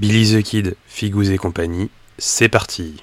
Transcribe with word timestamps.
Billy 0.00 0.32
the 0.32 0.44
Kid, 0.44 0.76
Figous 0.86 1.32
et 1.32 1.38
compagnie, 1.38 1.90
c'est 2.18 2.48
parti. 2.48 3.02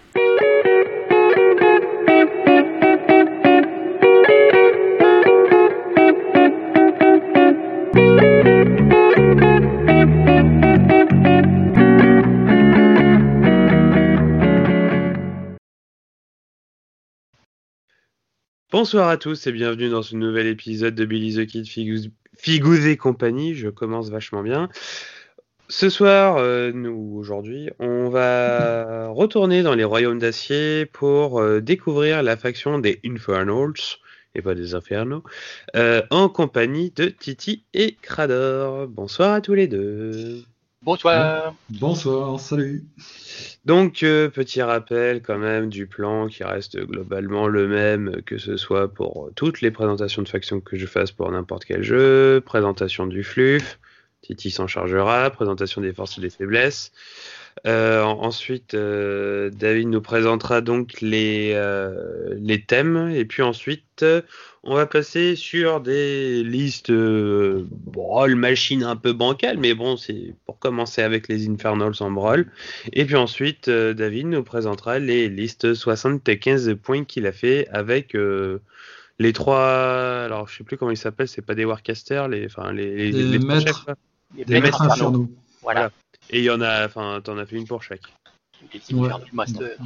Bonsoir 18.71 19.09
à 19.09 19.17
tous 19.17 19.47
et 19.47 19.51
bienvenue 19.51 19.89
dans 19.89 20.01
ce 20.01 20.15
nouvel 20.15 20.47
épisode 20.47 20.95
de 20.95 21.03
Billy 21.03 21.35
the 21.35 21.45
Kid 21.45 21.67
Figous, 21.67 22.87
et 22.87 22.95
compagnie. 22.95 23.53
Je 23.53 23.67
commence 23.67 24.09
vachement 24.09 24.43
bien. 24.43 24.69
Ce 25.67 25.89
soir, 25.89 26.37
euh, 26.37 26.71
nous 26.71 27.15
aujourd'hui, 27.17 27.69
on 27.79 28.09
va 28.09 29.07
retourner 29.09 29.63
dans 29.63 29.73
les 29.73 29.83
royaumes 29.83 30.19
d'acier 30.19 30.85
pour 30.85 31.39
euh, 31.39 31.59
découvrir 31.59 32.21
la 32.21 32.37
faction 32.37 32.77
des 32.77 32.99
Infernals 33.03 33.73
et 34.35 34.41
pas 34.41 34.53
des 34.53 34.75
Infernos 34.75 35.23
euh, 35.75 36.03
en 36.11 36.29
compagnie 36.29 36.91
de 36.91 37.05
Titi 37.05 37.63
et 37.73 37.95
Crador. 38.01 38.87
Bonsoir 38.87 39.33
à 39.33 39.41
tous 39.41 39.53
les 39.53 39.67
deux. 39.67 40.43
Bonsoir. 40.83 41.55
Bonsoir, 41.71 42.39
salut. 42.39 42.83
Donc, 43.65 44.03
euh, 44.03 44.29
petit 44.29 44.61
rappel 44.61 45.23
quand 45.23 45.39
même 45.39 45.69
du 45.69 45.87
plan 45.87 46.27
qui 46.27 46.43
reste 46.43 46.77
globalement 46.77 47.47
le 47.47 47.67
même, 47.67 48.21
que 48.23 48.37
ce 48.37 48.55
soit 48.55 48.93
pour 48.93 49.31
toutes 49.35 49.61
les 49.61 49.71
présentations 49.71 50.21
de 50.21 50.29
factions 50.29 50.59
que 50.59 50.77
je 50.77 50.85
fasse 50.85 51.11
pour 51.11 51.31
n'importe 51.31 51.65
quel 51.65 51.81
jeu, 51.81 52.39
présentation 52.45 53.07
du 53.07 53.23
flux, 53.23 53.63
Titi 54.25 54.51
s'en 54.51 54.67
chargera, 54.67 55.29
présentation 55.29 55.81
des 55.81 55.93
forces 55.93 56.17
et 56.17 56.21
des 56.21 56.29
faiblesses. 56.29 56.91
Euh, 57.65 58.03
ensuite, 58.03 58.73
euh, 58.73 59.49
David 59.49 59.87
nous 59.87 60.01
présentera 60.01 60.61
donc 60.61 60.99
les, 61.01 61.51
euh, 61.53 62.35
les 62.37 62.61
thèmes. 62.61 63.09
Et 63.15 63.25
puis 63.25 63.41
ensuite, 63.41 64.05
on 64.63 64.75
va 64.75 64.85
passer 64.85 65.35
sur 65.35 65.79
des 65.79 66.43
listes, 66.43 66.91
brawl 66.91 68.35
machine 68.35 68.83
un 68.83 68.95
peu 68.95 69.13
bancale, 69.13 69.57
mais 69.57 69.73
bon, 69.73 69.95
c'est 69.95 70.35
pour 70.45 70.59
commencer 70.59 71.01
avec 71.01 71.27
les 71.27 71.47
Infernals 71.47 71.95
en 72.01 72.11
brawl. 72.11 72.47
Et 72.93 73.05
puis 73.05 73.15
ensuite, 73.15 73.69
David 73.69 74.27
nous 74.27 74.43
présentera 74.43 74.99
les 74.99 75.29
listes 75.29 75.73
75 75.73 76.75
points 76.81 77.05
qu'il 77.05 77.25
a 77.25 77.31
fait 77.31 77.67
avec 77.69 78.17
les 79.17 79.33
trois. 79.33 80.23
Alors, 80.25 80.49
je 80.49 80.57
sais 80.57 80.63
plus 80.63 80.77
comment 80.77 80.91
ils 80.91 80.97
s'appellent, 80.97 81.27
c'est 81.27 81.45
pas 81.45 81.55
des 81.55 81.65
Warcasters, 81.65 82.27
les, 82.27 82.45
enfin, 82.45 82.73
les, 82.73 83.11
les, 83.11 83.13
maîtres, 83.13 83.31
les, 83.31 83.39
maîtres 83.39 83.85
infernaux. 84.43 85.29
voilà. 85.61 85.91
Et 86.29 86.39
il 86.39 86.45
y 86.45 86.49
en 86.49 86.61
a, 86.61 86.85
enfin, 86.85 87.21
t'en 87.23 87.37
as 87.37 87.45
fait 87.45 87.57
une 87.57 87.67
pour 87.67 87.83
chaque. 87.83 88.01
Ouais. 88.91 89.09
master. 89.31 89.77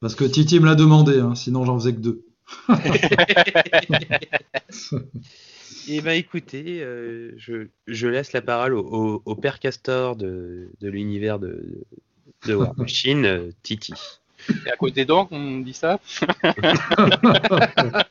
Parce 0.00 0.14
que 0.14 0.24
Titi 0.24 0.58
me 0.60 0.66
l'a 0.66 0.74
demandé, 0.74 1.20
hein, 1.20 1.34
sinon 1.34 1.64
j'en 1.64 1.78
faisais 1.78 1.94
que 1.94 2.00
deux. 2.00 2.26
Et 5.88 5.96
eh 5.96 6.00
ben 6.00 6.12
écoutez, 6.12 6.82
euh, 6.82 7.32
je, 7.36 7.68
je, 7.86 8.08
laisse 8.08 8.32
la 8.32 8.42
parole 8.42 8.74
au, 8.74 9.22
au, 9.24 9.34
père 9.34 9.58
castor 9.60 10.16
de, 10.16 10.68
de 10.80 10.88
l'univers 10.88 11.38
de, 11.38 11.84
de 12.46 12.54
War 12.54 12.74
Machine, 12.78 13.24
euh, 13.24 13.50
Titi. 13.62 13.94
Et 14.66 14.70
à 14.70 14.76
cause 14.76 14.92
des 14.92 15.06
dents 15.06 15.24
qu'on 15.24 15.60
dit 15.60 15.72
ça 15.72 15.98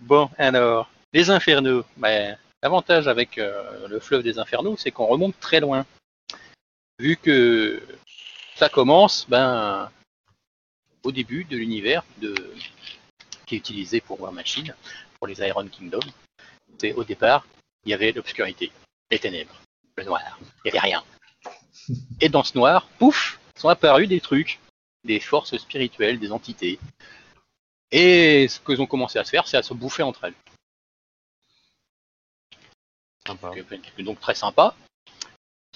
Bon, 0.00 0.30
alors, 0.38 0.88
les 1.12 1.30
infernaux. 1.30 1.82
Ben, 1.96 2.36
L'avantage 2.66 3.06
avec 3.06 3.38
euh, 3.38 3.86
le 3.86 4.00
fleuve 4.00 4.24
des 4.24 4.40
Infernaux, 4.40 4.76
c'est 4.76 4.90
qu'on 4.90 5.06
remonte 5.06 5.38
très 5.38 5.60
loin. 5.60 5.86
Vu 6.98 7.16
que 7.16 7.80
ça 8.56 8.68
commence, 8.68 9.24
ben, 9.28 9.88
au 11.04 11.12
début 11.12 11.44
de 11.44 11.56
l'univers 11.56 12.04
de... 12.18 12.34
qui 13.46 13.54
est 13.54 13.58
utilisé 13.58 14.00
pour 14.00 14.20
War 14.20 14.32
Machine, 14.32 14.74
pour 15.16 15.28
les 15.28 15.38
Iron 15.46 15.68
Kingdom, 15.68 16.00
c'est 16.80 16.92
au 16.94 17.04
départ, 17.04 17.46
il 17.84 17.90
y 17.90 17.94
avait 17.94 18.10
l'obscurité, 18.10 18.72
les 19.12 19.20
ténèbres, 19.20 19.60
le 19.96 20.02
noir, 20.02 20.36
il 20.40 20.62
n'y 20.64 20.70
avait 20.70 20.88
rien. 20.88 21.04
Et 22.20 22.28
dans 22.28 22.42
ce 22.42 22.58
noir, 22.58 22.88
pouf, 22.98 23.38
sont 23.54 23.68
apparus 23.68 24.08
des 24.08 24.20
trucs, 24.20 24.58
des 25.04 25.20
forces 25.20 25.56
spirituelles, 25.56 26.18
des 26.18 26.32
entités. 26.32 26.80
Et 27.92 28.48
ce 28.48 28.58
qu'elles 28.58 28.82
ont 28.82 28.86
commencé 28.86 29.20
à 29.20 29.24
se 29.24 29.30
faire, 29.30 29.46
c'est 29.46 29.56
à 29.56 29.62
se 29.62 29.72
bouffer 29.72 30.02
entre 30.02 30.24
elles. 30.24 30.34
Donc 33.98 34.20
très 34.20 34.34
sympa. 34.34 34.74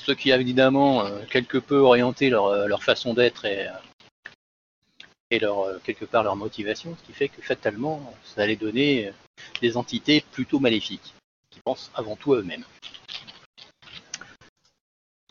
Ce 0.07 0.13
qui 0.13 0.33
a 0.33 0.37
évidemment 0.37 1.05
euh, 1.05 1.25
quelque 1.31 1.59
peu 1.59 1.77
orienté 1.77 2.31
leur, 2.31 2.47
euh, 2.47 2.77
façon 2.79 3.13
d'être 3.13 3.45
et, 3.45 3.69
euh, 3.69 5.39
leur, 5.39 5.81
quelque 5.83 6.05
part 6.05 6.25
leur 6.25 6.37
motivation, 6.37 6.97
ce 6.99 7.07
qui 7.07 7.13
fait 7.13 7.29
que 7.29 7.43
fatalement, 7.43 8.15
ça 8.25 8.43
allait 8.43 8.57
donner 8.57 9.13
des 9.61 9.77
entités 9.77 10.25
plutôt 10.33 10.59
maléfiques, 10.59 11.15
qui 11.51 11.61
pensent 11.61 11.91
avant 11.95 12.17
tout 12.17 12.35
à 12.35 12.39
eux-mêmes. 12.39 12.65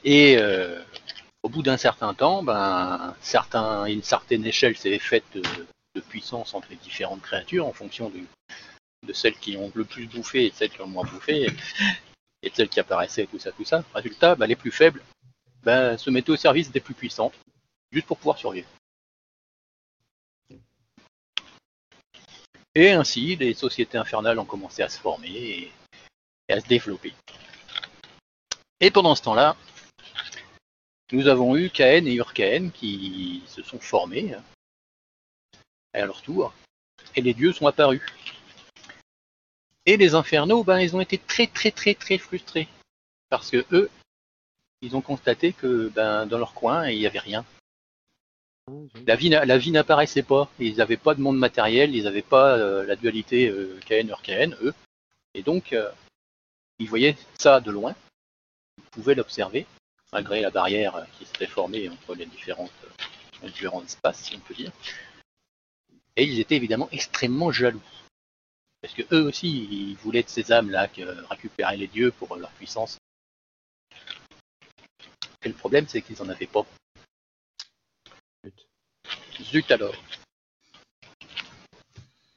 Et 0.05 0.37
au 1.43 1.49
bout 1.49 1.63
d'un 1.63 1.75
certain 1.75 2.13
temps, 2.13 2.43
ben, 2.43 3.13
une 3.87 4.03
certaine 4.03 4.45
échelle 4.45 4.77
s'est 4.77 4.97
faite 4.99 5.25
de, 5.33 5.41
de, 5.95 6.01
puissance 6.01 6.53
entre 6.53 6.69
les 6.69 6.77
différentes 6.77 7.21
créatures 7.21 7.67
en 7.67 7.73
fonction 7.73 8.09
de 8.09 9.13
celles 9.13 9.35
qui 9.35 9.57
ont 9.57 9.69
le 9.75 9.83
plus 9.83 10.05
bouffé 10.07 10.45
et 10.45 10.53
celles 10.55 10.69
qui 10.69 10.79
ont 10.79 10.85
le 10.85 10.91
moins 10.91 11.03
bouffé 11.03 11.47
et 12.41 12.51
celles 12.53 12.69
qui 12.69 12.79
apparaissaient, 12.79 13.27
tout 13.27 13.39
ça, 13.39 13.51
tout 13.51 13.65
ça. 13.65 13.83
Résultat, 13.93 14.35
bah, 14.35 14.47
les 14.47 14.55
plus 14.55 14.71
faibles 14.71 15.03
bah, 15.63 15.97
se 15.97 16.09
mettaient 16.09 16.31
au 16.31 16.37
service 16.37 16.71
des 16.71 16.79
plus 16.79 16.93
puissantes, 16.93 17.33
juste 17.91 18.07
pour 18.07 18.17
pouvoir 18.17 18.37
survivre. 18.37 18.67
Et 22.75 22.91
ainsi, 22.91 23.35
les 23.35 23.53
sociétés 23.53 23.97
infernales 23.97 24.39
ont 24.39 24.45
commencé 24.45 24.81
à 24.83 24.89
se 24.89 24.99
former 24.99 25.71
et, 26.47 26.53
à 26.53 26.59
se 26.59 26.67
développer. 26.67 27.13
Et 28.79 28.91
pendant 28.91 29.15
ce 29.15 29.23
temps-là, 29.23 29.57
nous 31.11 31.27
avons 31.27 31.57
eu 31.57 31.69
Caen 31.75 32.05
et 32.05 32.13
Urcaen 32.13 32.69
qui 32.69 33.43
se 33.47 33.63
sont 33.63 33.79
formés 33.79 34.35
à 35.93 36.05
leur 36.05 36.21
tour, 36.21 36.53
et 37.15 37.21
les 37.21 37.33
dieux 37.33 37.51
sont 37.51 37.67
apparus. 37.67 38.01
Et 39.85 39.97
les 39.97 40.15
infernaux, 40.15 40.63
ben, 40.63 40.79
ils 40.79 40.95
ont 40.95 41.01
été 41.01 41.17
très 41.17 41.47
très 41.47 41.71
très 41.71 41.93
très 41.95 42.17
frustrés. 42.17 42.67
Parce 43.29 43.49
que 43.49 43.65
eux, 43.71 43.89
ils 44.81 44.95
ont 44.95 45.01
constaté 45.01 45.53
que 45.53 45.89
ben, 45.89 46.25
dans 46.25 46.37
leur 46.37 46.53
coin, 46.53 46.87
il 46.89 46.99
n'y 46.99 47.07
avait 47.07 47.19
rien. 47.19 47.45
La 49.07 49.15
vie, 49.15 49.29
la 49.29 49.57
vie 49.57 49.71
n'apparaissait 49.71 50.23
pas. 50.23 50.49
Ils 50.59 50.77
n'avaient 50.77 50.97
pas 50.97 51.15
de 51.15 51.21
monde 51.21 51.37
matériel, 51.37 51.95
ils 51.95 52.03
n'avaient 52.03 52.21
pas 52.21 52.57
euh, 52.57 52.85
la 52.85 52.95
dualité 52.95 53.49
euh, 53.49 53.79
KN, 53.87 54.55
eux. 54.61 54.73
Et 55.33 55.41
donc, 55.41 55.73
euh, 55.73 55.89
ils 56.77 56.87
voyaient 56.87 57.17
ça 57.37 57.59
de 57.59 57.71
loin. 57.71 57.95
Ils 58.77 58.89
pouvaient 58.91 59.15
l'observer, 59.15 59.65
malgré 60.13 60.41
la 60.41 60.51
barrière 60.51 61.05
qui 61.17 61.25
s'était 61.25 61.47
formée 61.47 61.89
entre 61.89 62.15
les 62.15 62.25
les 63.41 63.49
différents 63.49 63.83
espaces, 63.83 64.23
si 64.23 64.35
on 64.35 64.39
peut 64.39 64.53
dire. 64.53 64.71
Et 66.15 66.23
ils 66.23 66.39
étaient 66.39 66.55
évidemment 66.55 66.89
extrêmement 66.91 67.51
jaloux. 67.51 67.81
Parce 68.81 68.93
que 68.93 69.01
eux 69.13 69.23
aussi, 69.23 69.67
ils 69.69 69.95
voulaient 69.97 70.23
de 70.23 70.29
ces 70.29 70.51
âmes-là 70.51 70.87
récupérer 71.29 71.77
les 71.77 71.87
dieux 71.87 72.11
pour 72.11 72.35
leur 72.35 72.51
puissance. 72.51 72.97
Et 75.43 75.49
le 75.49 75.53
problème, 75.53 75.87
c'est 75.87 76.01
qu'ils 76.01 76.21
en 76.21 76.29
avaient 76.29 76.47
pas. 76.47 76.65
Zut 79.41 79.71
alors. 79.71 79.95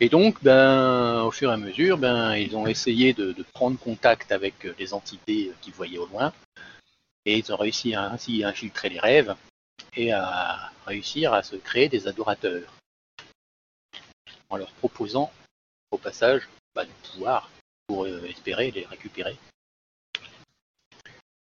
Et 0.01 0.09
donc, 0.09 0.43
ben, 0.43 1.23
au 1.23 1.31
fur 1.31 1.51
et 1.51 1.55
à 1.55 1.57
mesure, 1.57 1.97
ben, 1.97 2.35
ils 2.35 2.57
ont 2.57 2.67
essayé 2.67 3.13
de, 3.13 3.35
prendre 3.53 3.79
contact 3.79 4.33
avec 4.33 4.65
les 4.79 4.95
entités 4.95 5.53
qu'ils 5.61 5.75
voyaient 5.75 5.99
au 5.99 6.07
loin, 6.07 6.33
et 7.25 7.39
ils 7.39 7.53
ont 7.53 7.57
réussi 7.57 7.95
à, 7.95 8.11
ainsi 8.11 8.43
à 8.43 8.49
infiltrer 8.49 8.89
les 8.89 8.99
rêves 8.99 9.37
et 9.95 10.13
à 10.13 10.73
réussir 10.87 11.33
à 11.33 11.43
se 11.45 11.55
créer 11.55 11.89
des 11.89 12.09
adorateurs, 12.09 12.73
en 14.49 14.57
leur 14.57 14.73
proposant 14.73 15.33
au 15.93 15.99
passage 15.99 16.49
bah, 16.75 16.85
du 16.85 16.93
pouvoir 17.11 17.51
pour 17.87 18.05
euh, 18.05 18.25
espérer 18.25 18.71
les 18.71 18.85
récupérer. 18.87 19.37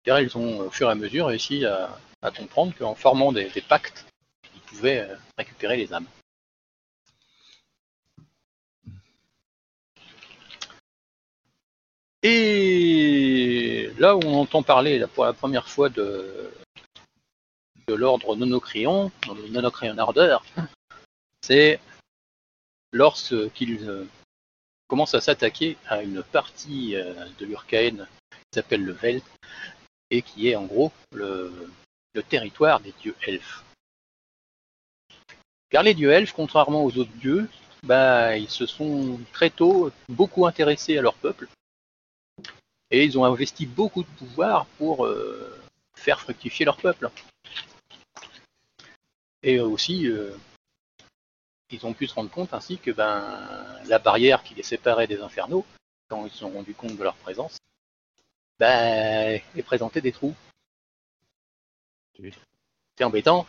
Car 0.02 0.20
ils 0.20 0.36
ont 0.36 0.60
au 0.60 0.70
fur 0.70 0.88
et 0.88 0.92
à 0.92 0.94
mesure 0.94 1.26
réussi 1.26 1.64
à, 1.64 1.96
comprendre 2.36 2.74
qu'en 2.76 2.94
formant 2.94 3.32
des, 3.32 3.48
pactes, 3.68 4.06
ils 4.54 4.60
pouvaient 4.62 5.00
euh, 5.00 5.16
récupérer 5.38 5.76
les 5.76 5.92
âmes. 5.92 6.06
Et 12.22 13.90
là 13.98 14.16
où 14.16 14.20
on 14.24 14.40
entend 14.40 14.62
parler 14.62 15.02
pour 15.14 15.24
la 15.24 15.32
première 15.32 15.68
fois 15.68 15.88
de, 15.88 16.50
de 17.88 17.94
l'ordre 17.94 18.36
Nonocrion, 18.36 19.10
Nonocrion 19.50 19.96
Ardeur, 19.96 20.44
c'est 21.40 21.80
lorsqu'ils 22.92 23.88
euh, 23.88 24.06
commence 24.90 25.14
à 25.14 25.20
s'attaquer 25.20 25.78
à 25.86 26.02
une 26.02 26.22
partie 26.22 26.96
euh, 26.96 27.14
de 27.38 27.46
l'Urkaen 27.46 28.06
qui 28.30 28.54
s'appelle 28.54 28.84
le 28.84 28.92
Velt, 28.92 29.24
et 30.10 30.20
qui 30.20 30.48
est 30.48 30.56
en 30.56 30.64
gros 30.64 30.90
le, 31.14 31.70
le 32.12 32.22
territoire 32.24 32.80
des 32.80 32.92
dieux 33.00 33.14
elfes. 33.22 33.62
Car 35.70 35.84
les 35.84 35.94
dieux 35.94 36.10
elfes, 36.10 36.32
contrairement 36.32 36.84
aux 36.84 36.98
autres 36.98 37.12
dieux, 37.12 37.48
bah, 37.84 38.36
ils 38.36 38.50
se 38.50 38.66
sont 38.66 39.20
très 39.32 39.50
tôt 39.50 39.92
beaucoup 40.08 40.44
intéressés 40.44 40.98
à 40.98 41.02
leur 41.02 41.14
peuple 41.14 41.48
et 42.90 43.04
ils 43.04 43.16
ont 43.16 43.24
investi 43.24 43.66
beaucoup 43.66 44.02
de 44.02 44.08
pouvoir 44.18 44.66
pour 44.78 45.06
euh, 45.06 45.56
faire 45.94 46.20
fructifier 46.20 46.64
leur 46.64 46.76
peuple. 46.76 47.08
Et 49.44 49.60
aussi, 49.60 50.08
euh, 50.08 50.32
ils 51.70 51.86
ont 51.86 51.92
pu 51.92 52.06
se 52.06 52.14
rendre 52.14 52.30
compte 52.30 52.52
ainsi 52.52 52.78
que 52.78 52.90
ben, 52.90 53.24
la 53.86 53.98
barrière 53.98 54.42
qui 54.42 54.54
les 54.54 54.62
séparait 54.62 55.06
des 55.06 55.20
infernaux, 55.20 55.64
quand 56.08 56.26
ils 56.26 56.32
se 56.32 56.38
sont 56.38 56.50
rendus 56.50 56.74
compte 56.74 56.96
de 56.96 57.02
leur 57.02 57.14
présence, 57.16 57.58
ben, 58.58 59.40
est 59.56 59.62
présentait 59.62 60.00
des 60.00 60.12
trous. 60.12 60.34
C'est 62.96 63.04
embêtant. 63.04 63.46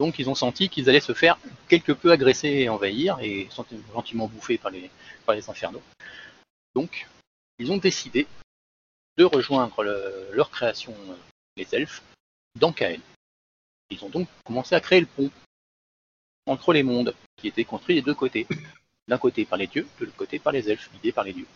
Donc 0.00 0.18
ils 0.18 0.28
ont 0.28 0.34
senti 0.34 0.68
qu'ils 0.68 0.88
allaient 0.88 1.00
se 1.00 1.14
faire 1.14 1.38
quelque 1.68 1.92
peu 1.92 2.10
agresser 2.10 2.48
et 2.48 2.68
envahir 2.68 3.18
et 3.20 3.46
sont 3.50 3.64
gentiment 3.92 4.26
bouffés 4.26 4.58
par 4.58 4.70
les, 4.70 4.90
par 5.24 5.34
les 5.34 5.48
infernaux. 5.48 5.82
Donc 6.74 7.06
ils 7.58 7.70
ont 7.70 7.76
décidé 7.76 8.26
de 9.16 9.24
rejoindre 9.24 9.84
leur 10.32 10.50
création, 10.50 10.92
euh, 11.08 11.14
les 11.56 11.72
elfes, 11.72 12.02
dans 12.56 12.74
Caen. 12.76 12.98
Ils 13.90 14.04
ont 14.04 14.08
donc 14.08 14.28
commencé 14.44 14.74
à 14.74 14.80
créer 14.80 15.00
le 15.00 15.06
pont 15.06 15.30
entre 16.46 16.72
les 16.72 16.82
mondes, 16.82 17.14
qui 17.36 17.48
était 17.48 17.64
construit 17.64 17.96
des 17.96 18.02
deux 18.02 18.14
côtés. 18.14 18.46
D'un 19.06 19.18
côté 19.18 19.44
par 19.44 19.58
les 19.58 19.66
dieux, 19.66 19.86
de 20.00 20.06
l'autre 20.06 20.16
côté 20.16 20.38
par 20.38 20.52
les 20.52 20.70
elfes, 20.70 20.90
guidés 20.92 21.12
par 21.12 21.24
les 21.24 21.34
dieux. 21.34 21.46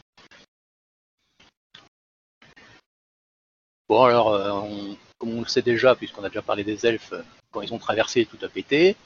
Bon 3.88 4.05
alors, 4.05 4.35
euh, 4.35 4.94
comme 5.17 5.31
on 5.31 5.40
le 5.40 5.46
sait 5.46 5.62
déjà, 5.62 5.94
puisqu'on 5.94 6.25
a 6.25 6.29
déjà 6.29 6.43
parlé 6.43 6.62
des 6.62 6.85
elfes, 6.85 7.14
quand 7.50 7.62
ils 7.62 7.73
ont 7.73 7.79
traversé, 7.79 8.26
tout 8.26 8.37
a 8.43 8.49
pété. 8.49 8.96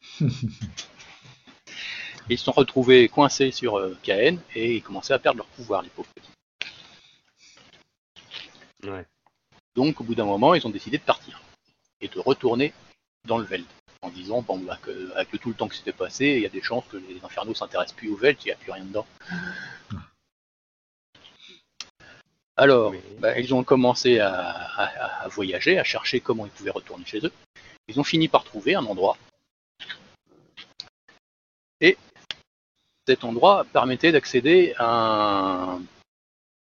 ils 2.30 2.38
se 2.38 2.44
sont 2.44 2.52
retrouvés 2.52 3.08
coincés 3.08 3.50
sur 3.50 3.78
euh, 3.78 3.94
Caen 4.02 4.38
et 4.54 4.76
ils 4.76 4.82
commençaient 4.82 5.12
à 5.12 5.18
perdre 5.18 5.38
leur 5.38 5.46
pouvoir, 5.48 5.82
les 5.82 5.90
pauvres 5.90 6.08
petits. 6.14 6.30
Donc, 9.74 10.00
au 10.00 10.04
bout 10.04 10.14
d'un 10.14 10.24
moment, 10.24 10.54
ils 10.54 10.66
ont 10.66 10.70
décidé 10.70 10.96
de 10.96 11.02
partir 11.02 11.42
et 12.00 12.08
de 12.08 12.18
retourner 12.20 12.72
dans 13.26 13.36
le 13.38 13.44
Veld 13.44 13.66
en 14.02 14.10
disant 14.10 14.42
bon, 14.42 14.58
bah, 14.58 14.78
que, 14.82 15.12
avec 15.16 15.40
tout 15.40 15.48
le 15.48 15.54
temps 15.54 15.68
qui 15.68 15.78
s'était 15.78 15.92
passé, 15.92 16.26
il 16.26 16.42
y 16.42 16.46
a 16.46 16.50
des 16.50 16.62
chances 16.62 16.84
que 16.90 16.96
les 16.96 17.24
infernaux 17.24 17.54
s'intéressent 17.54 17.96
plus 17.96 18.10
au 18.10 18.16
Veld, 18.16 18.38
il 18.42 18.46
n'y 18.46 18.52
a 18.52 18.56
plus 18.56 18.72
rien 18.72 18.84
dedans. 18.84 19.06
Alors, 22.56 22.94
bah, 23.18 23.38
ils 23.38 23.52
ont 23.54 23.64
commencé 23.64 24.18
à, 24.18 25.26
voyager, 25.28 25.78
à 25.78 25.84
chercher 25.84 26.20
comment 26.20 26.46
ils 26.46 26.52
pouvaient 26.52 26.70
retourner 26.70 27.04
chez 27.04 27.24
eux. 27.24 27.32
Ils 27.88 28.00
ont 28.00 28.04
fini 28.04 28.28
par 28.28 28.44
trouver 28.44 28.74
un 28.74 28.84
endroit. 28.86 29.18
Et 31.80 31.98
cet 33.06 33.24
endroit 33.24 33.66
permettait 33.72 34.12
d'accéder 34.12 34.74
à 34.78 35.74
un, 35.74 35.82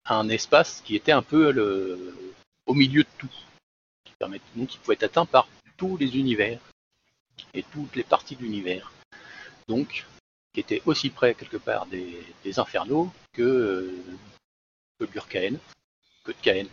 un 0.06 0.30
espace 0.30 0.81
qui 0.81 0.95
était 0.95 1.12
un 1.12 1.22
peu 1.22 1.51
le, 1.51 2.16
au 2.66 2.74
milieu 2.74 3.04
de 3.04 3.10
tout, 3.18 3.30
qui 4.04 4.13
donc 4.56 4.68
qui 4.68 4.77
pouvait 4.80 4.95
être 4.95 5.04
atteint 5.04 5.25
par 5.25 5.48
tous 5.77 5.98
les 5.98 6.18
univers 6.18 6.60
et 7.54 7.64
toutes 7.64 7.96
les 7.96 8.04
parties 8.04 8.36
de 8.36 8.42
l'univers. 8.42 8.92
Donc, 9.68 10.06
qui 10.54 10.62
était 10.62 10.82
aussi 10.86 11.10
près 11.10 11.34
quelque 11.34 11.58
part 11.58 11.86
des, 11.88 12.60
infernaux 12.60 13.12
que, 13.34 13.94
Burkaen, 15.00 15.58
que 16.24 16.32
de 16.32 16.38
Kaen. 16.42 16.68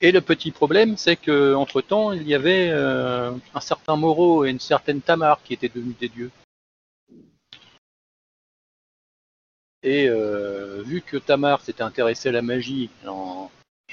Et 0.00 0.12
le 0.12 0.20
petit 0.20 0.52
problème, 0.52 0.96
c'est 0.96 1.16
que 1.16 1.54
entre 1.54 1.80
temps, 1.80 2.12
il 2.12 2.28
y 2.28 2.34
avait 2.34 2.68
euh, 2.70 3.32
un 3.54 3.60
certain 3.60 3.96
Moro 3.96 4.44
et 4.44 4.50
une 4.50 4.60
certaine 4.60 5.00
Tamar 5.00 5.42
qui 5.42 5.54
étaient 5.54 5.68
devenus 5.68 5.98
des 5.98 6.08
dieux. 6.08 6.30
Et 9.82 10.08
euh, 10.08 10.82
vu 10.82 11.02
que 11.02 11.16
Tamar 11.16 11.60
s'était 11.62 11.82
intéressée 11.82 12.28
à 12.28 12.32
la 12.32 12.42
magie 12.42 12.90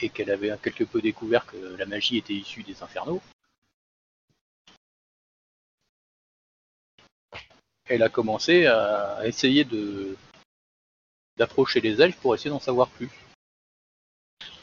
et 0.01 0.09
qu'elle 0.09 0.29
avait 0.29 0.56
quelque 0.62 0.83
peu 0.83 1.01
découvert 1.01 1.47
que 1.47 1.57
la 1.77 1.88
magie 1.88 2.17
était 2.17 2.33
issue 2.33 2.62
des 2.62 2.83
infernaux, 2.83 3.21
elle 7.87 8.03
a 8.03 8.09
commencé 8.09 8.65
à 8.65 9.25
essayer 9.25 9.67
d'approcher 11.37 11.81
les 11.81 12.01
elfes 12.01 12.17
pour 12.17 12.35
essayer 12.35 12.49
d'en 12.49 12.59
savoir 12.59 12.89
plus. 12.89 13.09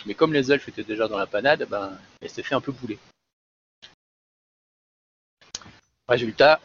Mais 0.07 0.15
comme 0.15 0.33
les 0.33 0.51
elfes 0.51 0.69
étaient 0.69 0.83
déjà 0.83 1.07
dans 1.09 1.19
la 1.19 1.27
panade, 1.27 1.67
ben, 1.69 1.97
elle 2.21 2.31
s'est 2.31 2.43
fait 2.43 2.55
un 2.55 2.61
peu 2.61 2.73
bouler. 2.73 2.99
Résultat, 6.09 6.61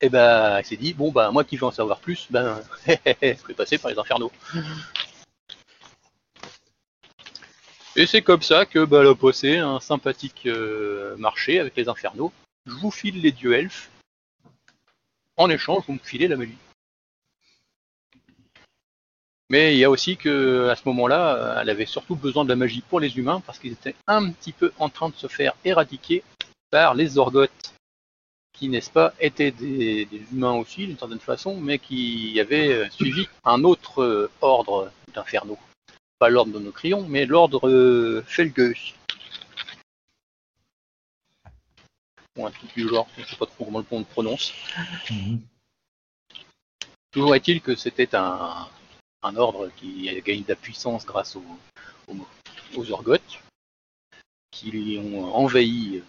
et 0.00 0.08
ben, 0.08 0.56
elle 0.56 0.64
s'est 0.64 0.76
dit, 0.76 0.94
bon, 0.94 1.10
ben, 1.10 1.30
moi 1.30 1.44
qui 1.44 1.56
veux 1.56 1.64
en 1.64 1.70
savoir 1.70 2.00
plus, 2.00 2.26
ben, 2.30 2.60
je 2.86 3.46
vais 3.46 3.54
passer 3.54 3.78
par 3.78 3.90
les 3.90 3.98
infernaux. 3.98 4.32
Et 7.96 8.06
c'est 8.06 8.22
comme 8.22 8.42
ça 8.42 8.64
que 8.64 8.84
ben, 8.84 9.04
elle 9.04 9.16
passé 9.16 9.58
un 9.58 9.80
sympathique 9.80 10.46
euh, 10.46 11.16
marché 11.16 11.58
avec 11.58 11.76
les 11.76 11.88
infernaux. 11.88 12.32
Je 12.66 12.72
vous 12.74 12.92
file 12.92 13.20
les 13.20 13.32
dieux 13.32 13.54
elfes. 13.54 13.90
En 15.38 15.48
échange, 15.48 15.84
vous 15.86 15.94
me 15.94 15.98
filez 15.98 16.28
la 16.28 16.36
magie. 16.36 16.58
Mais 19.50 19.74
il 19.74 19.78
y 19.78 19.84
a 19.84 19.90
aussi 19.90 20.18
que 20.18 20.68
à 20.68 20.76
ce 20.76 20.82
moment-là, 20.86 21.60
elle 21.62 21.70
avait 21.70 21.86
surtout 21.86 22.16
besoin 22.16 22.44
de 22.44 22.50
la 22.50 22.56
magie 22.56 22.82
pour 22.82 23.00
les 23.00 23.16
humains 23.16 23.40
parce 23.46 23.58
qu'ils 23.58 23.72
étaient 23.72 23.94
un 24.06 24.30
petit 24.30 24.52
peu 24.52 24.72
en 24.78 24.90
train 24.90 25.08
de 25.08 25.14
se 25.14 25.26
faire 25.26 25.54
éradiquer 25.64 26.22
par 26.70 26.94
les 26.94 27.16
Orgoths 27.16 27.72
qui, 28.52 28.68
n'est-ce 28.68 28.90
pas, 28.90 29.14
étaient 29.20 29.52
des, 29.52 30.08
humains 30.32 30.54
aussi, 30.54 30.86
d'une 30.86 30.98
certaine 30.98 31.20
façon, 31.20 31.60
mais 31.60 31.78
qui 31.78 32.38
avaient 32.40 32.72
euh, 32.72 32.90
suivi 32.90 33.28
un 33.44 33.62
autre 33.62 34.02
euh, 34.02 34.30
ordre 34.40 34.90
d'infernaux. 35.14 35.58
Pas 36.18 36.28
l'ordre 36.28 36.52
de 36.52 36.58
nos 36.58 36.72
crayons, 36.72 37.06
mais 37.08 37.24
l'ordre 37.24 37.68
euh, 37.68 38.24
Felgeus. 38.26 38.94
Un 42.38 42.50
truc 42.52 42.72
du 42.74 42.88
genre, 42.88 43.08
je 43.16 43.22
ne 43.22 43.26
sais 43.26 43.36
pas 43.36 43.46
trop 43.46 43.64
comment 43.64 43.80
le 43.80 44.04
prononce. 44.04 44.52
Mhm. 45.10 45.40
Toujours 47.10 47.34
est-il 47.34 47.60
que 47.60 47.74
c'était 47.74 48.14
un, 48.14 48.68
ordre 49.22 49.70
qui 49.76 50.08
a 50.08 50.20
gagné 50.20 50.42
de 50.42 50.48
la 50.48 50.56
puissance 50.56 51.04
grâce 51.04 51.36
aux, 51.36 52.16
aux, 52.76 52.90
Orgoths, 52.92 53.40
qui 54.52 54.98
ont 55.02 55.34
envahi 55.34 56.02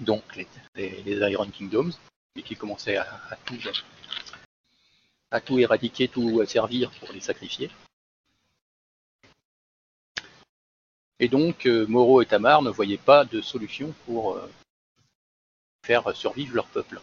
donc 0.00 0.22
les, 0.74 1.30
Iron 1.30 1.48
Kingdoms, 1.50 1.92
et 2.36 2.42
qui 2.42 2.56
commençaient 2.56 2.96
à, 2.96 3.38
tout, 3.46 3.58
à 5.30 5.40
tout 5.40 5.58
éradiquer, 5.58 6.08
tout 6.08 6.40
à 6.40 6.46
servir 6.46 6.90
pour 6.98 7.12
les 7.12 7.20
sacrifier. 7.20 7.70
Et 11.18 11.28
donc 11.28 11.66
euh, 11.66 11.86
Moro 11.86 12.20
et 12.20 12.26
Tamar 12.26 12.62
ne 12.62 12.70
voyaient 12.70 12.98
pas 12.98 13.24
de 13.24 13.40
solution 13.40 13.94
pour 14.06 14.34
euh, 14.34 14.50
faire 15.84 16.14
survivre 16.16 16.54
leur 16.54 16.66
peuple. 16.66 17.00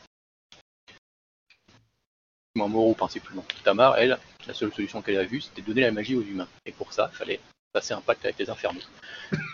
Moro 2.55 2.93
principalement. 2.93 3.45
Tamar, 3.63 3.98
elle, 3.98 4.19
la 4.45 4.53
seule 4.53 4.74
solution 4.74 5.01
qu'elle 5.01 5.17
a 5.17 5.24
vue, 5.24 5.41
c'était 5.41 5.62
de 5.62 5.67
donner 5.67 5.81
la 5.81 5.91
magie 5.91 6.15
aux 6.15 6.21
humains. 6.21 6.48
Et 6.65 6.71
pour 6.71 6.91
ça, 6.91 7.09
il 7.13 7.17
fallait 7.17 7.39
passer 7.71 7.93
un 7.93 8.01
pacte 8.01 8.25
avec 8.25 8.38
les 8.38 8.50
infernaux. 8.50 8.81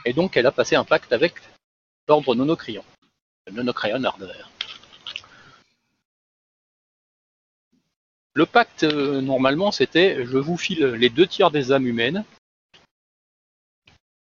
Et 0.05 0.13
donc 0.13 0.37
elle 0.37 0.47
a 0.47 0.51
passé 0.51 0.75
un 0.75 0.85
pacte 0.85 1.13
avec 1.13 1.35
l'ordre 2.07 2.33
Nonocrian. 2.33 2.83
Le 8.33 8.45
pacte, 8.45 8.83
euh, 8.83 9.21
normalement, 9.21 9.71
c'était 9.71 10.25
je 10.25 10.37
vous 10.37 10.57
file 10.57 10.85
les 10.85 11.09
deux 11.09 11.27
tiers 11.27 11.51
des 11.51 11.71
âmes 11.71 11.87
humaines, 11.87 12.25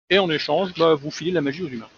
et 0.09 0.19
en 0.19 0.29
échange, 0.29 0.73
bah, 0.75 0.93
vous 0.93 1.09
filez 1.09 1.31
la 1.31 1.41
magie 1.41 1.63
aux 1.63 1.67
humains. 1.67 1.89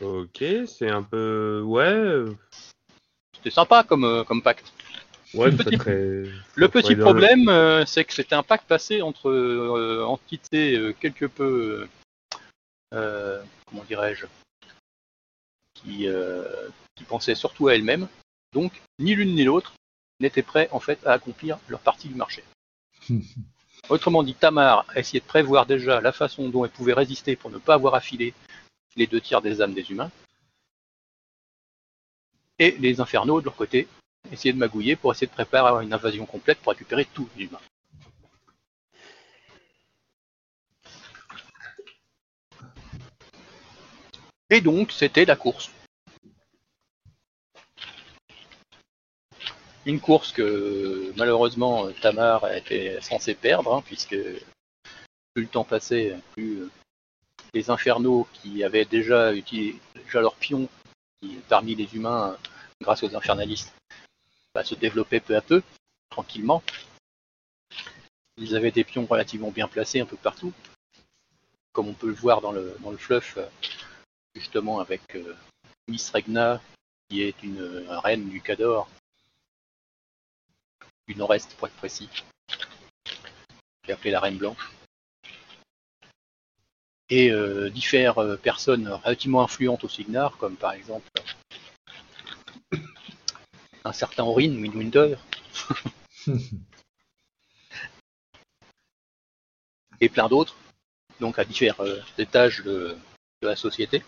Ok, 0.00 0.44
c'est 0.66 0.90
un 0.90 1.02
peu. 1.02 1.62
Ouais. 1.64 2.24
C'était 3.34 3.50
sympa 3.50 3.82
comme, 3.82 4.04
euh, 4.04 4.24
comme 4.24 4.42
pacte. 4.42 4.72
Ouais, 5.34 5.50
le 5.50 5.56
petit, 5.56 5.76
le 6.54 6.68
petit 6.68 6.96
problème, 6.96 7.48
euh, 7.48 7.84
c'est 7.84 8.04
que 8.04 8.14
c'était 8.14 8.34
un 8.34 8.42
pacte 8.42 8.66
passé 8.66 9.02
entre 9.02 10.02
entités 10.06 10.94
quelque 11.00 11.26
peu 11.26 11.86
euh, 12.94 13.42
comment 13.66 13.84
dirais-je, 13.84 14.26
qui, 15.74 16.06
euh, 16.08 16.44
qui 16.94 17.04
pensaient 17.04 17.34
surtout 17.34 17.68
à 17.68 17.74
elles-mêmes. 17.74 18.08
Donc, 18.52 18.80
ni 18.98 19.14
l'une 19.14 19.34
ni 19.34 19.44
l'autre 19.44 19.74
n'étaient 20.20 20.42
prêts 20.42 20.68
en 20.72 20.80
fait 20.80 21.04
à 21.06 21.12
accomplir 21.12 21.58
leur 21.68 21.80
partie 21.80 22.08
du 22.08 22.14
marché. 22.14 22.44
Autrement 23.88 24.22
dit, 24.22 24.34
Tamar 24.34 24.86
essayait 24.96 25.20
de 25.20 25.26
prévoir 25.26 25.66
déjà 25.66 26.00
la 26.00 26.12
façon 26.12 26.48
dont 26.48 26.64
elle 26.64 26.70
pouvait 26.70 26.94
résister 26.94 27.36
pour 27.36 27.50
ne 27.50 27.58
pas 27.58 27.74
avoir 27.74 27.94
affilé 27.94 28.34
les 28.96 29.06
deux 29.06 29.20
tiers 29.20 29.42
des 29.42 29.60
âmes 29.60 29.74
des 29.74 29.90
humains. 29.90 30.10
Et 32.58 32.72
les 32.72 33.00
infernaux, 33.00 33.40
de 33.40 33.44
leur 33.44 33.56
côté, 33.56 33.86
essayer 34.32 34.52
de 34.52 34.58
magouiller 34.58 34.96
pour 34.96 35.12
essayer 35.12 35.26
de 35.26 35.32
préparer 35.32 35.84
une 35.84 35.92
invasion 35.92 36.26
complète 36.26 36.58
pour 36.58 36.72
récupérer 36.72 37.04
tous 37.04 37.28
les 37.36 37.44
humains. 37.44 37.60
Et 44.48 44.60
donc, 44.60 44.92
c'était 44.92 45.24
la 45.24 45.36
course. 45.36 45.70
Une 49.84 50.00
course 50.00 50.32
que 50.32 51.12
malheureusement 51.16 51.90
Tamar 52.00 52.50
était 52.52 53.00
censé 53.00 53.34
perdre, 53.34 53.74
hein, 53.74 53.82
puisque 53.84 54.16
plus 55.34 55.42
le 55.42 55.48
temps 55.48 55.64
passait, 55.64 56.16
plus 56.32 56.68
les 57.56 57.70
infernaux 57.70 58.28
qui 58.34 58.62
avaient 58.62 58.84
déjà 58.84 59.32
utilisé 59.32 59.80
déjà 59.94 60.20
leurs 60.20 60.36
pions 60.36 60.68
parmi 61.48 61.74
les 61.74 61.94
humains, 61.94 62.36
grâce 62.82 63.02
aux 63.02 63.16
infernalistes, 63.16 63.74
bah, 64.54 64.62
se 64.62 64.74
développaient 64.74 65.20
peu 65.20 65.34
à 65.34 65.40
peu, 65.40 65.62
tranquillement. 66.10 66.62
Ils 68.36 68.54
avaient 68.54 68.70
des 68.70 68.84
pions 68.84 69.06
relativement 69.06 69.50
bien 69.50 69.68
placés 69.68 70.00
un 70.00 70.06
peu 70.06 70.18
partout, 70.18 70.52
comme 71.72 71.88
on 71.88 71.94
peut 71.94 72.08
le 72.08 72.14
voir 72.14 72.42
dans 72.42 72.52
le, 72.52 72.76
dans 72.80 72.94
fluff, 72.98 73.38
justement 74.34 74.78
avec 74.80 75.16
euh, 75.16 75.34
Miss 75.88 76.10
Regna, 76.10 76.60
qui 77.08 77.22
est 77.22 77.42
une, 77.42 77.60
euh, 77.60 77.98
reine 78.00 78.28
du 78.28 78.42
Cador, 78.42 78.86
du 81.08 81.16
nord-est 81.16 81.54
pour 81.56 81.68
être 81.68 81.76
précis, 81.76 82.10
qui 83.82 83.90
est 83.90 83.94
appelée 83.94 84.10
la 84.10 84.20
Reine 84.20 84.36
Blanche. 84.36 84.75
Et 87.08 87.30
euh, 87.30 87.70
diffèrent 87.70 88.18
euh, 88.18 88.36
personnes 88.36 88.88
relativement 88.88 89.42
influentes 89.42 89.84
au 89.84 89.88
Signar, 89.88 90.36
comme 90.38 90.56
par 90.56 90.72
exemple 90.72 91.08
un 93.84 93.92
certain 93.92 94.24
Orin 94.24 94.50
Midwinter, 94.50 95.16
et 100.00 100.08
plein 100.08 100.28
d'autres, 100.28 100.56
donc 101.20 101.38
à 101.38 101.44
différents 101.44 101.84
euh, 101.84 102.00
étages 102.18 102.62
de, 102.64 102.96
de 103.42 103.48
la 103.48 103.54
société. 103.56 104.02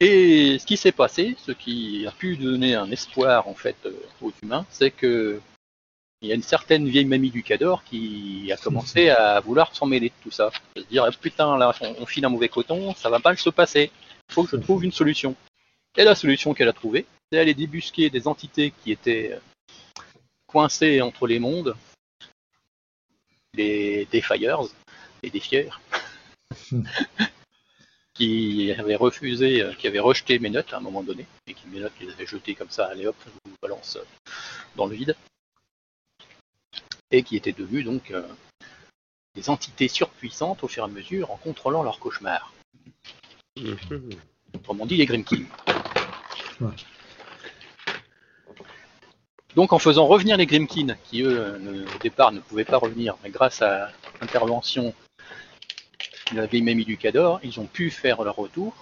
Et 0.00 0.58
ce 0.58 0.66
qui 0.66 0.76
s'est 0.76 0.92
passé, 0.92 1.36
ce 1.38 1.52
qui 1.52 2.06
a 2.06 2.12
pu 2.12 2.36
donner 2.36 2.74
un 2.74 2.90
espoir 2.90 3.48
en 3.48 3.54
fait 3.54 3.76
euh, 3.86 3.92
aux 4.20 4.32
humains, 4.42 4.66
c'est 4.70 4.90
que 4.90 5.40
il 6.24 6.28
y 6.28 6.32
a 6.32 6.36
une 6.36 6.42
certaine 6.42 6.88
vieille 6.88 7.04
mamie 7.04 7.30
du 7.30 7.42
Cador 7.42 7.84
qui 7.84 8.50
a 8.50 8.56
commencé 8.56 9.10
à 9.10 9.40
vouloir 9.40 9.74
s'en 9.76 9.84
mêler 9.84 10.08
de 10.08 10.14
tout 10.22 10.30
ça. 10.30 10.50
Se 10.74 10.82
dire 10.84 11.06
putain 11.20 11.58
là 11.58 11.74
on, 11.82 11.96
on 12.00 12.06
file 12.06 12.24
un 12.24 12.30
mauvais 12.30 12.48
coton, 12.48 12.94
ça 12.94 13.10
va 13.10 13.18
mal 13.22 13.36
se 13.36 13.50
passer. 13.50 13.90
Il 14.30 14.32
faut 14.32 14.44
que 14.44 14.50
je 14.50 14.56
trouve 14.56 14.84
une 14.84 14.92
solution. 14.92 15.36
Et 15.96 16.04
la 16.04 16.14
solution 16.14 16.54
qu'elle 16.54 16.68
a 16.68 16.72
trouvée, 16.72 17.04
c'est 17.30 17.38
aller 17.38 17.52
débusquer 17.52 18.08
des 18.08 18.26
entités 18.26 18.72
qui 18.82 18.90
étaient 18.90 19.34
euh, 19.34 20.02
coincées 20.46 21.02
entre 21.02 21.26
les 21.26 21.38
mondes, 21.38 21.76
les 23.52 24.08
Defiers, 24.10 24.56
les 25.22 25.30
défiers, 25.30 25.68
qui 28.14 28.72
avaient 28.72 28.96
refusé, 28.96 29.62
euh, 29.62 29.74
qui 29.74 29.86
avaient 29.86 30.00
rejeté 30.00 30.38
mes 30.38 30.50
notes 30.50 30.72
à 30.72 30.78
un 30.78 30.80
moment 30.80 31.02
donné, 31.02 31.26
et 31.46 31.52
qui 31.52 31.66
mes 31.68 31.80
notes 31.80 31.92
les 32.00 32.10
avaient 32.10 32.26
jetées 32.26 32.54
comme 32.54 32.70
ça, 32.70 32.86
allez 32.86 33.06
hop, 33.06 33.16
je 33.26 33.30
vous 33.30 33.56
balance 33.60 33.96
euh, 33.96 34.04
dans 34.74 34.86
le 34.86 34.96
vide, 34.96 35.14
et 37.18 37.22
qui 37.22 37.36
étaient 37.36 37.52
devenus 37.52 37.84
donc 37.84 38.10
euh, 38.10 38.22
des 39.34 39.50
entités 39.50 39.88
surpuissantes 39.88 40.62
au 40.64 40.68
fur 40.68 40.82
et 40.82 40.86
à 40.86 40.88
mesure 40.88 41.30
en 41.30 41.36
contrôlant 41.36 41.82
leurs 41.82 41.98
cauchemars. 41.98 42.52
Mhm. 43.56 44.10
Autrement 44.54 44.86
dit, 44.86 44.96
les 44.96 45.06
Grimkin. 45.06 45.42
Ouais. 46.60 46.68
Donc 49.54 49.72
en 49.72 49.78
faisant 49.78 50.06
revenir 50.06 50.36
les 50.36 50.46
Grimkin, 50.46 50.96
qui 51.04 51.22
eux, 51.22 51.58
ne- 51.58 51.84
au 51.84 51.98
départ 52.00 52.32
ne 52.32 52.40
pouvaient 52.40 52.64
pas 52.64 52.78
revenir, 52.78 53.16
mais 53.22 53.30
grâce 53.30 53.62
à 53.62 53.90
l'intervention 54.20 54.92
de 56.32 56.36
la 56.38 56.46
vieille 56.46 56.62
mamie 56.62 56.84
du 56.84 56.96
Cador, 56.96 57.38
ils 57.44 57.60
ont 57.60 57.66
pu 57.66 57.90
faire 57.90 58.22
leur 58.24 58.34
retour, 58.36 58.74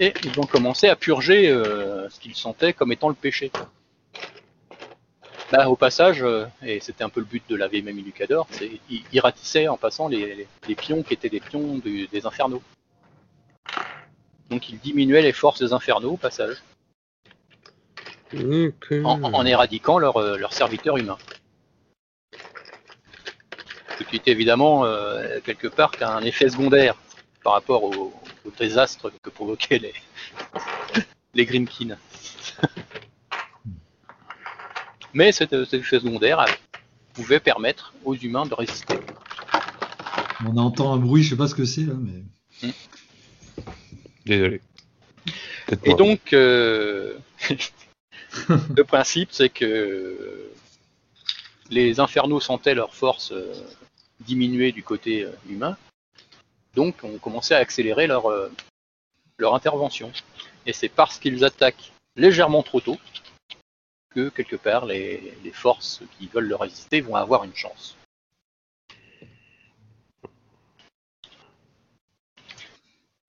et 0.00 0.12
ils 0.24 0.40
ont 0.40 0.46
commencé 0.46 0.88
à 0.88 0.96
purger 0.96 1.48
euh, 1.48 2.08
ce 2.10 2.18
qu'ils 2.18 2.34
sentaient 2.34 2.72
comme 2.72 2.90
étant 2.92 3.08
le 3.08 3.14
péché. 3.14 3.52
Là, 5.52 5.70
au 5.70 5.76
passage, 5.76 6.22
euh, 6.24 6.44
et 6.62 6.80
c'était 6.80 7.04
un 7.04 7.08
peu 7.08 7.20
le 7.20 7.26
but 7.26 7.42
de 7.48 7.54
la 7.56 7.68
vieille 7.68 7.82
mamie 7.82 8.02
du 8.02 8.12
Cador, 8.12 8.48
c'est 8.50 8.80
ils 8.90 9.20
ratissaient 9.20 9.68
en 9.68 9.76
passant 9.76 10.08
les, 10.08 10.34
les- 10.34 10.48
les 10.66 10.74
pions 10.74 11.02
qui 11.04 11.14
étaient 11.14 11.28
des 11.28 11.38
pions 11.40 11.78
du- 11.78 12.08
des 12.08 12.26
infernaux. 12.26 12.62
Donc 14.50 14.68
ils 14.68 14.78
diminuaient 14.78 15.22
les 15.22 15.32
forces 15.32 15.60
des 15.60 15.72
infernaux 15.72 16.12
au 16.12 16.16
passage 16.16 16.56
en, 19.04 19.22
en 19.22 19.46
éradiquant 19.46 19.98
leurs 19.98 20.16
euh, 20.16 20.36
serviteurs 20.50 20.96
humains. 20.96 21.18
Ce 23.98 24.02
qui 24.04 24.16
est 24.16 24.28
évidemment 24.28 24.84
euh, 24.84 25.38
quelque 25.44 25.68
part 25.68 25.92
qu'un 25.92 26.20
effet 26.22 26.48
secondaire 26.48 26.96
par 27.44 27.52
rapport 27.54 27.84
au, 27.84 28.12
au 28.44 28.50
désastre 28.58 29.12
que 29.22 29.30
provoquaient 29.30 29.78
les, 29.78 29.94
les 31.34 31.44
Grimkin. 31.46 31.96
Mais 35.14 35.32
cet, 35.32 35.50
cet 35.50 35.74
effet 35.74 36.00
secondaire 36.00 36.44
pouvait 37.14 37.40
permettre 37.40 37.94
aux 38.04 38.14
humains 38.14 38.46
de 38.46 38.54
résister. 38.54 38.98
On 40.44 40.56
entend 40.58 40.92
un 40.92 40.98
bruit, 40.98 41.22
je 41.22 41.30
sais 41.30 41.36
pas 41.36 41.48
ce 41.48 41.54
que 41.54 41.64
c'est 41.64 41.82
là, 41.82 41.94
mais. 41.94 42.72
Désolé. 44.26 44.60
Et 45.84 45.94
donc, 45.94 46.32
euh, 46.32 47.16
le 48.48 48.84
principe, 48.84 49.30
c'est 49.32 49.48
que 49.48 50.50
les 51.70 52.00
infernaux 52.00 52.40
sentaient 52.40 52.74
leur 52.74 52.94
force 52.94 53.32
euh, 53.32 53.52
diminuer 54.20 54.72
du 54.72 54.82
côté 54.82 55.24
euh, 55.24 55.30
humain, 55.48 55.76
donc 56.74 56.96
on 57.02 57.18
commençait 57.18 57.54
à 57.54 57.58
accélérer 57.58 58.06
leur, 58.06 58.26
leur 59.38 59.54
intervention. 59.54 60.12
Et 60.66 60.72
c'est 60.72 60.90
parce 60.90 61.18
qu'ils 61.18 61.44
attaquent 61.44 61.92
légèrement 62.16 62.62
trop 62.62 62.80
tôt 62.80 62.98
que 64.16 64.30
quelque 64.30 64.56
part 64.56 64.86
les, 64.86 65.34
les 65.44 65.52
forces 65.52 66.00
qui 66.18 66.26
veulent 66.26 66.48
leur 66.48 66.60
résister 66.60 67.02
vont 67.02 67.16
avoir 67.16 67.44
une 67.44 67.54
chance. 67.54 67.96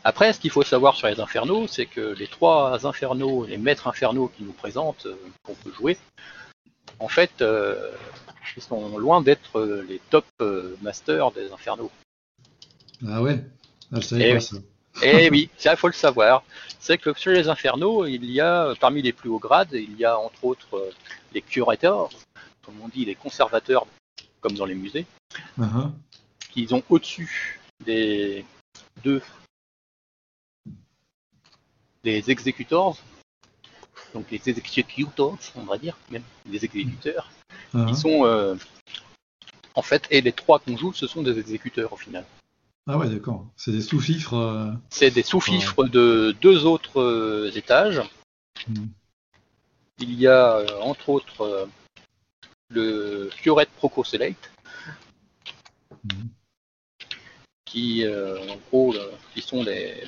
Après, 0.05 0.31
ce 0.31 0.39
qu'il 0.39 0.51
faut 0.51 0.63
savoir 0.63 0.95
sur 0.95 1.07
les 1.09 1.19
infernaux, 1.19 1.67
c'est 1.67 1.85
que 1.85 2.15
les 2.17 2.27
trois 2.27 2.87
infernaux, 2.87 3.45
les 3.45 3.57
maîtres 3.57 3.87
infernaux 3.87 4.29
qui 4.29 4.43
nous 4.43 4.53
présentent, 4.53 5.05
euh, 5.05 5.17
qu'on 5.43 5.53
peut 5.53 5.73
jouer, 5.73 5.97
en 6.99 7.09
fait, 7.09 7.41
euh, 7.41 7.91
ils 8.55 8.63
sont 8.63 8.97
loin 8.97 9.19
d'être 9.21 9.59
euh, 9.59 9.85
les 9.89 9.99
top 10.09 10.25
masters 10.81 11.31
des 11.31 11.51
infernaux. 11.51 11.91
Ah 13.05 13.21
ouais 13.21 13.43
Ah, 13.91 13.99
je 13.99 14.07
savais 14.07 14.29
Eh 14.29 14.33
pas 14.35 14.39
ça. 14.39 14.55
Eh 15.01 15.29
oui, 15.29 15.49
ça 15.57 15.71
il 15.73 15.77
faut 15.77 15.87
le 15.87 15.93
savoir. 15.93 16.43
C'est 16.79 16.97
que 16.97 17.17
sur 17.17 17.31
les 17.31 17.47
infernaux, 17.47 18.05
il 18.05 18.25
y 18.25 18.41
a, 18.41 18.73
parmi 18.79 19.01
les 19.01 19.13
plus 19.13 19.29
hauts 19.29 19.39
grades, 19.39 19.73
il 19.73 19.97
y 19.97 20.05
a 20.05 20.17
entre 20.17 20.43
autres 20.45 20.77
euh, 20.77 20.91
les 21.33 21.41
curators, 21.41 22.09
comme 22.63 22.75
on 22.81 22.87
dit, 22.87 23.05
les 23.05 23.15
conservateurs, 23.15 23.85
comme 24.41 24.53
dans 24.53 24.65
les 24.65 24.75
musées, 24.75 25.05
ah. 25.61 25.91
qui 26.51 26.67
ont 26.71 26.83
au-dessus 26.89 27.59
des 27.85 28.45
deux 29.03 29.21
des 32.03 32.31
exécutors, 32.31 32.97
donc 34.13 34.31
les 34.31 34.49
executors, 34.49 35.37
on 35.55 35.63
va 35.63 35.77
dire, 35.77 35.97
même 36.09 36.23
des 36.45 36.63
exécuteurs, 36.63 37.29
qui 37.87 37.95
sont 37.95 38.25
euh, 38.25 38.55
en 39.75 39.81
fait, 39.81 40.07
et 40.09 40.21
les 40.21 40.31
trois 40.31 40.59
qu'on 40.59 40.77
joue, 40.77 40.93
ce 40.93 41.05
sont 41.05 41.21
des 41.21 41.37
exécuteurs 41.37 41.93
au 41.93 41.97
final. 41.97 42.25
Ah 42.87 42.97
ouais, 42.97 43.09
d'accord. 43.09 43.45
C'est 43.55 43.71
des 43.71 43.81
sous-fifres. 43.81 44.33
euh, 44.35 44.71
C'est 44.89 45.11
des 45.11 45.23
sous-fifres 45.23 45.83
de 45.85 46.35
deux 46.41 46.65
autres 46.65 47.01
euh, 47.01 47.51
étages. 47.55 48.01
Hmm. 48.67 48.87
Il 49.99 50.13
y 50.13 50.27
a 50.27 50.57
euh, 50.57 50.79
entre 50.81 51.09
autres 51.09 51.41
euh, 51.41 51.65
le 52.69 53.29
Fioret 53.35 53.67
Procoselate, 53.77 54.51
Mhm. 56.03 56.29
qui 57.65 58.05
euh, 58.05 58.39
en 58.51 58.55
gros 58.69 58.93
qui 59.33 59.41
sont 59.41 59.63
les 59.63 60.03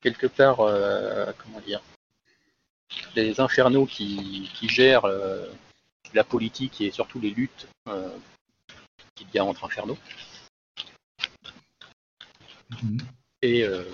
quelque 0.00 0.26
part 0.26 0.60
euh, 0.60 1.32
comment 1.38 1.60
dire 1.60 1.80
les 3.16 3.40
infernaux 3.40 3.86
qui, 3.86 4.50
qui 4.54 4.68
gèrent 4.68 5.06
euh, 5.06 5.46
la 6.14 6.24
politique 6.24 6.80
et 6.80 6.90
surtout 6.90 7.20
les 7.20 7.30
luttes 7.30 7.66
euh, 7.88 8.10
qu'il 9.14 9.26
y 9.34 9.38
a 9.38 9.44
entre 9.44 9.64
infernaux 9.64 9.98
Mhm. 12.82 12.98
et 13.42 13.64
euh, 13.64 13.84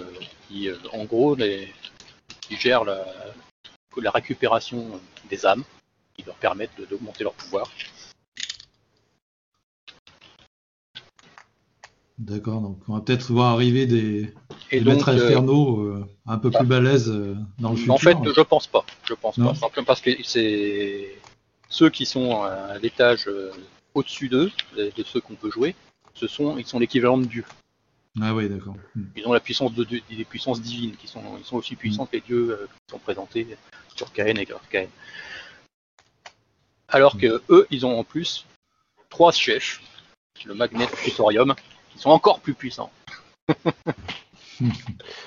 qui 0.48 0.68
euh, 0.68 0.76
en 0.92 1.04
gros 1.04 1.34
les, 1.34 1.72
qui 2.40 2.56
gèrent 2.56 2.84
la, 2.84 3.04
la 3.96 4.10
récupération 4.10 5.00
des 5.30 5.44
âmes 5.46 5.64
qui 6.16 6.22
leur 6.24 6.36
permettent 6.36 6.80
d'augmenter 6.88 7.24
leur 7.24 7.34
pouvoir. 7.34 7.70
D'accord, 12.18 12.60
donc 12.60 12.78
on 12.88 12.94
va 12.94 13.00
peut-être 13.00 13.30
voir 13.30 13.52
arriver 13.52 13.86
des, 13.86 14.34
Et 14.72 14.80
donc, 14.80 14.94
maîtres 14.96 15.10
euh, 15.10 15.24
infernaux 15.24 15.80
euh, 15.82 16.04
un 16.26 16.38
peu 16.38 16.50
plus 16.50 16.66
balèzes 16.66 17.08
euh, 17.10 17.36
dans 17.60 17.70
le 17.70 17.76
futur. 17.76 17.94
en 17.94 17.98
fait, 17.98 18.16
je 18.34 18.40
pense 18.40 18.66
pas. 18.66 18.84
Je 19.04 19.14
pense 19.14 19.38
Non. 19.38 19.50
pas. 19.50 19.54
Simplement 19.54 19.86
parce 19.86 20.00
que 20.00 20.10
c'est 20.24 21.14
ceux 21.68 21.90
qui 21.90 22.06
sont 22.06 22.42
à 22.42 22.76
l'étage 22.78 23.28
euh, 23.28 23.52
au-dessus 23.94 24.28
d'eux, 24.28 24.50
de 24.76 24.90
de 24.96 25.02
ceux 25.04 25.20
qu'on 25.20 25.36
peut 25.36 25.50
jouer, 25.50 25.76
ce 26.14 26.26
sont, 26.26 26.58
ils 26.58 26.66
sont 26.66 26.80
l'équivalent 26.80 27.18
de 27.18 27.26
Dieu. 27.26 27.44
Ah 28.20 28.34
oui, 28.34 28.48
d'accord. 28.48 28.74
Hmm. 28.94 29.04
Ils 29.16 29.26
ont 29.26 29.32
la 29.32 29.40
puissance 29.40 29.74
de, 29.74 29.84
de- 29.84 30.02
des 30.10 30.24
puissances 30.24 30.60
divines, 30.60 30.96
qui 30.96 31.06
sont, 31.08 31.22
ils 31.38 31.44
sont 31.44 31.56
aussi 31.56 31.76
puissants 31.76 32.06
que 32.06 32.16
les 32.16 32.20
dieux 32.22 32.50
euh, 32.50 32.66
qui 32.66 32.92
sont 32.92 32.98
présentés 32.98 33.46
sur 33.94 34.08
Caen 34.14 34.36
et 34.36 34.46
Caen. 34.72 34.86
Alors 36.88 37.18
que 37.18 37.42
eux, 37.50 37.66
ils 37.70 37.84
ont 37.84 37.98
en 37.98 38.04
plus 38.04 38.46
trois 39.10 39.32
chefs, 39.32 39.80
le 40.46 40.54
Magnet 40.54 40.86
Tutorium, 41.04 41.54
qui 41.92 41.98
sont 41.98 42.10
encore 42.10 42.40
plus 42.40 42.54
puissants. 42.54 42.90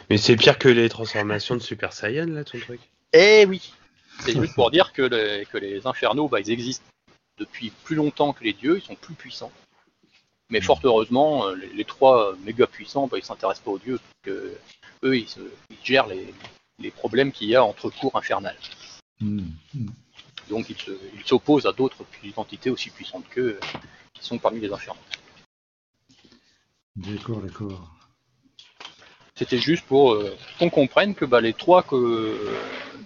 Mais 0.09 0.17
c'est 0.17 0.35
pire 0.35 0.57
que 0.59 0.67
les 0.67 0.89
transformations 0.89 1.55
de 1.55 1.61
Super 1.61 1.93
Saiyan, 1.93 2.25
là, 2.27 2.43
ton 2.43 2.59
truc. 2.59 2.81
Eh 3.13 3.45
oui 3.47 3.73
C'est 4.19 4.33
juste 4.33 4.55
pour 4.55 4.71
dire 4.71 4.91
que 4.93 5.03
les, 5.03 5.45
que 5.45 5.57
les 5.57 5.85
infernaux, 5.87 6.27
bah, 6.27 6.39
ils 6.39 6.51
existent 6.51 6.85
depuis 7.37 7.71
plus 7.83 7.95
longtemps 7.95 8.33
que 8.33 8.43
les 8.43 8.53
dieux, 8.53 8.77
ils 8.77 8.83
sont 8.85 8.95
plus 8.95 9.13
puissants. 9.13 9.51
Mais 10.51 10.61
fort 10.61 10.79
heureusement, 10.83 11.47
euh, 11.47 11.55
les, 11.55 11.67
les 11.73 11.85
trois 11.85 12.35
méga 12.45 12.67
puissants, 12.67 13.07
bah, 13.07 13.17
ils 13.17 13.23
s'intéressent 13.23 13.63
pas 13.63 13.71
aux 13.71 13.79
dieux, 13.79 13.97
parce 13.97 14.35
que 14.35 14.53
eux, 15.03 15.17
ils, 15.17 15.27
se- 15.27 15.39
ils 15.69 15.77
gèrent 15.83 16.07
les, 16.07 16.33
les 16.79 16.91
problèmes 16.91 17.31
qu'il 17.31 17.47
y 17.47 17.55
a 17.55 17.63
entre 17.63 17.89
cours 17.89 18.15
infernales. 18.15 18.57
Hmm. 19.19 19.39
Donc 20.49 20.69
ils 20.69 20.77
se- 20.77 20.99
ils 21.15 21.23
s'opposent 21.25 21.65
à 21.65 21.71
d'autres 21.71 22.03
entités 22.35 22.69
aussi 22.69 22.89
puissantes 22.89 23.27
qu'eux, 23.29 23.57
euh, 23.63 23.77
qui 24.13 24.23
sont 24.23 24.37
parmi 24.37 24.59
les 24.59 24.71
infernaux. 24.71 24.99
D'accord, 26.97 27.39
d'accord. 27.41 27.89
C'était 29.35 29.57
juste 29.57 29.85
pour 29.85 30.13
euh, 30.13 30.35
qu'on 30.59 30.69
comprenne 30.69 31.15
que 31.15 31.25
bah, 31.25 31.39
les 31.41 31.53
trois 31.53 31.81
que, 31.83 31.95
euh, 31.95 32.59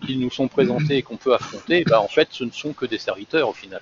qui 0.06 0.18
nous 0.18 0.32
sont 0.32 0.48
présentés 0.48 0.98
et 0.98 1.02
qu'on 1.04 1.18
peut 1.18 1.34
affronter, 1.36 1.84
bah, 1.86 2.02
en 2.02 2.08
fait, 2.08 2.28
ce 2.32 2.44
ne 2.44 2.52
sont 2.52 2.74
que 2.74 2.86
des 2.86 2.98
serviteurs 2.98 3.48
au 3.50 3.54
final. 3.54 3.82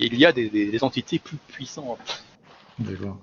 Il 0.00 0.16
y 0.16 0.26
a 0.26 0.32
des, 0.32 0.48
des- 0.50 0.70
des 0.70 0.84
entités 0.84 1.18
plus 1.18 1.36
puissantes. 1.48 2.24
D'accord. 2.78 3.18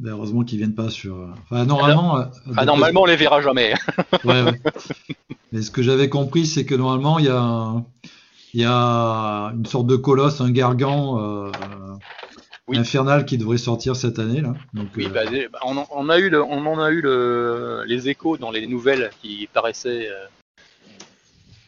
Ben, 0.00 0.10
heureusement 0.10 0.42
qu'ils 0.42 0.58
viennent 0.58 0.74
pas 0.74 0.90
sur. 0.90 1.16
euh, 1.16 1.28
Enfin, 1.44 1.64
normalement. 1.64 2.18
euh, 2.18 2.24
Ah, 2.56 2.64
normalement, 2.64 3.02
on 3.02 3.06
les 3.06 3.16
verra 3.16 3.40
jamais. 3.40 3.74
Ouais, 4.24 4.42
ouais. 4.42 4.60
Mais 5.52 5.62
ce 5.62 5.70
que 5.70 5.82
j'avais 5.82 6.08
compris, 6.08 6.46
c'est 6.46 6.64
que 6.64 6.74
normalement, 6.74 7.18
il 7.20 7.26
y 7.26 7.28
a, 7.28 7.38
un- 7.40 7.84
il 8.54 8.60
y 8.62 8.64
a 8.64 9.52
une 9.54 9.66
sorte 9.66 9.86
de 9.86 9.96
colosse, 9.96 10.40
un 10.40 10.50
gargan 10.50 11.20
euh, 11.20 11.52
Oui. 12.66 12.78
infernal 12.78 13.24
qui 13.26 13.38
devrait 13.38 13.58
sortir 13.58 13.94
cette 13.94 14.18
année. 14.18 14.40
Là. 14.40 14.54
Donc, 14.74 14.88
Oui, 14.96 15.08
euh, 15.14 15.48
on, 15.62 15.76
en, 15.76 15.86
on 15.92 16.08
a 16.08 16.18
eu, 16.18 16.28
le- 16.30 16.42
on 16.42 16.66
en 16.66 16.80
a 16.80 16.90
eu 16.90 17.00
le- 17.00 17.84
les 17.86 18.08
échos 18.08 18.36
dans 18.38 18.50
les 18.50 18.66
nouvelles 18.66 19.10
qui 19.22 19.48
paraissaient 19.52 20.08
euh, 20.08 20.26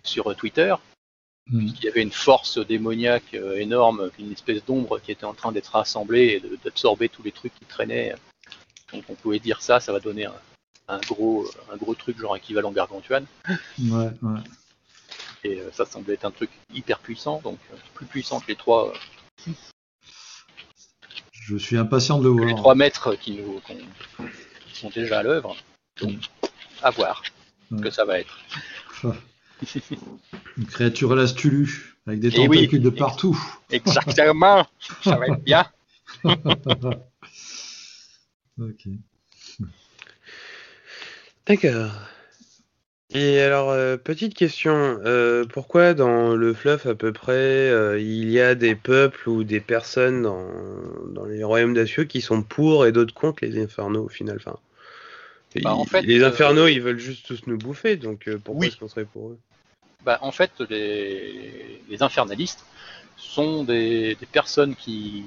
sur 0.03 0.35
Twitter. 0.35 0.75
Hmm. 1.51 1.67
Il 1.67 1.85
y 1.85 1.89
avait 1.89 2.03
une 2.03 2.13
force 2.13 2.59
démoniaque 2.59 3.35
euh, 3.35 3.57
énorme, 3.57 4.11
une 4.19 4.33
espèce 4.33 4.65
d'ombre 4.65 4.99
qui 5.01 5.13
était 5.13 5.25
en 5.25 5.35
train 5.35 5.53
d'être 5.53 5.69
rassemblée 5.73 6.43
et 6.45 6.59
d'absorber 6.65 7.09
tous 7.09 7.23
les 7.23 7.33
trucs 7.33 7.55
qui 7.55 7.65
traînaient. 7.67 8.15
Donc 8.93 9.05
on 9.09 9.15
pouvait 9.15 9.39
dire 9.41 9.61
ça, 9.63 9.81
ça 9.81 9.93
va 9.93 10.01
donner 10.01 10.27
un, 10.27 10.35
un 10.89 10.99
gros, 11.01 11.47
un 11.73 11.77
gros 11.77 11.95
truc 11.95 12.19
genre 12.19 12.37
équivalent 12.37 12.71
gargantuan. 12.71 13.25
Ouais, 13.79 14.11
ouais. 14.23 14.41
Et 15.45 15.61
euh, 15.61 15.71
ça 15.73 15.85
semblait 15.85 16.15
être 16.15 16.25
un 16.25 16.31
truc 16.31 16.51
hyper 16.73 16.99
puissant, 17.01 17.41
donc 17.43 17.59
euh, 17.73 17.77
plus 17.95 18.07
puissant 18.07 18.41
que 18.41 18.47
les 18.49 18.57
trois, 18.57 18.93
euh, 19.47 19.53
Je 21.33 21.57
suis 21.59 21.77
impatient 21.77 22.19
de 22.19 22.29
le 22.29 22.35
que 22.35 22.41
les 22.41 22.47
voir. 22.53 22.57
trois 22.57 22.75
maîtres 22.75 23.15
qui 23.17 23.33
nous 23.33 23.61
qu'on- 23.67 23.77
qui 24.69 24.75
sont 24.81 24.89
déjà 24.91 25.19
à 25.19 25.23
l'œuvre. 25.23 25.55
Donc 26.01 26.15
à 26.83 26.91
voir 26.91 27.23
ce 27.71 27.83
que 27.83 27.91
ça 27.91 28.05
va 28.05 28.19
être. 28.21 28.39
Une 30.57 30.67
créature 30.67 31.12
à 31.12 31.17
la 31.17 31.27
Stulu, 31.27 31.97
avec 32.07 32.21
des 32.21 32.31
Eh 32.37 32.49
oui. 32.49 32.57
tentacules 32.59 32.83
de 32.83 32.90
partout. 32.90 33.38
Exactement, 33.71 34.67
ça 35.03 35.17
va 35.17 35.29
être 35.29 35.43
bien. 35.43 35.67
Ok. 38.57 38.87
D'accord. 41.47 41.90
Et 43.11 43.40
alors, 43.40 43.71
euh, 43.71 43.97
petite 43.97 44.35
question, 44.35 44.73
euh, 45.05 45.45
pourquoi 45.45 45.95
dans 45.95 46.35
le 46.35 46.55
fluff 46.55 46.87
à 46.87 46.95
peu 46.95 47.12
près, 47.12 47.33
euh, 47.71 47.99
il 47.99 48.31
y 48.31 48.40
a 48.40 48.55
des 48.55 48.75
peuples 48.75 49.29
ou 49.29 49.45
des 49.45 49.61
personnes 49.61 50.23
dans, 50.23 50.47
dans 51.11 51.25
les 51.25 51.45
royaumes 51.45 51.75
d'Acieux 51.75 52.05
qui 52.05 52.21
sont 52.21 52.43
pour 52.43 52.87
et 52.87 52.93
d'autres 52.93 53.14
contre 53.14 53.45
les 53.45 53.62
infernaux 53.62 54.05
au 54.05 54.09
final 54.09 54.37
enfin, 54.37 54.57
Bah, 55.62 55.75
en 55.75 55.85
ils- 55.85 55.88
fait, 55.88 56.03
Les 56.03 56.23
euh, 56.23 56.29
infernaux, 56.29 56.67
ils 56.67 56.81
veulent 56.81 56.99
juste 56.99 57.27
tous 57.27 57.47
nous 57.47 57.59
bouffer, 57.59 57.97
donc 57.97 58.29
euh, 58.29 58.38
pourquoi 58.38 58.61
Oui. 58.62 58.69
est-ce 58.69 58.77
qu'on 58.77 58.88
serait 58.88 59.05
pour 59.05 59.31
eux? 59.31 59.38
Bah, 60.03 60.19
en 60.21 60.33
fait, 60.33 60.51
les, 60.69 61.81
les 61.88 62.03
infernalistes 62.03 62.64
sont 63.17 63.64
des, 63.64 64.17
des 64.17 64.27
personnes 64.27 64.75
qui 64.75 65.25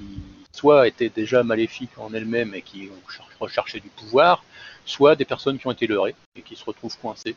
soit 0.52 0.86
étaient 0.86 1.08
déjà 1.08 1.42
maléfiques 1.42 1.96
en 1.98 2.12
elles-mêmes 2.12 2.54
et 2.54 2.62
qui 2.62 2.88
ont 2.90 3.08
cher- 3.08 3.28
recherché 3.40 3.80
du 3.80 3.88
pouvoir, 3.88 4.44
soit 4.84 5.16
des 5.16 5.24
personnes 5.24 5.58
qui 5.58 5.66
ont 5.66 5.72
été 5.72 5.86
leurrées 5.86 6.14
et 6.36 6.42
qui 6.42 6.54
se 6.56 6.64
retrouvent 6.64 6.96
coincées 6.98 7.34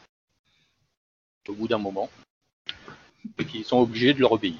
au 1.47 1.53
bout 1.53 1.67
d'un 1.67 1.77
moment 1.77 2.09
et 3.39 3.45
qui 3.45 3.63
sont 3.63 3.77
obligés 3.79 4.13
de 4.13 4.19
leur 4.19 4.33
obéir. 4.33 4.57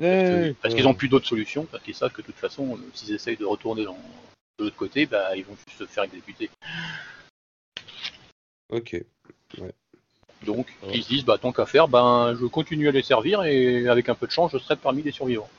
Euh, 0.00 0.52
Parce 0.62 0.74
qu'ils 0.74 0.84
n'ont 0.84 0.94
plus 0.94 1.08
d'autre 1.08 1.26
solution, 1.26 1.64
parce 1.66 1.82
qu'ils 1.82 1.94
savent 1.94 2.12
que 2.12 2.22
de 2.22 2.26
toute 2.26 2.36
façon, 2.36 2.76
euh, 2.76 2.80
s'ils 2.94 3.12
essayent 3.14 3.36
de 3.36 3.44
retourner 3.44 3.84
dans, 3.84 3.98
de 4.60 4.64
l'autre 4.66 4.76
côté, 4.76 5.06
bah, 5.06 5.34
ils 5.36 5.44
vont 5.44 5.56
juste 5.66 5.78
se 5.78 5.86
faire 5.86 6.04
exécuter. 6.04 6.50
Ok. 8.70 9.02
Donc, 10.46 10.66
Ouais. 10.82 10.92
ils 10.94 11.02
se 11.02 11.08
disent, 11.08 11.24
bah, 11.24 11.38
tant 11.38 11.52
qu'à 11.52 11.66
faire, 11.66 11.88
ben, 11.88 12.36
je 12.40 12.46
continue 12.46 12.88
à 12.88 12.92
les 12.92 13.02
servir 13.02 13.42
et 13.42 13.88
avec 13.88 14.08
un 14.08 14.14
peu 14.14 14.26
de 14.26 14.32
chance, 14.32 14.52
je 14.52 14.58
serai 14.58 14.76
parmi 14.76 15.02
les 15.02 15.10
survivants. 15.10 15.50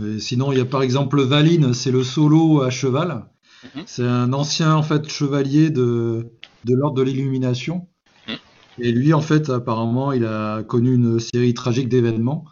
Et 0.00 0.18
sinon, 0.20 0.52
il 0.52 0.58
y 0.58 0.60
a 0.60 0.64
par 0.64 0.82
exemple 0.82 1.20
Valine, 1.22 1.74
c'est 1.74 1.90
le 1.90 2.02
solo 2.02 2.62
à 2.62 2.70
cheval. 2.70 3.26
Mhm. 3.74 3.82
C'est 3.86 4.06
un 4.06 4.32
ancien 4.32 4.74
en 4.74 4.82
fait 4.82 5.08
chevalier 5.08 5.70
de, 5.70 6.30
de 6.64 6.74
l'ordre 6.74 6.96
de 6.96 7.02
l'illumination. 7.02 7.88
Mhm. 8.28 8.36
Et 8.78 8.92
lui, 8.92 9.12
en 9.12 9.20
fait, 9.20 9.50
apparemment, 9.50 10.12
il 10.12 10.24
a 10.24 10.62
connu 10.62 10.94
une 10.94 11.20
série 11.20 11.54
tragique 11.54 11.88
d'événements 11.88 12.44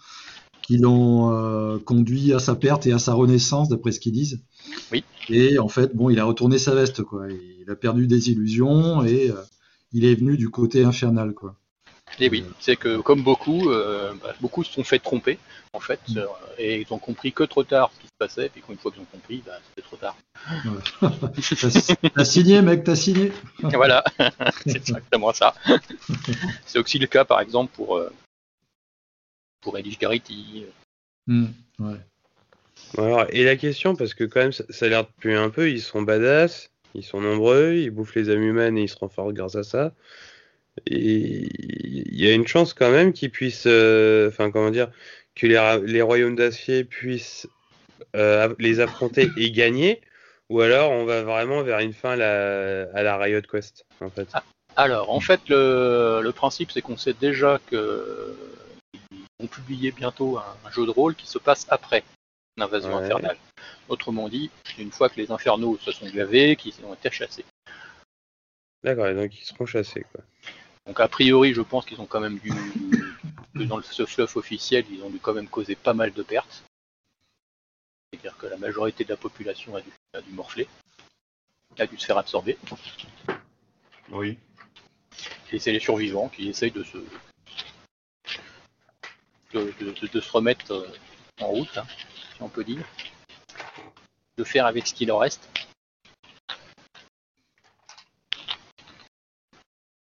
qui 0.71 0.79
l'ont 0.79 1.33
euh, 1.33 1.79
conduit 1.79 2.33
à 2.33 2.39
sa 2.39 2.55
perte 2.55 2.87
et 2.87 2.93
à 2.93 3.01
sa 3.01 3.13
renaissance, 3.13 3.69
d'après 3.69 3.91
ce 3.91 3.99
qu'ils 3.99 4.13
disent. 4.13 4.41
Oui. 4.93 5.03
Et 5.29 5.59
en 5.59 5.67
fait, 5.67 5.97
bon, 5.97 6.11
il 6.11 6.21
a 6.21 6.25
retourné 6.25 6.59
sa 6.59 6.77
veste, 6.77 7.03
quoi. 7.03 7.27
Il 7.29 7.69
a 7.69 7.75
perdu 7.75 8.07
des 8.07 8.31
illusions 8.31 9.03
et 9.03 9.31
euh, 9.31 9.43
il 9.93 10.05
est 10.05 10.15
venu 10.15 10.37
du 10.37 10.49
côté 10.49 10.85
infernal, 10.85 11.35
quoi. 11.35 11.57
Et 12.21 12.29
oui, 12.29 12.45
c'est 12.61 12.77
que 12.77 13.01
comme 13.01 13.25
beaucoup, 13.25 13.69
euh, 13.71 14.13
bah, 14.23 14.33
beaucoup 14.41 14.63
se 14.63 14.73
sont 14.73 14.85
fait 14.85 15.01
tromper, 15.01 15.41
en 15.73 15.81
fait, 15.81 15.99
Mm. 16.09 16.21
et 16.59 16.83
ils 16.83 16.93
ont 16.95 16.99
compris 16.99 17.33
que 17.33 17.43
trop 17.43 17.65
tard 17.65 17.91
ce 17.93 18.03
qui 18.03 18.07
se 18.07 18.17
passait, 18.17 18.47
et 18.47 18.49
puis 18.49 18.63
une 18.69 18.79
fois 18.79 18.93
qu'ils 18.93 19.03
ont 19.03 19.07
compris, 19.11 19.43
bah, 19.45 19.59
c'était 19.69 19.83
trop 19.83 19.97
tard. 19.97 20.17
T'as 21.01 22.11
t'as 22.15 22.25
signé, 22.25 22.63
mec, 22.63 22.85
t'as 22.85 22.95
signé. 22.95 23.33
Voilà, 23.59 24.05
c'est 24.67 24.77
exactement 24.77 25.33
ça. 25.33 25.53
c'est 26.65 26.79
aussi 26.79 27.01
le 27.01 27.09
cas, 27.09 27.25
par 27.25 27.41
exemple, 27.41 27.73
pour, 27.75 28.01
pour 29.61 29.79
Garrity. 29.79 30.67
Hmm, 31.27 31.47
ouais. 31.79 31.97
Alors, 32.99 33.27
et 33.31 33.45
la 33.45 33.57
question, 33.57 33.95
parce 33.95 34.15
que 34.15 34.25
quand 34.25 34.41
même, 34.41 34.53
ça, 34.53 34.65
ça 34.71 34.87
a 34.87 34.89
l'air 34.89 35.05
de 35.05 35.11
puer 35.21 35.37
un 35.37 35.51
peu, 35.51 35.71
ils 35.71 35.81
sont 35.81 36.03
badass, 36.03 36.71
ils 36.95 37.05
sont 37.05 37.21
nombreux, 37.21 37.75
ils 37.75 37.91
bouffent 37.91 38.15
les 38.15 38.31
âmes 38.31 38.43
humaines 38.43 38.79
et 38.79 38.83
ils 38.83 38.89
se 38.89 38.97
renforcent 38.97 39.35
grâce 39.35 39.57
à 39.57 39.63
ça. 39.63 39.93
Et 40.87 41.49
il 41.85 42.21
y 42.21 42.29
a 42.29 42.33
une 42.33 42.47
chance 42.47 42.75
quand 42.75 42.91
même 42.91 43.13
qu'ils 43.13 43.31
puissent, 43.31 43.67
euh, 43.67 44.29
enfin 44.29 44.51
comment 44.51 44.71
dire, 44.71 44.91
que 45.35 45.47
les, 45.47 46.03
royaumes 46.03 46.37
d'acier 46.37 46.85
puissent 46.85 47.49
euh, 48.17 48.55
les 48.59 48.81
affronter 48.81 49.31
et 49.37 49.51
gagner, 49.51 50.01
ou 50.49 50.61
alors 50.61 50.91
on 50.91 51.05
va 51.05 51.23
vraiment 51.23 51.63
vers 51.63 51.79
une 51.81 51.93
fin 51.93 52.13
à 52.13 52.17
la, 52.17 52.83
à 52.95 53.03
la 53.03 53.17
Riot 53.19 53.43
Quest, 53.43 53.85
en 54.01 54.11
fait. 54.11 54.29
Alors, 54.77 55.11
en 55.11 55.21
fait, 55.21 55.41
le, 55.49 56.21
le 56.23 56.33
principe, 56.33 56.71
c'est 56.73 56.81
qu'on 56.81 56.97
sait 56.97 57.13
déjà 57.13 57.61
que 57.71 58.35
vont 59.41 59.47
publier 59.47 59.91
bientôt 59.93 60.39
un, 60.39 60.57
un 60.65 60.71
jeu 60.71 60.85
de 60.87 60.91
rôle 60.91 61.15
qui 61.15 61.27
se 61.27 61.39
passe 61.39 61.67
après 61.71 62.05
l'invasion 62.57 62.97
Ouais. 62.97 63.05
infernale. 63.05 63.39
Autrement 63.89 64.29
dit, 64.29 64.51
une 64.79 64.93
fois 64.93 65.09
que 65.09 65.17
les 65.17 65.31
infernaux 65.31 65.79
se 65.79 65.93
sont 65.93 66.09
gavés, 66.11 66.57
qu'ils 66.57 66.75
ont 66.85 66.95
été 66.95 67.11
chassés. 67.11 67.45
D'accord, 68.83 69.07
et 69.09 69.15
donc 69.15 69.35
ils 69.39 69.45
seront 69.45 69.67
chassés, 69.67 70.05
quoi. 70.13 70.23
Donc 70.87 71.01
a 71.01 71.09
priori, 71.09 71.53
je 71.55 71.61
pense 71.63 71.85
qu'ils 71.87 72.01
ont 72.01 72.07
quand 72.07 72.21
même 72.21 72.39
dû, 72.39 72.51
que 73.55 73.63
dans 73.65 73.77
le- 73.77 73.83
ce 73.83 74.07
fluff 74.07 74.37
officiel, 74.37 74.85
ils 74.91 75.03
ont 75.03 75.11
dû 75.11 75.19
quand 75.19 75.35
même 75.35 75.49
causer 75.49 75.75
pas 75.77 75.93
mal 75.95 76.13
de 76.13 76.23
pertes. 76.23 76.65
C'est-à-dire 78.13 78.37
que 78.39 78.47
la 78.47 78.57
majorité 78.57 79.05
de 79.05 79.11
la 79.11 79.17
population 79.17 79.77
a 79.77 79.81
dû, 79.81 79.91
a 80.15 80.21
dû 80.21 80.33
morfler, 80.33 80.67
a 81.79 81.87
dû 81.87 81.99
se 81.99 82.07
faire 82.07 82.19
absorber. 82.19 82.59
Oui. 84.11 84.39
Et 85.53 85.59
c'est 85.59 85.73
les 85.73 85.81
survivants 85.81 86.29
qui 86.29 86.49
essayent 86.49 86.71
de 86.73 86.83
se, 86.83 86.99
de, 89.53 89.73
de- 89.81 89.91
de- 90.01 90.07
de 90.13 90.21
se 90.21 90.31
remettre 90.33 90.73
euh, 90.73 90.87
en 91.41 91.47
route. 91.49 91.77
hein. 91.79 91.85
si 92.37 92.43
on 92.43 92.49
peut 92.49 92.65
dire, 92.65 92.85
de 94.37 94.45
faire 94.45 94.67
avec 94.67 94.87
ce 94.87 94.95
qu'il 94.95 95.11
en 95.13 95.19
reste. 95.19 95.49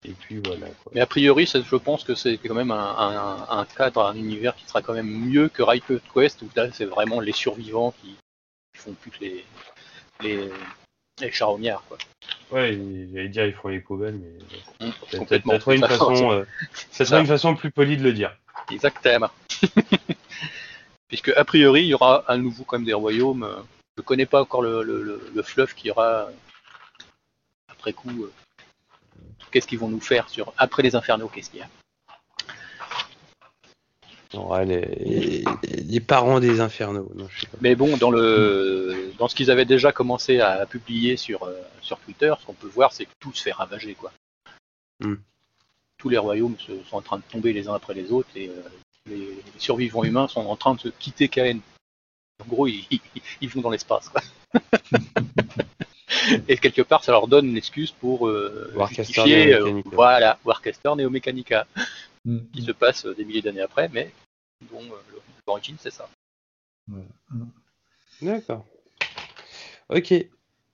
Et 0.05 0.11
puis 0.13 0.41
voilà. 0.43 0.67
Quoi. 0.83 0.91
Mais 0.95 1.01
a 1.01 1.05
priori, 1.05 1.45
ça, 1.45 1.59
je 1.61 1.75
pense 1.75 2.03
que 2.03 2.15
c'est 2.15 2.37
quand 2.37 2.53
même 2.55 2.71
un, 2.71 2.77
un- 2.97 3.59
un 3.59 3.65
cadre, 3.65 4.05
un 4.05 4.15
univers 4.15 4.55
qui 4.55 4.65
sera 4.65 4.81
quand 4.81 4.93
même 4.93 5.09
mieux 5.09 5.49
que 5.49 5.61
Rayquaza 5.61 6.01
Quest, 6.13 6.41
où 6.41 6.49
là, 6.55 6.71
c'est 6.71 6.85
vraiment 6.85 7.19
les 7.19 7.33
survivants 7.33 7.93
qui, 8.01 8.15
font 8.77 8.93
plus 8.93 9.11
que 9.11 9.19
les, 9.19 9.45
les, 10.21 10.49
les 11.19 11.31
charognards. 11.33 11.83
Quoi. 11.89 11.97
Ouais, 12.49 12.79
j'allais 13.11 13.27
dire 13.27 13.45
ils 13.45 13.53
font 13.53 13.67
les 13.67 13.81
poubelles, 13.81 14.15
mais 14.15 14.89
t'as- 15.11 15.17
complètement. 15.17 15.53
une 15.59 15.79
façon, 15.85 16.31
euh, 16.31 16.45
ça 16.91 17.03
serait 17.03 17.19
une 17.19 17.27
façon 17.27 17.55
plus 17.57 17.69
polie 17.71 17.97
de 17.97 18.03
le 18.03 18.13
dire. 18.13 18.38
Exactement. 18.71 19.29
Puisque 21.07 21.29
a 21.29 21.43
priori, 21.43 21.81
il 21.83 21.87
y 21.87 21.93
aura 21.93 22.23
à 22.27 22.37
nouveau 22.37 22.63
quand 22.63 22.77
même 22.77 22.85
des 22.85 22.93
royaumes. 22.93 23.43
euh, 23.43 23.61
Je 23.97 24.01
connais 24.03 24.25
pas 24.27 24.41
encore 24.41 24.61
le, 24.61 24.83
le, 24.83 25.01
le, 25.03 25.31
le 25.33 25.41
fluff 25.43 25.73
qu'il 25.73 25.87
y 25.87 25.91
aura 25.91 26.27
euh, 26.27 26.31
après 27.67 27.93
coup. 27.93 28.23
euh, 28.23 28.31
Qu'est-ce 29.51 29.67
qu'ils 29.67 29.79
vont 29.79 29.87
nous 29.89 30.01
faire 30.01 30.29
sur 30.29 30.53
après 30.57 30.83
les 30.83 30.95
infernaux 30.95 31.27
Qu'est-ce 31.27 31.49
qu'il 31.49 31.59
y 31.59 31.63
a 31.63 31.69
les, 34.63 35.43
les 35.63 35.99
parents 35.99 36.39
des 36.39 36.59
infernaux. 36.61 37.11
Non, 37.15 37.27
je 37.29 37.41
sais 37.41 37.47
pas. 37.47 37.57
Mais 37.61 37.75
bon, 37.75 37.97
dans 37.97 38.11
le 38.11 39.11
dans 39.17 39.27
ce 39.27 39.33
qu'ils 39.35 39.49
avaient 39.49 39.65
déjà 39.65 39.91
commencé 39.91 40.39
à 40.39 40.65
publier 40.67 41.17
sur 41.17 41.49
sur 41.81 41.97
Twitter, 41.99 42.31
ce 42.39 42.45
qu'on 42.45 42.53
peut 42.53 42.67
voir, 42.67 42.93
c'est 42.93 43.05
que 43.05 43.11
tout 43.19 43.33
se 43.33 43.41
fait 43.41 43.51
ravager 43.51 43.95
quoi. 43.95 44.11
Hmm. 44.99 45.15
Tous 45.99 46.09
les 46.09 46.17
royaumes 46.17 46.55
se- 46.59 46.81
sont 46.85 46.95
en 46.97 47.01
train 47.01 47.17
de 47.17 47.23
tomber 47.29 47.53
les 47.53 47.67
uns 47.67 47.73
après 47.75 47.93
les 47.93 48.11
autres 48.11 48.29
et 48.35 48.49
euh, 48.49 48.53
les, 49.05 49.17
les 49.17 49.43
survivants 49.59 50.03
humains 50.03 50.27
sont 50.27 50.41
en 50.41 50.55
train 50.55 50.73
de 50.73 50.79
se 50.79 50.87
quitter 50.89 51.29
Caen. 51.33 51.59
En 52.41 52.45
gros, 52.47 52.65
ils, 52.67 52.85
ils- 52.91 53.01
ils 53.41 53.49
vont 53.49 53.61
dans 53.61 53.69
l'espace. 53.69 54.09
et 56.47 56.57
quelque 56.57 56.81
part, 56.81 57.03
ça 57.03 57.11
leur 57.11 57.27
donne 57.27 57.47
une 57.47 57.57
excuse 57.57 57.91
pour 57.91 58.27
euh, 58.27 58.71
Warcaster 58.75 59.03
justifier, 59.13 59.53
euh, 59.53 59.59
Neomechanica. 59.59 59.89
voilà, 59.95 60.39
Warcaster 60.45 60.95
Neo 60.95 61.09
Mechanica, 61.09 61.67
Mm. 62.25 62.39
qui 62.53 62.61
se 62.63 62.71
passe 62.73 63.05
euh, 63.05 63.15
des 63.15 63.23
milliers 63.23 63.41
d'années 63.41 63.61
après, 63.61 63.87
mais 63.93 64.11
dont 64.69 64.81
euh, 64.83 65.19
l'origine 65.47 65.77
c'est 65.79 65.89
ça. 65.91 66.09
D'accord. 68.21 68.65
Ok. 69.89 70.13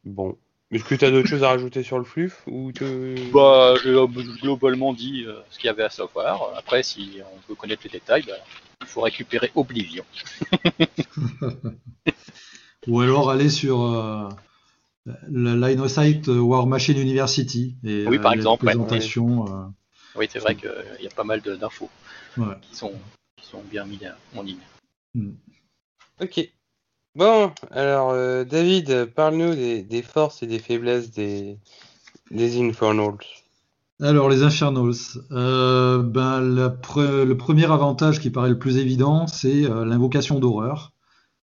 Bon. 0.03 0.35
Est-ce 0.71 0.83
que 0.83 0.95
tu 0.95 1.05
as 1.05 1.11
d'autres 1.11 1.27
choses 1.27 1.43
à 1.43 1.49
rajouter 1.49 1.83
sur 1.83 1.99
le 1.99 2.03
flux 2.03 2.33
ou 2.47 2.71
tu... 2.71 3.15
Bah, 3.31 3.75
j'ai 3.83 3.91
euh, 3.91 4.07
globalement 4.07 4.93
dit 4.93 5.23
euh, 5.25 5.39
ce 5.51 5.59
qu'il 5.59 5.67
y 5.67 5.69
avait 5.69 5.83
à 5.83 5.89
savoir. 5.89 6.51
Après, 6.57 6.81
si 6.81 7.19
on 7.21 7.49
veut 7.49 7.55
connaître 7.55 7.83
les 7.83 7.91
détails, 7.91 8.23
bah, 8.27 8.33
il 8.81 8.87
faut 8.87 9.01
récupérer 9.01 9.51
Oblivion. 9.53 10.03
Ou 12.87 13.01
alors 13.01 13.29
aller 13.29 13.49
sur 13.49 13.81
euh, 13.81 14.27
le 15.29 15.55
Line 15.55 15.79
of 15.79 15.91
Sight 15.91 16.27
War 16.27 16.65
Machine 16.65 16.97
University. 16.97 17.75
Et, 17.83 18.07
Oui, 18.07 18.17
par 18.17 18.31
les 18.31 18.39
exemple, 18.39 18.65
ouais. 18.65 18.73
présentations, 18.73 19.45
euh, 19.45 19.67
Oui, 20.15 20.27
c'est 20.31 20.39
vrai 20.39 20.55
qu'il 20.55 20.71
y 20.99 21.07
a 21.07 21.11
pas 21.11 21.23
mal 21.23 21.41
d'infos 21.41 21.89
ouais. 22.37 22.55
qui 22.61 22.75
sont, 22.75 22.93
qui 23.37 23.45
sont 23.45 23.61
bien 23.61 23.85
mises 23.85 24.11
en 24.35 24.41
ligne. 24.41 24.57
Ok. 26.19 26.49
Bon, 27.15 27.49
alors 27.71 28.09
euh, 28.09 28.43
David, 28.43 29.05
parle-nous 29.05 29.55
des, 29.55 30.01
forces 30.01 30.43
et 30.43 30.47
des 30.47 30.59
faiblesses 30.59 31.11
des, 31.11 31.57
Infernals. 32.33 33.23
Alors, 34.01 34.27
les 34.27 34.43
Infernals. 34.43 35.21
Euh, 35.31 36.03
ben, 36.03 36.41
la 36.41 36.75
le 36.97 37.33
premier 37.35 37.71
avantage 37.71 38.19
qui 38.19 38.31
paraît 38.31 38.49
le 38.49 38.59
plus 38.59 38.77
évident, 38.77 39.27
c'est 39.27 39.63
euh, 39.63 39.85
l'invocation 39.85 40.39
d'horreur. 40.39 40.91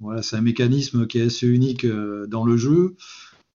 Voilà, 0.00 0.20
c'est 0.20 0.36
un 0.36 0.42
mécanisme 0.42 1.06
qui 1.06 1.20
est 1.20 1.26
assez 1.26 1.46
unique 1.46 1.86
dans 1.86 2.44
le 2.44 2.58
jeu. 2.58 2.96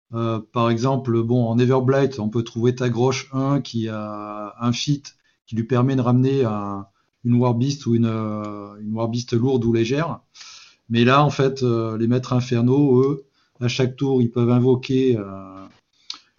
Par 0.09 0.71
exemple, 0.71 1.21
bon, 1.21 1.45
en 1.45 1.59
Everblight, 1.59 2.19
on 2.19 2.29
peut 2.29 2.41
trouver 2.41 2.73
Tagroche 2.73 3.29
1 3.31 3.61
qui 3.61 3.87
a 3.89 4.55
un 4.59 4.71
feat 4.71 5.15
qui 5.45 5.55
lui 5.55 5.65
permet 5.65 5.95
de 5.95 6.01
ramener 6.01 6.43
un- 6.45 6.87
une 7.23 7.35
Warbeast 7.35 7.85
ou 7.85 7.93
une, 7.93 8.07
une 8.07 8.91
Warbeast 8.91 9.33
lourde 9.33 9.63
ou 9.65 9.71
légère. 9.71 10.21
Mais 10.91 11.05
là, 11.05 11.23
en 11.23 11.29
fait, 11.29 11.63
euh, 11.63 11.97
les 11.97 12.07
maîtres 12.07 12.33
infernaux, 12.33 13.01
eux, 13.01 13.23
à 13.61 13.69
chaque 13.69 13.95
tour, 13.95 14.21
ils 14.21 14.29
peuvent 14.29 14.51
invoquer 14.51 15.17
euh, 15.17 15.65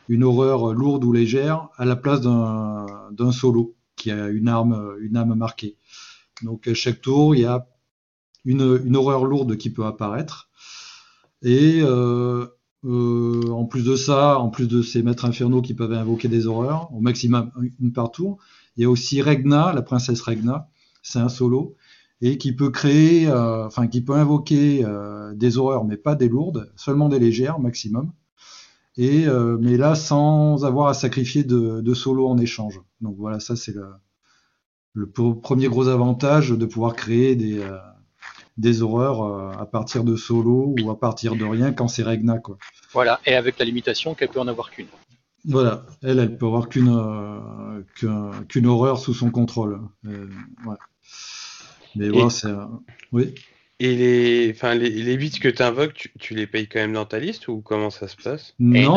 une 0.08 0.22
horreur 0.22 0.74
lourde 0.74 1.04
ou 1.04 1.12
légère 1.12 1.70
à 1.78 1.86
la 1.86 1.96
place 1.96 2.20
d'un 2.20 3.32
solo 3.32 3.74
qui 3.96 4.10
a 4.10 4.28
une 4.28 4.48
âme 4.48 5.34
marquée. 5.34 5.76
Donc 6.42 6.68
à 6.68 6.74
chaque 6.74 7.00
tour, 7.00 7.34
il 7.34 7.42
y 7.42 7.44
a 7.46 7.66
une, 8.44 8.94
horreur 8.94 9.24
lourde 9.24 9.56
qui 9.56 9.70
peut 9.70 9.86
apparaître. 9.86 10.50
Et 11.42 11.80
euh, 11.82 12.46
en 12.84 13.64
plus 13.64 13.84
de 13.84 13.96
ça, 13.96 14.38
en 14.38 14.50
plus 14.50 14.68
de 14.68 14.82
ces 14.82 15.02
maîtres 15.02 15.24
infernaux 15.24 15.62
qui 15.62 15.72
peuvent 15.72 15.92
invoquer 15.94 16.28
des 16.28 16.46
horreurs, 16.46 16.92
au 16.92 17.00
maximum 17.00 17.50
une 17.80 17.92
par 17.92 18.10
tour, 18.10 18.36
il 18.76 18.82
y 18.82 18.84
a 18.84 18.90
aussi 18.90 19.22
Regna, 19.22 19.72
la 19.72 19.82
princesse 19.82 20.20
Regna, 20.20 20.68
c'est 21.02 21.20
un 21.20 21.28
solo, 21.28 21.74
et 22.24 22.38
qui 22.38 22.52
peut 22.54 22.70
créer, 22.70 23.26
euh, 23.26 23.66
enfin 23.66 23.88
qui 23.88 24.00
peut 24.00 24.14
invoquer 24.14 24.84
euh, 24.84 25.34
des 25.34 25.58
horreurs, 25.58 25.84
mais 25.84 25.96
pas 25.96 26.14
des 26.14 26.28
lourdes, 26.28 26.72
seulement 26.76 27.08
des 27.08 27.18
légères 27.18 27.58
maximum. 27.58 28.12
Et 28.96 29.26
euh, 29.26 29.58
mais 29.60 29.76
là 29.76 29.94
sans 29.96 30.64
avoir 30.64 30.86
à 30.88 30.94
sacrifier 30.94 31.42
de, 31.44 31.80
de 31.80 31.94
solo 31.94 32.28
en 32.28 32.38
échange. 32.38 32.80
Donc 33.00 33.16
voilà, 33.18 33.40
ça 33.40 33.56
c'est 33.56 33.74
le, 34.94 35.10
premier 35.10 35.68
gros 35.68 35.88
avantage 35.88 36.50
de 36.50 36.66
pouvoir 36.66 36.94
créer 36.94 37.34
des, 37.34 37.60
des 38.56 38.82
horreurs 38.82 39.58
à 39.58 39.66
partir 39.66 40.04
de 40.04 40.14
solo 40.14 40.74
ou 40.80 40.90
à 40.90 41.00
partir 41.00 41.34
de 41.34 41.44
rien 41.44 41.72
quand 41.72 41.88
c'est 41.88 42.02
Regna 42.02 42.38
quoi. 42.38 42.56
Voilà, 42.92 43.18
et 43.26 43.34
avec 43.34 43.58
la 43.58 43.64
limitation 43.64 44.14
qu'elle 44.14 44.28
peut 44.28 44.40
en 44.40 44.48
avoir 44.48 44.70
qu'une. 44.70 44.86
Voilà, 45.46 45.86
elle, 46.02 46.18
elle 46.20 46.36
peut 46.36 46.46
avoir 46.46 46.68
qu'une 46.68 46.94
qu'un- 47.98 48.44
qu'une 48.48 48.66
horreur 48.66 48.98
sous 48.98 49.14
son 49.14 49.30
contrôle. 49.30 49.80
Ouais. 50.04 50.76
Mais 51.96 52.08
Et- 52.08 52.30
c'est 52.30 52.48
oui. 53.12 53.34
Et 53.80 53.96
les, 53.96 54.52
enfin, 54.54 54.74
les, 54.74 54.90
les 54.90 55.16
bits 55.16 55.30
que 55.30 55.48
tu 55.48 55.60
invoques, 55.62 55.94
tu, 55.94 56.12
tu 56.20 56.34
les 56.36 56.46
payes 56.46 56.68
quand 56.68 56.78
même 56.78 56.92
dans 56.92 57.04
ta 57.04 57.18
liste 57.18 57.48
ou 57.48 57.60
comment 57.62 57.90
ça 57.90 58.06
se 58.06 58.14
passe? 58.16 58.54
Et 58.60 58.84
Non, 58.84 58.96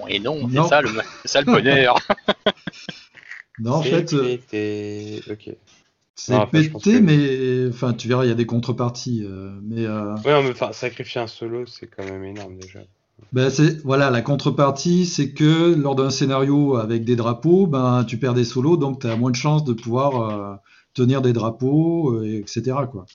non, 0.00 0.06
et 0.08 0.18
non, 0.18 0.48
Non. 0.48 0.64
c'est 0.64 0.68
ça 0.70 0.82
le, 0.82 0.88
c'est 1.22 1.28
ça 1.28 1.40
le 1.40 1.46
bonheur. 1.46 1.96
non, 3.60 3.74
en 3.74 3.82
fait, 3.82 4.12
euh, 4.12 4.22
pété. 4.50 5.22
Ok. 5.30 5.50
c'est 6.16 6.50
pété, 6.50 6.72
que- 6.80 6.98
mais 6.98 7.68
enfin, 7.72 7.92
tu 7.94 8.08
verras, 8.08 8.24
il 8.24 8.28
y 8.28 8.32
a 8.32 8.34
des 8.34 8.46
contreparties. 8.46 9.22
euh, 9.24 9.50
mais 9.62 9.84
euh, 9.86 10.14
Ouais, 10.24 10.32
non, 10.32 10.42
mais 10.42 10.50
enfin, 10.50 10.72
sacrifier 10.72 11.20
un 11.20 11.26
solo, 11.28 11.66
c'est 11.66 11.86
quand 11.86 12.04
même 12.04 12.24
énorme 12.24 12.56
déjà. 12.58 12.80
Ben 13.32 13.48
c'est 13.50 13.80
voilà 13.84 14.10
la 14.10 14.22
contrepartie, 14.22 15.06
c'est 15.06 15.30
que 15.32 15.74
lors 15.74 15.94
d'un 15.94 16.10
scénario 16.10 16.76
avec 16.76 17.04
des 17.04 17.14
drapeaux, 17.14 17.66
ben 17.68 18.04
tu 18.04 18.18
perds 18.18 18.34
des 18.34 18.44
solos, 18.44 18.76
donc 18.76 19.00
tu 19.00 19.06
as 19.06 19.16
moins 19.16 19.30
de 19.30 19.36
chances 19.36 19.64
de 19.64 19.72
pouvoir 19.72 20.20
euh, 20.20 20.54
tenir 20.94 21.22
des 21.22 21.32
drapeaux, 21.32 22.12
euh, 22.14 22.24
et 22.26 22.38
etc. 22.38 22.76
quoi. 22.90 23.06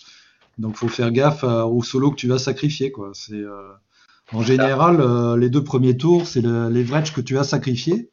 Donc 0.57 0.75
faut 0.77 0.87
faire 0.89 1.11
gaffe 1.11 1.43
à- 1.43 1.65
aux 1.67 1.83
solos 1.83 2.11
que 2.11 2.15
tu 2.17 2.27
vas 2.27 2.39
sacrifier 2.39 2.91
quoi. 2.91 3.11
C'est 3.13 3.33
euh, 3.35 3.69
en 4.33 4.41
général 4.43 5.01
euh, 5.01 5.37
les 5.37 5.49
deux 5.49 5.63
premiers 5.63 5.97
tours, 5.97 6.27
c'est 6.27 6.41
le- 6.41 6.69
les 6.69 6.83
vretch 6.83 7.13
que 7.13 7.21
tu 7.21 7.35
vas 7.35 7.43
sacrifier 7.43 8.09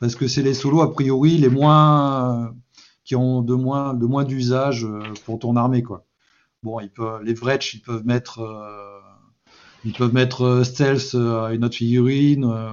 parce 0.00 0.16
que 0.16 0.28
c'est 0.28 0.42
les 0.42 0.54
solos 0.54 0.80
a 0.82 0.92
priori 0.92 1.38
les 1.38 1.48
moins 1.50 2.54
qui 3.04 3.16
ont 3.16 3.42
de 3.42 3.54
moins 3.54 3.94
de 3.94 4.06
moins 4.06 4.24
d'usage 4.24 4.86
pour 5.26 5.38
ton 5.38 5.56
armée 5.56 5.82
quoi. 5.82 6.04
Bon, 6.62 6.80
ils 6.80 6.90
peuvent, 6.90 7.22
les 7.22 7.34
vretch, 7.34 7.74
ils 7.74 7.82
peuvent 7.82 8.06
mettre 8.06 8.40
euh, 8.40 9.00
ils 9.84 9.92
peuvent 9.92 10.14
mettre 10.14 10.62
stealth 10.64 11.14
à 11.14 11.52
une 11.52 11.64
autre 11.64 11.76
figurine. 11.76 12.44
euh, 12.46 12.70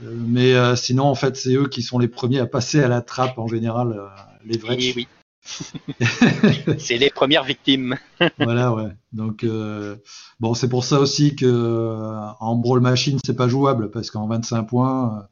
mais 0.00 0.54
euh, 0.54 0.76
sinon, 0.76 1.04
en 1.04 1.14
fait, 1.14 1.36
c'est 1.36 1.54
eux 1.54 1.68
qui 1.68 1.82
sont 1.82 1.98
les 1.98 2.08
premiers 2.08 2.38
à 2.40 2.46
passer 2.46 2.82
à 2.82 2.88
la 2.88 3.02
trappe 3.02 3.38
en 3.38 3.46
général, 3.46 3.92
euh, 4.40 4.46
les 4.46 4.58
vrais. 4.58 4.76
Et 4.80 4.92
oui. 4.96 5.08
c'est 6.78 6.98
les 6.98 7.10
premières 7.10 7.44
victimes. 7.44 7.96
voilà, 8.38 8.74
ouais. 8.74 8.90
Donc, 9.12 9.42
euh, 9.44 9.96
bon, 10.38 10.54
c'est 10.54 10.68
pour 10.68 10.84
ça 10.84 11.00
aussi 11.00 11.34
que 11.34 11.46
euh, 11.46 12.26
en 12.40 12.56
Brawl 12.56 12.80
Machine, 12.80 13.18
c'est 13.24 13.36
pas 13.36 13.48
jouable 13.48 13.90
parce 13.90 14.10
qu'en 14.10 14.26
25 14.26 14.64
points, 14.64 15.18
euh, 15.18 15.22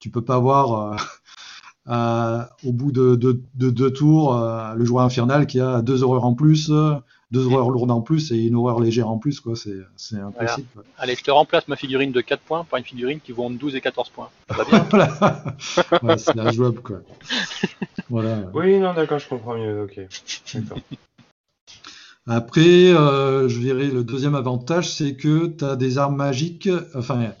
tu 0.00 0.10
peux 0.10 0.24
pas 0.24 0.34
avoir 0.36 0.92
euh, 0.92 0.96
à- 1.86 2.50
au 2.64 2.72
bout 2.72 2.92
de, 2.92 3.14
de- 3.16 3.42
de 3.54 3.70
deux 3.70 3.92
tours 3.92 4.36
euh, 4.36 4.74
le 4.74 4.84
joueur 4.84 5.04
infernal 5.04 5.46
qui 5.46 5.60
a 5.60 5.82
deux 5.82 6.02
horreurs 6.02 6.24
en 6.24 6.34
plus, 6.34 6.70
euh, 6.70 6.94
deux 7.32 7.46
horreurs 7.46 7.70
lourdes 7.70 7.90
en 7.90 8.02
plus 8.02 8.30
et 8.30 8.36
une 8.36 8.54
horreur 8.56 8.78
légère 8.78 9.08
en 9.08 9.18
plus, 9.18 9.40
quoi. 9.40 9.56
C'est 9.56 9.78
c'est 9.96 10.18
impossible. 10.18 10.68
Allez, 10.98 11.16
je 11.16 11.24
te 11.24 11.30
remplace 11.30 11.66
ma 11.66 11.76
figurine 11.76 12.12
de 12.12 12.20
4 12.20 12.40
points 12.40 12.64
par 12.64 12.78
une 12.78 12.84
figurine 12.84 13.20
qui 13.20 13.32
vaut 13.32 13.44
entre 13.44 13.58
12 13.58 13.74
et 13.74 13.80
14 13.80 14.10
points. 14.10 14.28
Ça 14.50 14.56
va 14.56 14.64
bien 14.64 14.86
voilà. 14.90 15.56
Ouais, 16.02 16.18
c'est 16.18 16.38
injouable, 16.38 16.80
quoi. 16.80 17.00
Voilà. 18.10 18.42
Oui, 18.52 18.78
non, 18.78 18.92
d'accord, 18.92 19.18
je 19.18 19.28
comprends 19.28 19.56
mieux. 19.56 19.82
Ok. 19.82 19.98
D'accord. 20.54 20.78
Après, 22.26 22.60
euh, 22.92 23.48
je 23.48 23.58
dirais 23.58 23.88
le 23.88 24.04
deuxième 24.04 24.36
avantage, 24.36 24.92
c'est 24.92 25.16
que 25.16 25.46
tu 25.46 25.64
as 25.64 25.74
des 25.74 25.98
armes 25.98 26.16
magiques. 26.16 26.68
Enfin, 26.94 27.32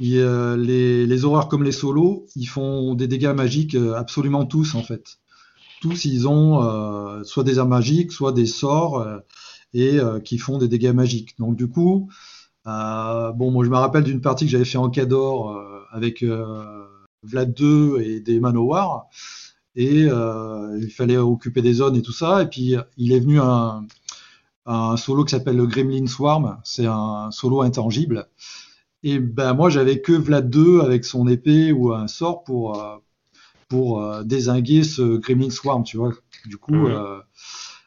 y 0.00 0.16
les, 0.16 1.06
les 1.06 1.24
horreurs 1.24 1.48
comme 1.48 1.62
les 1.62 1.72
solos, 1.72 2.26
ils 2.34 2.46
font 2.46 2.94
des 2.94 3.06
dégâts 3.06 3.34
magiques 3.36 3.74
euh, 3.76 3.94
absolument 3.94 4.46
tous, 4.46 4.74
en 4.74 4.82
fait. 4.82 5.18
Tous, 5.80 6.04
ils 6.04 6.28
ont 6.28 6.62
euh, 6.62 7.24
soit 7.24 7.44
des 7.44 7.58
armes 7.58 7.70
magiques, 7.70 8.12
soit 8.12 8.32
des 8.32 8.46
sorts. 8.46 9.00
euh, 9.00 9.18
et 9.72 10.00
qui 10.24 10.38
font 10.38 10.58
des 10.58 10.66
dégâts 10.66 10.92
magiques. 10.92 11.38
Donc 11.38 11.54
du 11.54 11.68
coup, 11.68 12.08
bon, 12.64 13.50
moi 13.52 13.64
je 13.64 13.70
me 13.70 13.76
rappelle 13.76 14.02
d'une 14.02 14.20
partie 14.20 14.44
que 14.44 14.50
j'avais 14.50 14.64
fait 14.64 14.78
en 14.78 14.90
Cador 14.90 15.56
avec 15.92 16.24
Vlad 17.22 17.54
2 17.54 18.00
et 18.00 18.18
des 18.18 18.40
Manowar, 18.40 19.06
et 19.76 20.06
il 20.06 20.90
fallait 20.90 21.18
occuper 21.18 21.62
des 21.62 21.74
zones 21.74 21.94
et 21.94 22.02
tout 22.02 22.10
ça, 22.12 22.42
et 22.42 22.46
puis 22.46 22.74
il 22.96 23.12
est 23.12 23.20
venu 23.20 23.38
un, 23.38 23.86
un 24.66 24.96
solo 24.96 25.24
qui 25.24 25.32
s'appelle 25.32 25.56
le 25.56 25.66
Gremlin 25.66 26.06
Swarm, 26.06 26.58
c'est 26.64 26.86
un 26.86 27.30
solo 27.30 27.62
intangible. 27.62 28.28
Et 29.02 29.18
ben 29.18 29.54
moi 29.54 29.70
j'avais 29.70 30.00
que 30.00 30.12
Vlad 30.12 30.50
2 30.50 30.80
avec 30.80 31.04
son 31.04 31.26
épée 31.26 31.72
ou 31.72 31.92
un 31.92 32.06
sort 32.06 32.44
pour 32.44 32.78
euh, 32.78 32.96
pour 33.70 34.02
euh, 34.02 34.22
désinguer 34.24 34.82
ce 34.82 35.16
Gremlin 35.16 35.48
Swarm, 35.48 35.84
tu 35.84 35.96
vois. 35.96 36.12
Du 36.44 36.58
coup, 36.58 36.74
euh, 36.74 37.20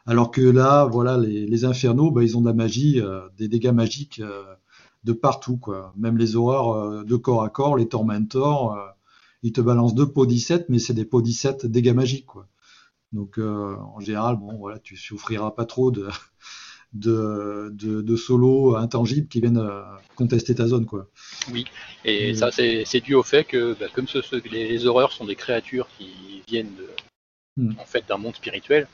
alors 0.08 0.32
que 0.32 0.42
là, 0.42 0.86
voilà, 0.86 1.18
les, 1.18 1.46
les 1.46 1.66
infernaux, 1.66 2.10
ben, 2.10 2.24
ils 2.24 2.36
ont 2.36 2.42
de 2.42 2.48
la 2.48 2.54
magie, 2.54 3.00
des 3.38 3.48
dégâts 3.48 3.72
magiques 3.72 4.22
de 5.04 5.14
partout, 5.14 5.58
quoi. 5.58 5.94
Même 5.96 6.18
les 6.18 6.36
horreurs 6.36 7.06
de 7.06 7.16
corps 7.16 7.44
à 7.44 7.50
corps, 7.50 7.78
les 7.78 7.88
tormentors, 7.88 8.78
ils 9.44 9.52
te 9.52 9.62
balancent 9.62 9.96
deux 9.96 10.08
pots 10.08 10.26
17, 10.26 10.70
mais 10.70 10.80
c'est 10.80 10.94
des 10.94 11.06
pots 11.06 11.22
17 11.22 11.66
dégâts 11.66 11.94
magiques, 11.94 12.26
quoi. 12.26 12.48
Donc 13.12 13.38
en 13.38 14.00
général, 14.00 14.38
bon, 14.38 14.58
voilà, 14.58 14.80
tu 14.80 14.96
souffriras 14.98 15.52
pas 15.52 15.66
trop 15.66 15.92
de 15.92 16.08
de, 16.94 17.72
de, 17.74 18.16
solos 18.16 18.76
intangibles 18.76 19.28
qui 19.28 19.42
viennent 19.42 19.58
euh, 19.58 19.82
contester 20.16 20.56
ta 20.56 20.68
zone. 20.68 20.86
Quoi. 20.86 21.08
Oui, 21.52 21.66
et 22.06 22.36
ça 22.36 22.52
c'est 22.52 23.02
dû 23.02 23.16
au 23.16 23.24
fait 23.24 23.44
que 23.44 23.76
bah, 23.80 23.88
comme 23.94 24.08
ce, 24.08 24.20
les, 24.50 24.86
horreurs 24.86 25.12
sont 25.12 25.26
des 25.26 25.36
créatures 25.36 25.88
qui 25.98 26.44
viennent 26.48 26.74
de, 26.76 26.90
hmm. 27.58 27.74
en 27.80 27.86
fait 27.86 28.08
d'un 28.08 28.18
monde 28.18 28.36
spirituel, 28.36 28.88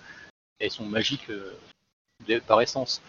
elles 0.59 0.71
sont 0.71 0.85
magiques 0.85 1.29
euh, 1.29 2.39
par 2.47 2.61
essence. 2.61 3.01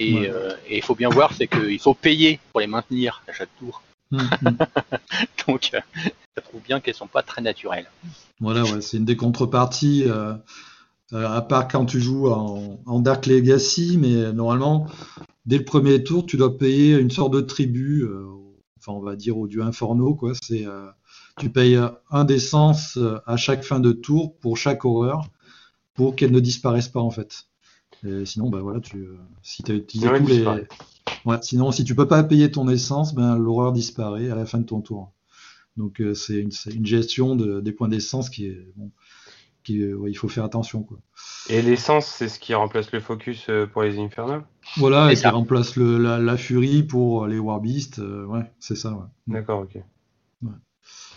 Euh, 0.00 0.56
et 0.68 0.76
il 0.76 0.82
faut 0.82 0.94
bien 0.94 1.08
voir, 1.08 1.32
c'est 1.34 1.48
qu'il 1.48 1.80
faut 1.80 1.94
payer 1.94 2.38
pour 2.52 2.60
les 2.60 2.68
maintenir 2.68 3.22
à 3.28 3.32
chaque 3.32 3.54
tour. 3.58 3.82
Hmm, 4.10 4.18
hmm. 4.42 4.56
Donc, 5.46 5.70
ça 5.72 6.42
prouve 6.42 6.62
bien 6.62 6.80
qu'elles 6.80 6.94
sont 6.94 7.08
pas 7.08 7.22
très 7.22 7.42
naturelles. 7.42 7.90
Voilà, 8.38 8.62
ouais, 8.62 8.80
c'est 8.80 8.98
une 8.98 9.04
des 9.04 9.16
contreparties. 9.16 10.04
Euh, 11.14 11.26
à 11.26 11.40
part 11.40 11.68
quand 11.68 11.86
tu 11.86 12.00
joues 12.00 12.28
en, 12.28 13.00
Dark 13.00 13.26
Legacy, 13.26 13.96
mais 13.98 14.32
normalement, 14.32 14.86
dès 15.46 15.56
le 15.58 15.64
premier 15.64 16.04
tour, 16.04 16.26
tu 16.26 16.36
dois 16.36 16.58
payer 16.58 16.98
une 16.98 17.10
sorte 17.10 17.32
de 17.32 17.40
tribu, 17.40 18.02
euh, 18.02 18.26
enfin 18.78 18.92
on 18.92 19.00
va 19.00 19.16
dire 19.16 19.38
au 19.38 19.48
dieu 19.48 19.62
Inferno, 19.62 20.14
quoi. 20.14 20.32
C'est, 20.42 20.66
euh, 20.66 20.86
tu 21.38 21.48
payes 21.48 21.78
un 22.10 22.24
d'essence 22.24 22.98
à 23.26 23.36
chaque 23.36 23.64
fin 23.64 23.80
de 23.80 23.92
tour 23.92 24.36
pour 24.38 24.58
chaque 24.58 24.84
horreur, 24.84 25.26
pour 25.94 26.14
qu'elle 26.14 26.32
ne 26.32 26.40
disparaisse 26.40 26.88
pas 26.88 27.00
en 27.00 27.10
fait. 27.10 27.46
Et 28.06 28.26
sinon, 28.26 28.50
bah 28.50 28.60
voilà, 28.60 28.80
tu, 28.80 29.08
si 29.42 29.62
tu 29.62 29.72
as 29.72 29.76
utilisé 29.76 30.08
tous 30.08 30.26
les, 30.26 30.44
ouais, 31.24 31.38
sinon 31.40 31.72
si 31.72 31.84
tu 31.84 31.94
peux 31.94 32.06
pas 32.06 32.22
payer 32.22 32.50
ton 32.50 32.68
essence, 32.68 33.14
ben 33.14 33.38
l'horreur 33.38 33.72
disparaît 33.72 34.28
à 34.28 34.34
la 34.34 34.44
fin 34.44 34.58
de 34.58 34.64
ton 34.64 34.82
tour. 34.82 35.12
Donc 35.78 36.02
c'est 36.14 36.38
une, 36.40 36.50
une, 36.74 36.86
gestion 36.86 37.34
de, 37.34 37.60
des 37.60 37.72
points 37.72 37.88
d'essence 37.88 38.28
qui 38.28 38.46
est 38.46 38.72
bon, 38.76 38.90
il 39.74 40.16
faut 40.16 40.28
faire 40.28 40.44
attention. 40.44 40.82
Quoi. 40.82 40.98
Et 41.48 41.62
l'essence, 41.62 42.06
c'est 42.06 42.28
ce 42.28 42.38
qui 42.38 42.54
remplace 42.54 42.92
le 42.92 43.00
focus 43.00 43.46
euh, 43.48 43.66
pour 43.66 43.82
les 43.82 43.98
Infernals 43.98 44.44
Voilà, 44.76 45.12
et, 45.12 45.16
qui 45.16 45.26
remplace 45.26 45.76
le, 45.76 45.96
la, 46.18 46.36
furie 46.36 46.82
pour 46.82 47.26
les 47.26 47.38
Warbeasts. 47.38 48.00
Euh, 48.00 48.26
ouais, 48.26 48.50
c'est 48.60 48.76
ça. 48.76 48.92
Ouais. 48.92 49.06
D'accord, 49.26 49.60
ok. 49.60 49.82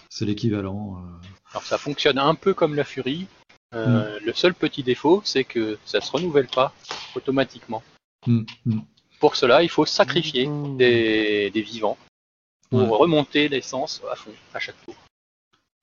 C'est 0.10 0.26
l'équivalent. 0.26 0.98
Euh. 0.98 1.28
Alors 1.52 1.64
ça 1.64 1.78
fonctionne 1.78 2.18
un 2.18 2.36
peu 2.36 2.54
comme 2.54 2.76
la 2.76 2.84
furie. 2.84 3.28
Mm. 3.74 4.02
Le 4.26 4.34
seul 4.34 4.54
petit 4.54 4.84
défaut, 4.84 5.22
c'est 5.24 5.46
que 5.46 5.78
ça 5.86 6.02
se 6.02 6.12
renouvelle 6.12 6.48
pas 6.48 6.74
automatiquement. 7.16 7.82
Mm, 8.28 8.42
mm. 8.66 8.82
Pour 9.22 9.38
cela, 9.38 9.64
il 9.64 9.70
faut 9.70 9.86
sacrifier 9.86 10.50
des, 10.78 11.50
des 11.52 11.62
vivants 11.62 11.98
pour 12.70 12.98
remonter 12.98 13.48
l'essence 13.48 14.02
à 14.12 14.16
fond 14.16 14.32
à 14.54 14.60
chaque 14.60 14.82
tour. 14.86 14.96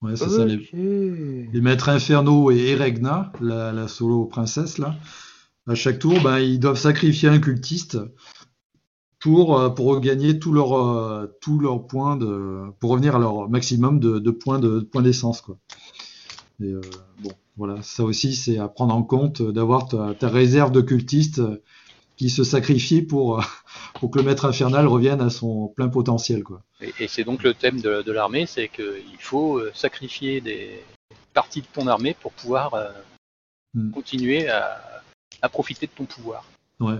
Ouais, 0.03 0.17
c'est 0.17 0.29
ça. 0.29 0.45
Les, 0.45 1.61
maîtres 1.61 1.89
infernaux 1.89 2.51
et 2.51 2.71
Eregna, 2.71 3.33
la, 3.41 3.89
solo 3.89 4.27
princesse, 4.27 4.79
là, 4.79 4.97
à 5.67 5.75
chaque 5.75 5.99
tour, 5.99 6.21
ben, 6.23 6.39
ils 6.39 6.61
doivent 6.61 6.79
sacrifier 6.79 7.29
un 7.29 7.41
cultiste 7.41 7.99
pour, 9.19 9.59
euh, 9.59 9.71
pour 9.71 9.87
regagner 9.87 10.39
tous 10.39 10.53
leurs 10.53 10.75
euh, 10.75 11.27
leur 11.61 11.87
points 11.87 12.17
de, 12.17 12.71
pour 12.79 12.91
revenir 12.91 13.17
à 13.17 13.19
leur 13.19 13.49
maximum 13.51 13.99
de, 13.99 14.31
points 14.31 14.61
de, 14.61 14.81
points 14.81 15.03
d'essence, 15.03 15.41
quoi. 15.41 15.59
Et, 16.61 16.73
euh, 16.73 16.81
bon, 17.23 17.31
voilà, 17.57 17.83
ça 17.83 18.05
aussi, 18.05 18.35
c'est 18.35 18.59
à 18.59 18.69
prendre 18.69 18.95
en 18.95 19.03
compte 19.03 19.43
d'avoir 19.43 19.89
ta, 19.89 20.15
ta, 20.15 20.29
réserve 20.29 20.71
de 20.73 20.81
cultistes 20.81 21.43
qui 22.19 22.31
se 22.31 22.45
sacrifie 22.45 23.01
pour, 23.01 23.43
pour 23.95 24.11
que 24.11 24.19
le 24.19 24.25
maître 24.25 24.45
infernal 24.45 24.87
revienne 24.87 25.21
à 25.21 25.31
son 25.31 25.69
plein 25.69 25.89
potentiel. 25.89 26.43
Quoi. 26.43 26.63
Et, 26.81 27.09
c'est 27.09 27.25
donc 27.25 27.43
le 27.43 27.55
thème 27.55 27.81
de, 27.81 28.13
l'armée, 28.13 28.45
c'est 28.45 28.69
qu'il 28.69 29.19
faut 29.21 29.59
euh, 29.59 29.71
sacrifier 29.73 30.41
des 30.41 30.83
parties 31.33 31.63
de 31.63 31.67
ton 31.73 31.87
armée 31.87 32.17
pour 32.21 32.33
pouvoir 32.33 32.75
euh, 32.75 32.91
hmm. 33.75 33.93
continuer 33.93 34.49
à, 34.49 34.81
profiter 35.53 35.87
de 35.87 35.93
ton 35.93 36.05
pouvoir. 36.05 36.45
Ouais. 36.81 36.99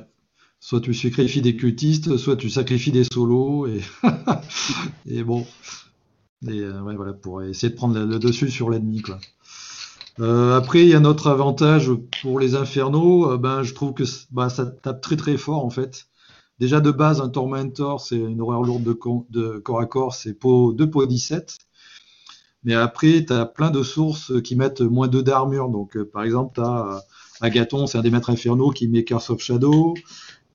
Soit 0.61 0.81
tu 0.81 0.95
sacrifies 0.95 1.43
des 1.43 1.57
cultistes, 1.57 2.17
soit 2.17 2.37
tu 2.37 2.49
sacrifies 2.49 2.93
des 2.93 3.05
solos, 3.05 3.67
et, 3.67 3.81
et 5.07 5.23
bon. 5.23 5.47
Et, 6.47 6.61
euh, 6.61 6.81
ouais, 6.83 6.95
voilà, 6.95 7.13
pour 7.13 7.43
essayer 7.43 7.71
de 7.71 7.77
prendre 7.77 7.99
le, 7.99 8.19
dessus 8.19 8.51
sur 8.51 8.71
l'ennemi. 8.71 9.03
Quoi. 9.03 9.19
Après, 10.21 10.83
il 10.83 10.89
y 10.89 10.95
a 10.95 11.01
notre 11.01 11.29
avantage 11.29 11.91
pour 12.23 12.41
les 12.41 12.55
infernaux. 12.55 13.37
ben, 13.39 13.63
je 13.63 13.75
trouve 13.75 13.95
que 13.95 14.05
bah, 14.31 14.49
ça 14.49 14.67
tape 14.67 15.01
très 15.01 15.17
très 15.17 15.37
fort 15.37 15.65
en 15.65 15.71
fait. 15.71 16.09
Déjà 16.59 16.81
de 16.81 16.91
base, 16.91 17.21
un 17.21 17.29
Tormentor, 17.29 18.01
c'est 18.01 18.17
une 18.17 18.41
horreur 18.41 18.63
lourde 18.63 18.83
de, 18.83 19.59
corps 19.59 19.81
à 19.81 19.87
corps, 19.87 20.15
c'est 20.15 20.33
2 20.33 20.91
pots 20.91 21.07
17. 21.07 21.57
Mais 22.65 22.75
après, 22.75 23.25
tu 23.25 23.33
as 23.33 23.47
plein 23.47 23.71
de 23.71 23.85
sources 23.85 24.33
qui 24.43 24.57
mettent 24.57 24.81
moins 24.81 25.07
2 25.07 25.23
d'armure. 25.23 25.69
Donc, 25.69 25.97
euh, 25.97 26.05
par 26.05 26.25
exemple, 26.25 26.55
tu 26.57 26.61
as 26.61 26.87
euh, 26.87 26.99
Agathon, 27.41 27.87
c'est 27.87 27.99
un 27.99 28.03
des 28.03 28.11
maîtres 28.11 28.31
infernaux 28.31 28.71
qui 28.71 28.89
met 28.89 29.05
Curse 29.05 29.31
of 29.31 29.41
Shadow. 29.41 29.95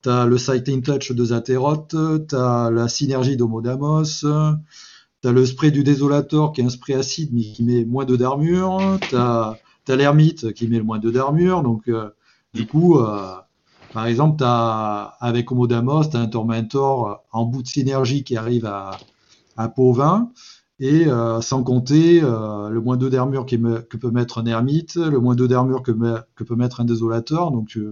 Tu 0.02 0.10
as 0.10 0.26
le 0.26 0.36
Sighting 0.36 0.82
Touch 0.82 1.12
de 1.12 1.24
Zateroth. 1.24 1.96
Tu 2.28 2.36
as 2.36 2.70
la 2.70 2.88
synergie 2.88 3.38
d'Homodamos. 3.38 4.26
Tu 5.24 5.28
as 5.28 5.32
le 5.32 5.46
spray 5.46 5.70
du 5.70 5.82
Désolator 5.82 6.52
qui 6.52 6.60
est 6.60 6.64
un 6.64 6.68
spray 6.68 6.92
acide 6.94 7.30
mais 7.32 7.40
qui 7.40 7.64
met 7.64 7.86
moins 7.86 8.04
2 8.04 8.18
d'armure. 8.18 8.98
Tu 9.08 9.16
as, 9.16 9.56
l'ermite 9.88 10.52
qui 10.52 10.68
met 10.68 10.76
le 10.76 10.84
moins 10.84 10.98
2 10.98 11.12
d'armure. 11.12 11.62
Donc, 11.62 11.88
euh, 11.88 12.10
du 12.52 12.66
coup, 12.66 12.98
par 13.94 14.06
exemple, 14.06 14.42
as, 14.44 15.16
avec 15.20 15.52
Homodamos, 15.52 16.06
tu 16.06 16.16
un 16.16 16.26
Tormentor 16.26 17.08
euh, 17.08 17.14
en 17.30 17.44
bout 17.46 17.62
de 17.62 17.68
synergie 17.68 18.24
qui 18.24 18.36
arrive 18.36 18.66
à, 18.66 18.98
à 19.56 19.68
pot 19.68 19.92
20, 19.92 20.32
et 20.80 21.06
euh, 21.06 21.40
sans 21.40 21.62
compter 21.62 22.20
euh, 22.20 22.70
le 22.70 22.80
moins 22.80 22.96
2 22.96 23.08
d'armure 23.08 23.46
que 23.46 23.96
peut 23.96 24.10
mettre 24.10 24.38
un 24.38 24.46
ermite, 24.46 24.96
le 24.96 25.20
moins 25.20 25.36
2 25.36 25.46
d'armure 25.46 25.82
que, 25.84 25.92
peut 25.92 26.56
mettre 26.56 26.80
un 26.80 26.84
désolateur, 26.84 27.52
donc 27.52 27.68
tu 27.68 27.86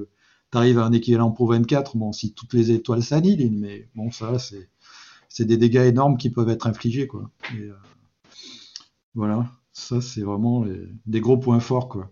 arrives 0.52 0.80
à 0.80 0.86
un 0.86 0.92
équivalent 0.92 1.30
pour 1.30 1.50
24, 1.50 1.96
bon, 1.96 2.10
si 2.10 2.34
toutes 2.34 2.52
les 2.52 2.72
étoiles 2.72 3.04
s'annihilent, 3.04 3.56
mais 3.60 3.88
bon, 3.94 4.10
ça, 4.10 4.40
c'est 4.40 4.68
des 5.40 5.56
dégâts 5.56 5.86
énormes 5.86 6.16
qui 6.16 6.30
peuvent 6.30 6.50
être 6.50 6.66
infligés, 6.66 7.06
quoi. 7.06 7.30
voilà, 9.14 9.46
ça, 9.72 10.00
c'est 10.00 10.22
vraiment 10.22 10.64
des 11.06 11.20
gros 11.20 11.38
points 11.38 11.60
forts. 11.60 12.06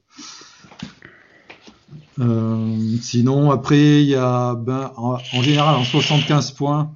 Euh, 2.18 2.76
sinon, 3.00 3.50
après, 3.50 4.02
il 4.02 4.08
y 4.08 4.14
a, 4.14 4.54
ben, 4.54 4.92
en, 4.96 5.18
général, 5.42 5.76
en 5.76 5.84
75 5.84 6.52
points, 6.52 6.94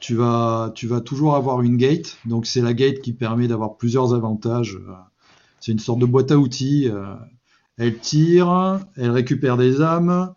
tu 0.00 0.14
vas, 0.14 0.72
tu 0.74 0.86
vas 0.86 1.00
toujours 1.00 1.36
avoir 1.36 1.62
une 1.62 1.76
gate. 1.76 2.18
Donc, 2.24 2.46
c'est 2.46 2.62
la 2.62 2.72
gate 2.72 3.00
qui 3.00 3.12
permet 3.12 3.48
d'avoir 3.48 3.76
plusieurs 3.76 4.14
avantages. 4.14 4.78
C'est 5.60 5.72
une 5.72 5.78
sorte 5.78 5.98
de 5.98 6.06
boîte 6.06 6.30
à 6.30 6.38
outils. 6.38 6.88
Euh, 6.88 7.14
elle 7.78 7.98
tire, 7.98 8.80
elle 8.96 9.10
récupère 9.10 9.56
des 9.56 9.80
âmes. 9.80 10.34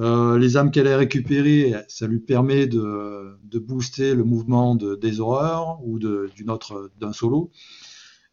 Euh, 0.00 0.38
les 0.38 0.56
âmes 0.56 0.70
qu'elle 0.70 0.88
a 0.88 0.96
récupérées, 0.96 1.74
ça 1.88 2.06
lui 2.06 2.18
permet 2.18 2.66
de, 2.66 3.38
booster 3.54 4.14
le 4.14 4.24
mouvement 4.24 4.74
de, 4.74 4.96
des 4.96 5.20
horreurs 5.20 5.78
ou 5.84 5.98
d'une 5.98 6.50
autre 6.50 6.90
d'un 6.98 7.12
solo. 7.12 7.50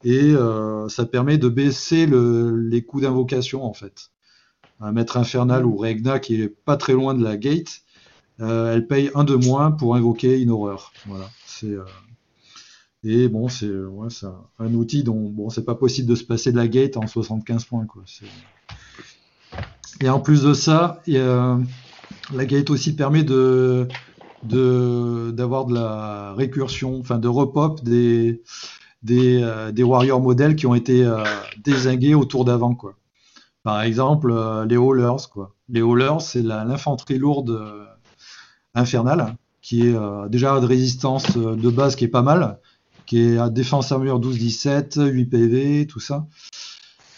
Et 0.03 0.33
ça 0.89 1.05
permet 1.05 1.37
de 1.37 1.47
baisser 1.47 2.07
le, 2.07 2.55
les 2.57 2.81
coûts 2.81 3.01
d'invocation 3.01 3.63
en 3.63 3.73
fait 3.73 4.11
un 4.81 4.91
maître 4.91 5.17
infernal 5.17 5.65
ou 5.65 5.77
Regna 5.77 6.19
qui 6.19 6.41
est 6.41 6.49
pas 6.49 6.75
très 6.75 6.93
loin 6.93 7.13
de 7.13 7.23
la 7.23 7.37
gate, 7.37 7.81
euh, 8.39 8.73
elle 8.73 8.87
paye 8.87 9.11
un 9.13 9.23
de 9.23 9.35
moins 9.35 9.71
pour 9.71 9.95
invoquer 9.95 10.41
une 10.41 10.49
horreur. 10.49 10.91
Voilà. 11.05 11.29
C'est 11.45 11.67
euh, 11.67 11.85
et 13.03 13.27
bon, 13.29 13.47
c'est 13.47 13.71
un 14.59 14.73
outil 14.73 15.03
dont 15.03 15.29
bon, 15.29 15.49
c'est 15.49 15.65
pas 15.65 15.73
possible 15.73 16.07
de 16.07 16.15
se 16.15 16.23
passer 16.23 16.51
de 16.51 16.57
la 16.57 16.67
gate 16.67 16.97
en 16.97 17.07
75 17.07 17.65
points. 17.65 17.85
Quoi. 17.85 18.03
Et 19.99 20.09
en 20.09 20.19
plus 20.19 20.43
de 20.43 20.53
ça, 20.53 21.01
la 21.07 22.45
gate 22.45 22.69
aussi 22.69 22.95
permet 22.95 23.23
de 23.23 23.87
d'avoir 24.43 25.65
de, 25.65 25.75
la 25.75 26.33
récursion, 26.33 26.99
enfin 26.99 27.19
de 27.19 27.27
repop 27.27 27.83
des 27.83 28.41
des, 29.03 29.41
euh, 29.41 29.71
des 29.71 29.83
warriors 29.83 30.21
modèles 30.21 30.55
qui 30.55 30.65
ont 30.67 30.75
été 30.75 31.07
désingués 31.63 32.15
au 32.15 32.25
tour 32.25 32.45
d'avant, 32.45 32.75
quoi. 32.75 32.95
Par 33.63 33.81
exemple, 33.81 34.31
euh, 34.31 34.65
les 34.65 34.77
haulers, 34.77 35.29
quoi. 35.31 35.53
Les 35.69 35.81
haulers, 35.81 36.21
c'est 36.21 36.41
l'infanterie 36.41 37.19
lourde 37.19 37.51
euh, 37.51 37.85
infernal, 38.73 39.37
qui 39.61 39.87
est 39.87 39.95
euh, 39.95 40.27
déjà 40.27 40.59
de 40.59 40.65
résistance 40.65 41.37
euh, 41.37 41.55
de 41.55 41.69
base 41.69 41.95
qui 41.95 42.05
est 42.05 42.09
pas 42.09 42.23
mal, 42.23 42.59
qui 43.05 43.21
est 43.21 43.37
à 43.37 43.49
défense 43.49 43.91
armure 43.91 44.19
12-17, 44.19 45.05
8 45.09 45.25
PV, 45.27 45.87
tout 45.87 45.99
ça, 45.99 46.25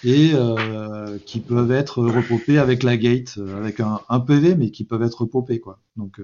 et 0.04 0.32
euh, 0.34 1.18
qui 1.26 1.40
peuvent 1.40 1.72
être 1.72 2.04
repopés 2.04 2.58
avec 2.58 2.84
la 2.84 2.98
gate, 2.98 3.40
avec 3.58 3.80
un, 3.80 4.20
PV, 4.20 4.56
mais 4.56 4.70
qui 4.72 4.84
peuvent 4.84 5.04
être 5.04 5.22
repopés, 5.22 5.60
quoi. 5.60 5.80
Donc, 5.96 6.20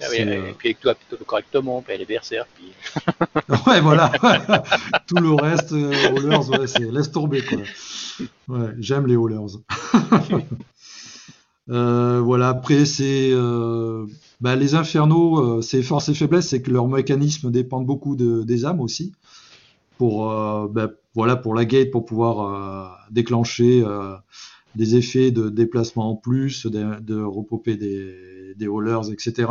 ah 0.00 0.06
oui, 0.10 0.18
et 0.18 0.54
puis 0.58 0.68
avec 0.68 0.80
toi 0.80 0.94
correctement, 1.26 1.82
puis 1.82 1.96
les 1.96 2.04
berserk, 2.04 2.48
puis... 2.54 2.72
ouais, 3.66 3.80
voilà. 3.80 4.10
Tout 5.06 5.16
le 5.16 5.34
reste, 5.34 5.72
ouais, 5.72 6.66
c'est 6.66 6.90
laisse 6.90 7.10
tomber, 7.10 7.42
quoi. 7.42 7.58
Ouais, 8.48 8.70
j'aime 8.78 9.06
les 9.06 9.16
Hallers. 9.16 9.58
voilà, 12.22 12.48
après, 12.48 12.84
c'est 12.84 13.32
bah, 14.42 14.56
les 14.56 14.74
infernaux, 14.74 15.38
euh, 15.38 15.62
c'est 15.62 15.84
force 15.84 16.08
et 16.08 16.14
faiblesse, 16.14 16.48
c'est 16.48 16.60
que 16.60 16.72
leur 16.72 16.88
mécanisme 16.88 17.52
dépend 17.52 17.80
beaucoup 17.80 18.16
des 18.16 18.64
âmes 18.64 18.80
aussi. 18.80 19.12
Pour, 19.98 20.32
euh, 20.32 20.66
bah, 20.66 20.90
voilà, 21.14 21.36
pour 21.36 21.54
la 21.54 21.64
gate, 21.64 21.90
pour 21.90 22.04
pouvoir 22.04 22.40
euh, 22.40 22.88
déclencher 23.10 23.84
des 24.74 24.96
effets 24.96 25.30
de 25.30 25.50
déplacement 25.50 26.10
en 26.10 26.16
plus, 26.16 26.66
de, 26.66 27.00
de 27.00 27.22
repoper 27.22 27.76
des, 27.76 28.54
des 28.56 28.66
haulers, 28.66 29.10
etc. 29.10 29.50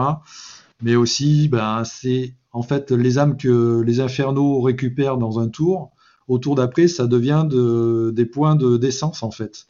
Mais 0.82 0.95
aussi, 0.95 1.47
ben, 1.47 1.84
c'est 1.84 2.34
en 2.52 2.63
fait 2.63 2.91
les 2.91 3.19
âmes 3.19 3.38
que 3.38 3.82
les 3.82 4.00
infernaux 4.00 4.62
récupèrent 4.62 5.17
dans 5.17 5.39
un 5.39 5.47
tour. 5.47 5.91
Au 6.28 6.39
tour 6.39 6.56
d'après, 6.56 6.88
ça 6.88 7.08
devient 7.08 7.45
de, 7.47 8.12
des 8.15 8.26
points 8.26 8.56
de 8.56 8.78
d'essence 8.78 9.21
en 9.21 9.32
fait 9.32 9.67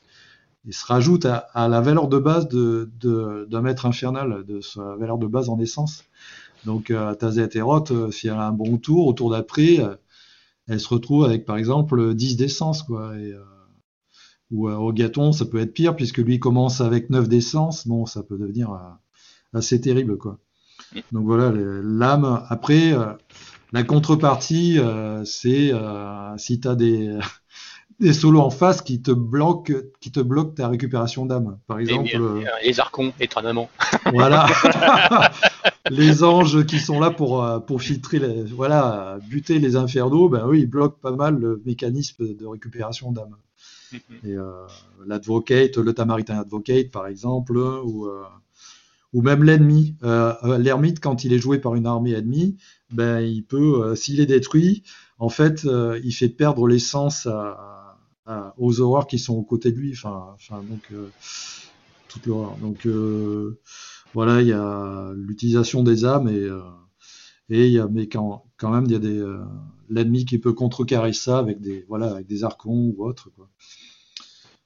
il 0.65 0.73
se 0.73 0.85
rajoute 0.85 1.25
à, 1.25 1.67
la 1.67 1.81
valeur 1.81 2.07
de 2.07 2.19
base 2.19 2.47
d'un 2.47 2.85
de, 2.99 3.59
maître 3.59 3.85
infernal, 3.85 4.43
de 4.47 4.61
sa 4.61 4.95
valeur 4.95 5.17
de 5.17 5.27
base 5.27 5.49
en 5.49 5.59
essence. 5.59 6.03
Donc, 6.65 6.91
euh, 6.91 7.15
Tazet 7.15 7.49
et 7.55 7.61
Roth, 7.61 7.91
si 8.11 8.27
elle 8.27 8.35
a 8.35 8.47
un 8.47 8.51
bon 8.51 8.77
tour, 8.77 9.07
au 9.07 9.13
tour 9.13 9.31
d'après, 9.31 9.79
euh, 9.79 9.95
elle 10.67 10.79
se 10.79 10.87
retrouve 10.87 11.25
avec, 11.25 11.45
par 11.45 11.57
exemple, 11.57 12.13
10 12.13 12.37
d'essence, 12.37 12.83
quoi. 12.83 13.17
Et, 13.17 13.33
euh, 13.33 13.43
ou 14.51 14.69
euh, 14.69 14.75
au 14.75 14.91
gâton, 14.91 15.31
ça 15.31 15.45
peut 15.45 15.59
être 15.59 15.73
pire, 15.73 15.95
puisque 15.95 16.17
lui 16.17 16.39
commence 16.39 16.81
avec 16.81 17.09
9 17.09 17.27
d'essence. 17.27 17.87
Bon, 17.87 18.05
ça 18.05 18.23
peut 18.23 18.37
devenir 18.37 18.77
assez 19.53 19.79
terrible, 19.79 20.17
quoi. 20.17 20.39
Donc 21.11 21.25
voilà, 21.25 21.51
l'âme. 21.51 22.43
Après, 22.49 22.93
la 23.71 23.83
contrepartie, 23.83 24.77
c'est 25.23 25.71
si 26.37 26.59
tu 26.59 26.67
as 26.67 26.75
des 26.75 27.17
des 28.01 28.13
solos 28.13 28.41
en 28.41 28.49
face 28.49 28.81
qui 28.81 29.01
te 29.01 29.11
bloquent, 29.11 29.73
qui 30.01 30.11
te 30.11 30.19
bloquent 30.19 30.55
ta 30.55 30.67
récupération 30.67 31.25
d'âme. 31.25 31.59
Par 31.67 31.79
exemple, 31.79 32.09
euh, 32.15 32.43
les 32.63 32.79
archons, 32.79 33.13
étonnamment. 33.19 33.69
Voilà, 34.11 34.47
les 35.91 36.23
anges 36.23 36.65
qui 36.65 36.79
sont 36.79 36.99
là 36.99 37.11
pour 37.11 37.43
euh, 37.43 37.59
pour 37.59 37.81
filtrer, 37.81 38.19
les, 38.19 38.43
voilà, 38.43 39.19
buter 39.29 39.59
les 39.59 39.75
infernaux. 39.75 40.29
Ben 40.29 40.47
oui, 40.47 40.61
ils 40.61 40.69
bloquent 40.69 40.99
pas 41.01 41.11
mal 41.11 41.37
le 41.39 41.61
mécanisme 41.65 42.35
de 42.35 42.45
récupération 42.45 43.11
d'âme. 43.11 43.35
Mhm. 43.91 43.99
Et 44.23 44.35
euh, 44.37 44.51
l'advocate, 45.05 45.77
le 45.77 45.93
tamaritain 45.93 46.39
advocate, 46.39 46.91
par 46.91 47.07
exemple, 47.07 47.57
ou 47.57 48.09
ou 49.13 49.21
même 49.21 49.43
l'ennemi. 49.43 49.95
L'ermite, 50.57 51.01
quand 51.01 51.25
il 51.25 51.33
est 51.33 51.39
joué 51.39 51.59
par 51.59 51.75
une 51.75 51.85
armée 51.85 52.13
ennemie, 52.13 52.57
ben 52.91 53.19
il 53.19 53.43
peut, 53.43 53.93
s'il 53.95 54.21
est 54.21 54.25
détruit, 54.25 54.83
en 55.19 55.29
fait, 55.29 55.67
il 56.03 56.11
fait 56.13 56.29
perdre 56.29 56.67
l'essence 56.67 57.25
à 57.25 57.71
aux 58.57 58.81
horreurs 58.81 59.07
qui 59.07 59.19
sont 59.19 59.33
aux 59.33 59.43
côtés 59.43 59.71
de 59.71 59.77
lui. 59.77 59.91
Enfin, 59.93 60.29
enfin 60.33 60.63
donc 60.63 60.81
euh, 60.91 61.09
toute 62.07 62.25
l'horreur. 62.25 62.57
Donc 62.57 62.85
euh, 62.85 63.59
voilà, 64.13 64.41
il 64.41 64.47
y 64.47 64.53
a 64.53 65.13
l'utilisation 65.15 65.83
des 65.83 66.05
âmes 66.05 66.27
et 66.27 66.39
euh, 66.39 66.61
et 67.49 67.67
il 67.67 67.73
y 67.73 67.79
a, 67.79 67.87
mais 67.87 68.07
quand, 68.07 68.45
même 68.63 68.85
il 68.85 68.91
y 68.91 68.95
a 68.95 68.99
des 68.99 69.25
l'ennemi 69.89 70.23
qui 70.23 70.39
peut 70.39 70.53
contrecarrer 70.53 71.11
ça 71.11 71.37
avec 71.37 71.59
des 71.59 71.85
voilà 71.89 72.11
avec 72.11 72.27
des 72.27 72.45
archons 72.45 72.93
ou 72.95 73.03
autre 73.05 73.29
quoi. 73.35 73.49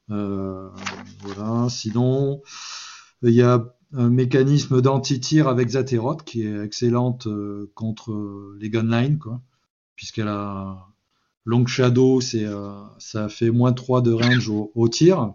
voilà. 0.08 1.68
Sinon, 1.70 2.44
il 3.24 3.32
y 3.32 3.42
a 3.42 3.66
un 3.94 4.10
mécanisme 4.10 4.82
d'anti-tir 4.82 5.48
avec 5.48 5.70
Zateroth 5.70 6.24
qui 6.24 6.44
est 6.44 6.64
excellente 6.64 7.28
contre 7.74 8.56
les 8.60 8.70
gunlines, 8.70 9.20
puisqu'elle 9.96 10.28
a 10.28 10.88
Long 11.46 11.68
Shadow, 11.68 12.22
c'est, 12.22 12.44
euh, 12.44 12.72
ça 12.98 13.30
fait 13.30 13.52
moins 13.52 13.72
3 13.72 14.02
de 14.02 14.12
range 14.12 14.50
au, 14.50 14.90
tir. 14.90 15.34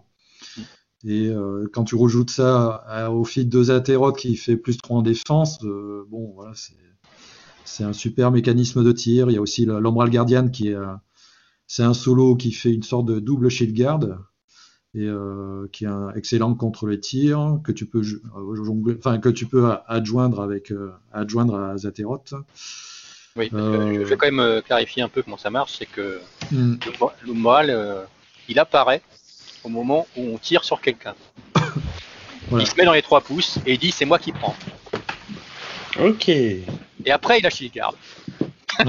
Et 1.05 1.29
euh, 1.29 1.67
quand 1.73 1.83
tu 1.83 1.95
rajoutes 1.95 2.29
ça 2.29 3.09
au 3.11 3.23
feed 3.23 3.49
de 3.49 3.63
Zaterot 3.63 4.13
qui 4.13 4.35
fait 4.35 4.57
plus 4.57 4.77
3 4.77 4.97
en 4.97 5.01
défense, 5.01 5.63
euh, 5.63 6.05
bon, 6.09 6.31
voilà, 6.35 6.53
c'est, 6.55 7.83
un 7.83 7.93
super 7.93 8.31
mécanisme 8.31 8.83
de 8.83 8.91
tir. 8.91 9.29
Il 9.29 9.33
y 9.33 9.37
a 9.37 9.41
aussi 9.41 9.65
l'Ombral 9.65 10.09
Guardian 10.11 10.49
qui 10.49 10.69
est, 10.69 10.77
c'est 11.65 11.83
un 11.83 11.95
solo 11.95 12.35
qui 12.35 12.51
fait 12.51 12.71
une 12.71 12.83
sorte 12.83 13.05
de 13.05 13.19
double 13.19 13.49
shield 13.49 13.75
guard 13.75 14.01
et 14.93 15.09
qui 15.71 15.85
est 15.85 15.89
excellent 16.15 16.53
contre 16.53 16.85
les 16.85 16.99
tirs 16.99 17.59
que 17.63 17.71
tu 17.71 17.87
peux, 17.87 18.03
enfin, 18.99 19.17
que 19.19 19.29
tu 19.29 19.47
peux 19.47 19.71
adjoindre 19.87 20.41
avec, 20.41 20.71
adjoindre 21.11 21.55
à 21.55 21.77
Zaterot. 21.77 22.23
Oui, 23.35 23.49
je 23.51 24.03
vais 24.03 24.17
quand 24.17 24.25
même 24.25 24.39
euh, 24.39 24.61
clarifier 24.61 25.03
un 25.03 25.09
peu 25.09 25.21
comment 25.21 25.37
ça 25.37 25.49
marche, 25.49 25.77
c'est 25.77 25.85
que 25.85 26.19
le, 26.51 27.33
moral, 27.33 27.69
euh, 27.69 28.03
il 28.49 28.59
apparaît 28.59 29.01
au 29.63 29.69
moment 29.69 30.07
où 30.17 30.33
on 30.33 30.37
tire 30.37 30.63
sur 30.63 30.81
quelqu'un. 30.81 31.15
Il 32.51 32.67
se 32.67 32.75
met 32.75 32.85
dans 32.85 32.93
les 32.93 33.01
trois 33.01 33.21
pouces 33.21 33.59
et 33.65 33.73
il 33.73 33.79
dit 33.79 33.91
c'est 33.91 34.03
moi 34.03 34.19
qui 34.19 34.33
prends. 34.33 34.55
Ok. 35.99 36.27
Et 36.27 36.65
après 37.09 37.39
il 37.39 37.43
lâche 37.43 37.61
les 37.61 37.69
garde. 37.69 37.95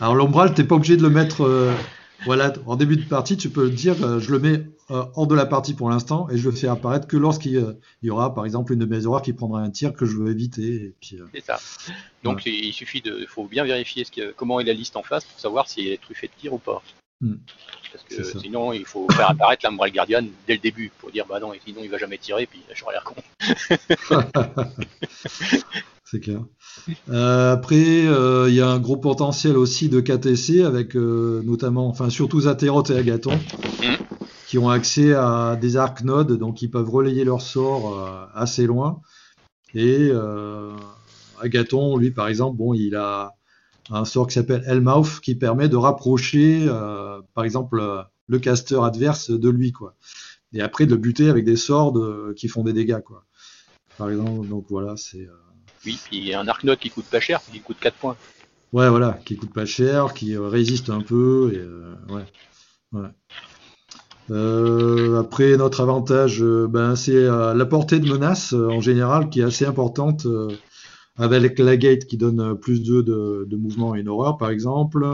Alors 0.00 0.14
l'ombral, 0.14 0.54
t'es 0.54 0.64
pas 0.64 0.76
obligé 0.76 0.96
de 0.96 1.02
le 1.02 1.10
mettre 1.10 1.44
euh, 1.44 1.74
voilà, 2.24 2.52
en 2.66 2.76
début 2.76 2.96
de 2.96 3.04
partie, 3.04 3.36
tu 3.36 3.50
peux 3.50 3.68
dire, 3.68 4.02
euh, 4.04 4.20
je 4.20 4.30
le 4.30 4.38
mets 4.38 4.64
euh, 4.90 5.04
hors 5.14 5.26
de 5.26 5.34
la 5.34 5.44
partie 5.44 5.74
pour 5.74 5.90
l'instant 5.90 6.28
et 6.30 6.38
je 6.38 6.48
le 6.48 6.54
fais 6.54 6.68
apparaître 6.68 7.06
que 7.06 7.16
lorsqu'il 7.16 7.76
y 8.02 8.10
aura, 8.10 8.34
par 8.34 8.44
exemple, 8.44 8.72
une 8.72 8.78
de 8.78 8.86
mes 8.86 9.06
horreurs 9.06 9.22
qui 9.22 9.32
prendra 9.32 9.60
un 9.60 9.70
tir 9.70 9.92
que 9.92 10.06
je 10.06 10.16
veux 10.16 10.30
éviter. 10.30 10.94
C'est 11.00 11.44
ça. 11.44 11.58
Donc 12.22 12.46
il 12.46 12.72
suffit 12.72 13.00
de, 13.00 13.26
faut 13.28 13.46
bien 13.46 13.64
vérifier 13.64 14.04
ce 14.04 14.32
comment 14.32 14.60
est 14.60 14.64
la 14.64 14.72
liste 14.72 14.96
en 14.96 15.02
face 15.02 15.24
pour 15.24 15.40
savoir 15.40 15.68
si 15.68 15.86
elle 15.86 15.92
est 15.92 16.02
truffée 16.02 16.28
de 16.28 16.32
tir 16.40 16.52
ou 16.52 16.58
pas. 16.58 16.82
Hmm. 17.22 17.36
Parce 17.92 18.04
que 18.04 18.40
sinon, 18.40 18.72
il 18.72 18.84
faut 18.84 19.06
faire 19.12 19.30
apparaître 19.30 19.64
la 19.64 19.70
morale 19.70 19.92
gardienne 19.92 20.28
dès 20.46 20.54
le 20.54 20.58
début 20.58 20.90
pour 20.98 21.12
dire, 21.12 21.24
bah 21.28 21.38
non, 21.38 21.52
sinon 21.64 21.80
il 21.84 21.90
va 21.90 21.98
jamais 21.98 22.18
tirer, 22.18 22.46
puis 22.46 22.60
je 22.74 22.84
l'air 22.90 23.04
con. 23.04 23.14
c'est 26.04 26.18
clair. 26.18 26.40
Euh, 27.10 27.52
après, 27.52 28.06
euh, 28.06 28.48
il 28.48 28.56
y 28.56 28.60
a 28.60 28.68
un 28.68 28.80
gros 28.80 28.96
potentiel 28.96 29.56
aussi 29.56 29.88
de 29.88 30.00
KTC 30.00 30.62
avec 30.62 30.96
euh, 30.96 31.42
notamment, 31.44 31.86
enfin 31.86 32.10
surtout 32.10 32.40
Zaterot 32.40 32.82
et 32.90 32.96
Agathon, 32.96 33.38
qui 34.48 34.58
ont 34.58 34.68
accès 34.68 35.14
à 35.14 35.56
des 35.60 35.76
arcs 35.76 36.02
nodes, 36.02 36.36
donc 36.36 36.60
ils 36.60 36.70
peuvent 36.70 36.90
relayer 36.90 37.24
leur 37.24 37.40
sort 37.40 38.28
assez 38.34 38.66
loin. 38.66 39.00
Et 39.74 40.10
Agathon, 41.40 41.96
lui 41.98 42.10
par 42.10 42.26
exemple, 42.26 42.56
bon, 42.56 42.74
il 42.74 42.96
a 42.96 43.32
un 43.90 44.04
sort 44.04 44.26
qui 44.26 44.34
s'appelle 44.34 44.64
Hellmouth 44.66 45.20
qui 45.20 45.34
permet 45.34 45.68
de 45.68 45.76
rapprocher, 45.76 46.66
par 47.34 47.44
exemple, 47.44 47.82
le 48.28 48.38
caster 48.38 48.78
adverse 48.82 49.30
de 49.30 49.48
lui, 49.48 49.72
quoi. 49.72 49.96
Et 50.54 50.60
après 50.60 50.86
de 50.86 50.92
le 50.92 50.98
buter 50.98 51.28
avec 51.28 51.44
des 51.44 51.56
sorts 51.56 51.98
qui 52.36 52.48
font 52.48 52.62
des 52.62 52.72
dégâts, 52.72 53.00
quoi. 53.00 53.24
Par 53.98 54.10
exemple, 54.10 54.48
donc 54.48 54.66
voilà, 54.68 54.96
c'est 54.96 55.28
oui, 55.84 55.98
puis 56.04 56.18
il 56.18 56.24
y 56.24 56.34
a 56.34 56.40
un 56.40 56.48
arc 56.48 56.62
note 56.64 56.78
qui 56.78 56.90
coûte 56.90 57.06
pas 57.06 57.20
cher, 57.20 57.40
qui 57.50 57.60
coûte 57.60 57.78
4 57.80 57.96
points. 57.96 58.16
Ouais, 58.72 58.88
voilà, 58.88 59.18
qui 59.24 59.36
coûte 59.36 59.52
pas 59.52 59.66
cher, 59.66 60.14
qui 60.14 60.36
euh, 60.36 60.48
résiste 60.48 60.90
un 60.90 61.00
peu. 61.00 61.50
Et, 61.52 61.58
euh, 61.58 61.94
ouais. 62.08 63.08
Euh, 64.30 65.20
après, 65.20 65.56
notre 65.56 65.80
avantage, 65.80 66.42
ben, 66.42 66.94
c'est 66.94 67.24
la 67.24 67.66
portée 67.66 67.98
de 67.98 68.10
menace 68.10 68.52
en 68.52 68.80
général 68.80 69.28
qui 69.28 69.40
est 69.40 69.44
assez 69.44 69.66
importante 69.66 70.26
avec 71.16 71.58
la 71.58 71.76
gate 71.76 72.06
qui 72.06 72.16
donne 72.16 72.56
plus 72.58 72.82
2 72.82 73.02
de, 73.02 73.46
de, 73.48 73.56
mouvement 73.56 73.94
et 73.94 74.00
une 74.00 74.08
horreur, 74.08 74.38
par 74.38 74.50
exemple. 74.50 75.06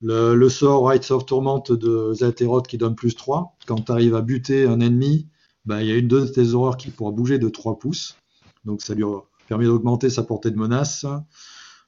Le, 0.00 0.48
sort 0.48 0.86
Rights 0.86 1.10
of 1.12 1.26
Tourment 1.26 1.62
de 1.68 2.12
Zaterot 2.12 2.62
qui 2.62 2.76
donne 2.76 2.96
plus 2.96 3.14
3. 3.14 3.56
Quand 3.66 3.84
tu 3.84 3.92
arrives 3.92 4.16
à 4.16 4.20
buter 4.20 4.66
un 4.66 4.80
ennemi, 4.80 5.28
ben, 5.64 5.80
il 5.80 5.86
y 5.86 5.92
a 5.92 5.96
une 5.96 6.08
de 6.08 6.26
tes 6.26 6.54
horreurs 6.54 6.76
qui 6.76 6.90
pourra 6.90 7.12
bouger 7.12 7.38
de 7.38 7.48
3 7.48 7.78
pouces. 7.78 8.16
Donc 8.64 8.82
ça 8.82 8.94
lui 8.94 9.04
permet 9.48 9.66
d'augmenter 9.66 10.10
sa 10.10 10.24
portée 10.24 10.50
de 10.50 10.58
menace. 10.58 11.06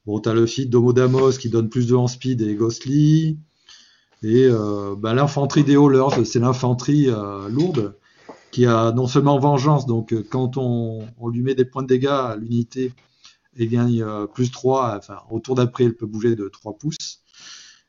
Bon, 0.06 0.20
tu 0.20 0.32
le 0.32 0.46
feat 0.46 0.70
d'Homodamos 0.70 1.32
qui 1.32 1.48
donne 1.48 1.68
plus 1.68 1.86
de 1.86 1.94
hand 1.94 2.08
speed 2.08 2.40
et 2.42 2.54
Ghostly. 2.54 3.38
Et 4.22 4.46
euh, 4.46 4.94
bah, 4.96 5.12
l'infanterie 5.12 5.64
des 5.64 5.76
Haulers, 5.76 6.24
c'est 6.24 6.38
l'infanterie 6.38 7.08
euh, 7.08 7.48
lourde 7.48 7.96
qui 8.50 8.66
a 8.66 8.92
non 8.92 9.06
seulement 9.06 9.38
vengeance, 9.38 9.84
donc 9.84 10.12
euh, 10.12 10.24
quand 10.30 10.56
on, 10.56 11.04
lui 11.28 11.42
met 11.42 11.56
des 11.56 11.64
points 11.64 11.82
de 11.82 11.88
dégâts 11.88 12.06
à 12.06 12.36
l'unité, 12.36 12.92
elle 13.58 13.68
gagne 13.68 14.04
plus 14.34 14.50
3, 14.50 14.96
enfin 14.96 15.18
au 15.30 15.40
tour 15.40 15.54
d'après 15.54 15.84
elle 15.84 15.96
peut 15.96 16.06
bouger 16.06 16.36
de 16.36 16.48
3 16.48 16.78
pouces. 16.78 17.20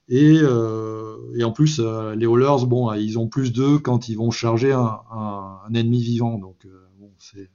Et, 0.08 0.40
en 0.46 1.52
plus, 1.52 1.80
les 1.80 2.26
Haulers, 2.28 2.68
bon, 2.68 2.94
ils 2.94 3.18
ont 3.18 3.28
plus 3.28 3.52
2 3.52 3.80
quand 3.80 4.08
ils 4.08 4.16
vont 4.16 4.30
charger 4.32 4.72
un, 4.72 5.58
ennemi 5.74 6.02
vivant. 6.04 6.38
Donc 6.38 6.68
bon, 7.00 7.12
c'est 7.20 7.50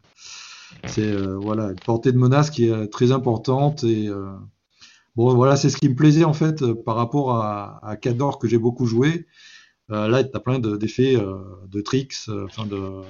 euh, 0.99 1.37
voilà 1.37 1.71
une 1.71 1.79
portée 1.79 2.13
de 2.13 2.19
menace 2.19 2.51
qui 2.51 2.69
est 2.69 2.89
très 2.89 3.13
importante 3.13 3.85
et 3.85 4.09
euh, 4.09 4.31
bon 5.17 5.35
voilà 5.35 5.57
c'est 5.57 5.71
ce 5.71 5.77
qui 5.77 5.89
me 5.89 5.95
plaisait 5.95 6.25
en 6.25 6.33
fait 6.33 6.63
euh, 6.63 6.75
par 6.75 6.97
rapport 6.97 7.35
à, 7.35 7.85
à 7.87 7.97
Cador 7.97 8.39
que 8.39 8.49
j'ai 8.49 8.59
beaucoup 8.59 8.87
joué. 8.87 9.27
Euh, 9.91 10.09
là 10.09 10.23
tu 10.23 10.31
as 10.35 10.41
plein 10.41 10.59
de- 10.59 10.77
d'effets, 10.77 11.17
euh, 11.17 11.39
de 11.69 11.81
tricks, 11.81 12.15
euh, 12.29 12.47
enfin 12.47 12.67
de, 12.67 13.03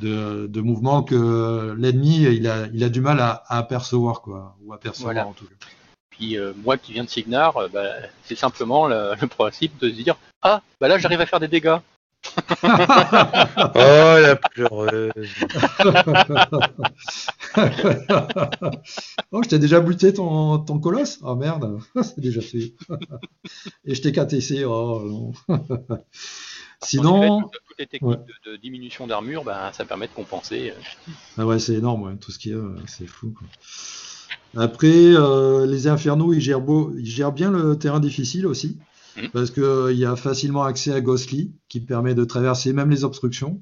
de, 0.00 0.46
de 0.46 0.60
mouvements 0.60 1.02
que 1.02 1.74
l'ennemi 1.78 2.22
il 2.22 2.46
a, 2.48 2.66
il 2.72 2.82
a 2.84 2.88
du 2.88 3.00
mal 3.00 3.20
à, 3.20 3.42
à 3.46 3.58
apercevoir 3.58 4.22
quoi 4.22 4.56
ou 4.64 4.72
à 4.72 4.78
percevoir 4.80 5.14
Voilà. 5.14 5.28
en 5.28 5.32
tout 5.32 5.44
cas. 5.46 5.66
Puis 6.10 6.36
euh, 6.36 6.52
moi 6.64 6.76
qui 6.76 6.92
viens 6.92 7.04
de 7.04 7.08
Signar, 7.08 7.56
euh, 7.56 7.68
bah, 7.72 7.86
c'est 8.24 8.36
simplement 8.36 8.86
le, 8.88 9.12
le 9.20 9.26
principe 9.26 9.78
de 9.78 9.88
se 9.88 9.94
dire 10.02 10.16
Ah, 10.42 10.60
bah 10.80 10.88
là 10.88 10.98
j'arrive 10.98 11.20
à 11.20 11.26
faire 11.26 11.40
des 11.40 11.48
dégâts. 11.48 11.76
Oh, 12.62 14.18
la 14.20 14.36
pleureuse. 14.36 15.10
oh, 19.32 19.42
je 19.42 19.48
t'ai 19.48 19.58
déjà 19.58 19.80
buté 19.80 20.12
ton, 20.12 20.58
ton 20.58 20.78
colosse 20.78 21.18
Oh 21.22 21.34
merde, 21.36 21.78
c'est 22.02 22.20
déjà 22.20 22.40
fait. 22.40 22.74
Et 23.84 23.94
je 23.94 24.02
t'ai 24.02 24.12
KTC, 24.12 24.64
oh 24.64 25.32
non. 25.48 25.58
Sinon, 26.82 27.40
Toutes 27.42 27.52
toutes 27.52 27.78
les 27.78 27.86
techniques 27.86 28.10
ouais. 28.10 28.24
de, 28.46 28.52
de 28.52 28.56
diminution 28.56 29.06
d'armure, 29.06 29.44
bah, 29.44 29.70
ça 29.72 29.84
permet 29.84 30.06
de 30.06 30.12
compenser. 30.12 30.70
euh. 30.70 31.12
ah 31.38 31.46
ouais, 31.46 31.58
c'est 31.58 31.74
énorme, 31.74 32.02
ouais, 32.02 32.16
tout 32.16 32.30
ce 32.32 32.38
qu'il 32.38 32.52
y 32.52 32.54
a, 32.54 32.58
ouais, 32.58 32.80
c'est 32.86 33.06
fou. 33.06 33.34
quoi. 33.38 33.46
Après, 34.56 34.88
euh, 35.14 35.66
les 35.66 35.86
Infernaux, 35.86 36.32
ils 36.32 36.40
gèrent, 36.40 36.60
beau- 36.60 36.92
ils 36.98 37.06
gèrent 37.06 37.32
bien 37.32 37.50
le 37.50 37.76
terrain 37.78 38.00
difficile 38.00 38.46
aussi, 38.46 38.78
Mhm. 39.16 39.28
parce 39.30 39.50
qu'il 39.50 39.96
y 39.96 40.04
a 40.04 40.16
facilement 40.16 40.62
accès 40.62 40.92
à 40.92 41.00
Ghostly, 41.00 41.52
qui 41.68 41.80
permet 41.80 42.14
de 42.14 42.24
traverser 42.24 42.72
même 42.72 42.90
les 42.90 43.04
obstructions. 43.04 43.60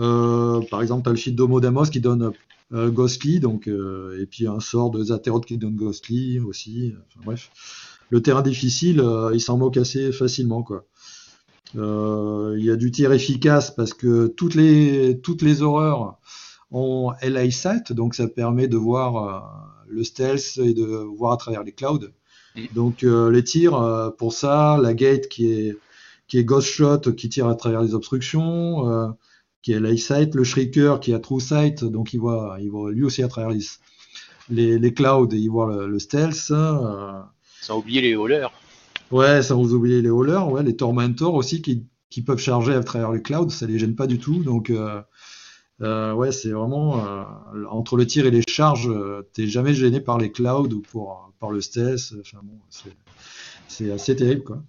Euh, 0.00 0.60
par 0.70 0.82
exemple, 0.82 1.04
tu 1.04 1.08
as 1.08 1.12
le 1.12 1.18
shield 1.18 1.36
d'Homodamos 1.36 1.84
qui 1.86 2.00
donne 2.00 2.32
euh, 2.72 2.90
Ghostly, 2.90 3.40
donc, 3.40 3.68
euh, 3.68 4.20
et 4.20 4.26
puis 4.26 4.46
un 4.48 4.58
sort 4.58 4.90
de 4.90 5.04
Zateroth 5.04 5.46
qui 5.46 5.56
donne 5.58 5.76
Ghostly 5.76 6.40
aussi. 6.40 6.92
Enfin, 7.08 7.20
bref, 7.24 7.50
le 8.10 8.20
terrain 8.20 8.42
difficile, 8.42 9.00
euh, 9.00 9.30
il 9.32 9.40
s'en 9.40 9.56
moque 9.56 9.76
assez 9.76 10.10
facilement. 10.12 10.62
Quoi. 10.62 10.84
Euh, 11.76 12.54
Il 12.58 12.64
y 12.64 12.70
a 12.70 12.76
du 12.76 12.90
tir 12.90 13.12
efficace 13.12 13.70
parce 13.74 13.94
que 13.94 14.26
toutes 14.28 14.54
les, 14.54 15.20
toutes 15.22 15.42
les 15.42 15.62
horreurs 15.62 16.18
ont 16.70 17.12
LA 17.22 17.50
Sight, 17.50 17.92
donc 17.92 18.14
ça 18.14 18.26
permet 18.28 18.68
de 18.68 18.76
voir 18.76 19.16
euh, 19.16 19.40
le 19.88 20.04
stealth 20.04 20.58
et 20.58 20.74
de 20.74 20.84
voir 20.84 21.32
à 21.32 21.36
travers 21.36 21.62
les 21.64 21.72
clouds. 21.72 22.08
Donc 22.74 23.02
euh, 23.02 23.30
les 23.30 23.42
tirs, 23.42 23.74
euh, 23.74 24.10
pour 24.10 24.32
ça, 24.32 24.78
la 24.80 24.94
gate 24.94 25.28
qui 25.28 25.46
est, 25.52 25.76
qui 26.28 26.38
est 26.38 26.44
Ghost 26.44 26.68
Shot 26.68 27.00
qui 27.16 27.28
tire 27.28 27.48
à 27.48 27.54
travers 27.56 27.82
les 27.82 27.94
obstructions, 27.94 28.88
euh, 28.88 29.08
qui 29.62 29.72
est 29.72 29.80
LA 29.80 29.96
Sight, 29.96 30.34
le 30.34 30.44
Shrieker 30.44 31.00
qui 31.00 31.12
a 31.14 31.18
True 31.18 31.40
Sight, 31.40 31.84
donc 31.84 32.12
il 32.12 32.20
voit, 32.20 32.56
il 32.60 32.70
voit 32.70 32.92
lui 32.92 33.04
aussi 33.04 33.22
à 33.24 33.28
travers 33.28 33.50
les, 33.50 33.60
les, 34.50 34.78
les 34.78 34.94
clouds 34.94 35.28
et 35.32 35.36
il 35.36 35.48
voit 35.48 35.74
le, 35.74 35.88
le 35.88 35.98
stealth. 35.98 36.36
Sans 36.36 37.78
oublier 37.78 38.00
les 38.00 38.14
haulers. 38.14 38.48
Ouais, 39.10 39.42
sans 39.42 39.62
vous 39.62 39.74
oublier 39.74 40.02
les 40.02 40.10
haulers, 40.10 40.48
ouais, 40.50 40.62
les 40.62 40.76
tormentors 40.76 41.34
aussi 41.34 41.62
qui, 41.62 41.86
qui 42.10 42.22
peuvent 42.22 42.38
charger 42.38 42.74
à 42.74 42.82
travers 42.82 43.12
les 43.12 43.22
clouds, 43.22 43.50
ça 43.50 43.66
les 43.66 43.78
gêne 43.78 43.94
pas 43.94 44.06
du 44.06 44.18
tout. 44.18 44.42
Donc, 44.42 44.70
euh, 44.70 45.00
euh, 45.82 46.14
ouais, 46.14 46.32
c'est 46.32 46.50
vraiment 46.50 47.04
euh, 47.06 47.24
entre 47.70 47.96
le 47.96 48.06
tir 48.06 48.26
et 48.26 48.30
les 48.32 48.42
charges, 48.48 48.88
euh, 48.90 49.22
t'es 49.34 49.46
jamais 49.48 49.74
gêné 49.74 50.00
par 50.00 50.18
les 50.18 50.32
clouds 50.32 50.68
ou 50.74 50.80
pour, 50.82 51.32
par 51.40 51.50
le 51.50 51.60
stealth. 51.60 52.14
Enfin 52.20 52.40
bon, 52.44 52.58
c'est- 52.70 53.92
assez 53.92 54.16
terrible, 54.16 54.44
quoi. 54.44 54.62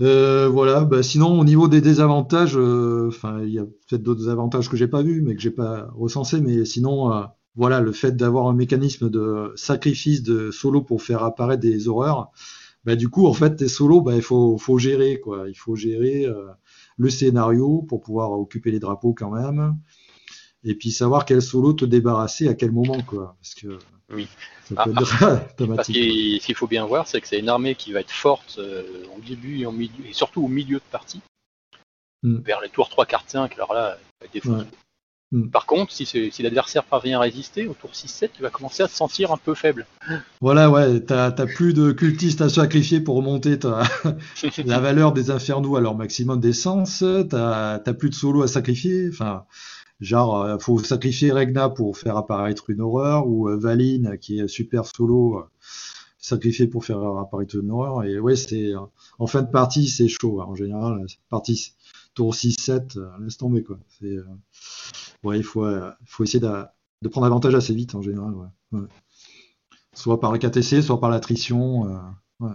Euh, 0.00 0.48
voilà, 0.48 0.84
bah, 0.84 1.02
sinon 1.02 1.40
au 1.40 1.44
niveau 1.44 1.66
des 1.66 1.80
désavantages, 1.80 2.56
euh, 2.56 3.08
enfin 3.08 3.40
il 3.42 3.50
y 3.52 3.58
a 3.58 3.64
peut-être 3.64 4.02
d'autres 4.02 4.28
avantages 4.28 4.68
que 4.68 4.76
j'ai 4.76 4.86
pas 4.86 5.02
vus, 5.02 5.22
mais 5.22 5.34
que 5.34 5.40
j'ai 5.42 5.50
pas 5.50 5.88
recensés, 5.96 6.40
mais 6.40 6.64
sinon 6.64 7.12
euh, 7.12 7.22
voilà 7.56 7.80
le 7.80 7.90
fait 7.90 8.12
d'avoir 8.16 8.46
un 8.46 8.52
mécanisme 8.54 9.10
de 9.10 9.52
sacrifice 9.56 10.22
de 10.22 10.52
solo 10.52 10.82
pour 10.82 11.02
faire 11.02 11.24
apparaître 11.24 11.62
des 11.62 11.88
horreurs, 11.88 12.30
bah, 12.88 12.96
du 12.96 13.10
coup 13.10 13.26
en 13.26 13.34
fait 13.34 13.54
tes 13.54 13.68
solos, 13.68 14.00
bah, 14.00 14.16
il 14.16 14.22
faut, 14.22 14.56
faut 14.56 14.78
gérer 14.78 15.20
quoi, 15.20 15.46
il 15.46 15.54
faut 15.54 15.76
gérer 15.76 16.24
euh, 16.24 16.48
le 16.96 17.10
scénario 17.10 17.82
pour 17.86 18.00
pouvoir 18.00 18.32
occuper 18.32 18.70
les 18.70 18.78
drapeaux 18.78 19.12
quand 19.12 19.30
même, 19.30 19.76
et 20.64 20.74
puis 20.74 20.90
savoir 20.90 21.26
quel 21.26 21.42
solo 21.42 21.74
te 21.74 21.84
débarrasser 21.84 22.48
à 22.48 22.54
quel 22.54 22.72
moment 22.72 23.02
quoi, 23.02 23.36
parce 23.42 23.54
que 23.54 23.78
Oui. 24.10 24.26
ça 24.70 24.74
Ah, 24.78 24.86
être 24.88 25.56
dramatique. 25.58 25.96
qu'il 25.96 26.40
ce 26.40 26.46
qu'il 26.46 26.54
faut 26.54 26.66
bien 26.66 26.86
voir, 26.86 27.06
c'est 27.06 27.20
que 27.20 27.28
c'est 27.28 27.38
une 27.38 27.50
armée 27.50 27.74
qui 27.74 27.92
va 27.92 28.00
être 28.00 28.10
forte 28.10 28.56
euh, 28.58 29.04
en 29.14 29.18
début 29.18 29.58
et 29.58 29.66
en 29.66 29.72
milieu, 29.72 30.06
et 30.08 30.14
surtout 30.14 30.42
au 30.42 30.48
milieu 30.48 30.78
de 30.78 30.90
partie. 30.90 31.20
Mm. 32.22 32.38
Vers 32.38 32.62
les 32.62 32.70
tours 32.70 32.88
3, 32.88 33.04
4, 33.04 33.24
5, 33.28 33.52
alors 33.52 33.74
là, 33.74 33.98
elle 34.22 34.28
va 34.28 34.34
être. 34.34 34.48
Ouais. 34.48 34.64
Mm. 35.32 35.48
Par 35.48 35.66
contre, 35.66 35.92
si, 35.92 36.30
l'adversaire 36.42 36.84
parvient 36.84 37.18
à 37.18 37.22
résister, 37.22 37.66
au 37.66 37.74
tour 37.74 37.90
6-7, 37.92 38.30
tu 38.34 38.42
vas 38.42 38.50
commencer 38.50 38.82
à 38.82 38.88
te 38.88 38.92
sentir 38.92 39.30
un 39.32 39.36
peu 39.36 39.54
faible. 39.54 39.86
Voilà, 40.40 40.70
ouais, 40.70 41.00
t'as 41.00 41.30
plus 41.30 41.74
de 41.74 41.92
cultistes 41.92 42.40
à 42.40 42.48
sacrifier 42.48 43.00
pour 43.00 43.16
remonter 43.16 43.58
ta, 43.58 43.82
la 44.64 44.80
valeur 44.80 45.12
des 45.12 45.30
infernaux 45.30 45.76
à 45.76 45.80
leur 45.80 45.96
maximum 45.96 46.40
d'essence, 46.40 47.04
t'as 47.28 47.94
plus 47.94 48.10
de 48.10 48.14
solo 48.14 48.42
à 48.42 48.48
sacrifier, 48.48 49.08
enfin, 49.10 49.44
genre, 50.00 50.42
euh, 50.42 50.58
faut 50.58 50.78
sacrifier 50.78 51.32
Regna 51.32 51.68
pour 51.68 51.98
faire 51.98 52.16
apparaître 52.16 52.70
une 52.70 52.80
horreur, 52.80 53.26
ou 53.26 53.48
euh, 53.48 53.58
Valine, 53.58 54.16
qui 54.18 54.40
est 54.40 54.48
super 54.48 54.86
solo, 54.86 55.38
euh, 55.38 55.42
sacrifié 56.18 56.68
pour 56.68 56.86
faire 56.86 57.02
apparaître 57.18 57.56
une 57.56 57.70
horreur, 57.70 58.04
et 58.04 58.18
ouais, 58.18 58.36
c'est, 58.36 58.72
en 59.18 59.26
fin 59.26 59.42
de 59.42 59.50
partie, 59.50 59.88
c'est 59.88 60.08
chaud, 60.08 60.40
en 60.40 60.54
général, 60.54 61.04
partie 61.28 61.74
tour 62.18 62.34
6-7, 62.34 62.98
euh, 62.98 63.08
laisse 63.20 63.36
tomber, 63.36 63.62
quoi. 63.62 63.78
C'est, 64.00 64.16
il 65.24 65.42
faut, 65.42 65.64
euh, 65.64 65.90
faut 66.06 66.24
essayer 66.24 66.40
de, 66.40 67.08
prendre 67.08 67.26
avantage 67.26 67.54
assez 67.54 67.74
vite, 67.74 67.94
en 67.94 68.02
général, 68.02 68.34
soit 69.94 70.20
par 70.20 70.32
le 70.32 70.38
KTC, 70.38 70.82
soit 70.82 71.00
par 71.00 71.10
l'attrition. 71.10 71.88
euh. 72.42 72.48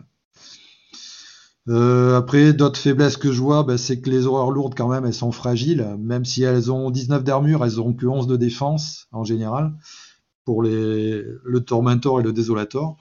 Euh, 1.70 2.18
après, 2.18 2.51
d'autres 2.51 2.80
faiblesses 2.80 3.16
que 3.16 3.32
je 3.32 3.39
vois, 3.39 3.64
bah, 3.64 3.78
c'est 3.78 4.01
que 4.01 4.09
les 4.09 4.26
horreurs 4.26 4.51
lourdes, 4.51 4.76
quand 4.76 4.89
même, 4.89 5.05
elles 5.05 5.14
sont 5.14 5.32
fragiles. 5.32 5.95
Même 5.97 6.26
si 6.26 6.43
elles 6.43 6.72
ont 6.72 6.91
19 6.91 7.24
d'armure, 7.24 7.64
elles 7.64 7.80
auront 7.80 7.93
que 7.93 8.05
11 8.05 8.28
de 8.28 8.36
défense, 8.36 9.07
en 9.14 9.24
général, 9.24 9.74
pour 10.43 10.61
le 10.61 11.59
Tormentor 11.66 12.20
et 12.20 12.24
le 12.24 12.34
Desolator. 12.34 12.97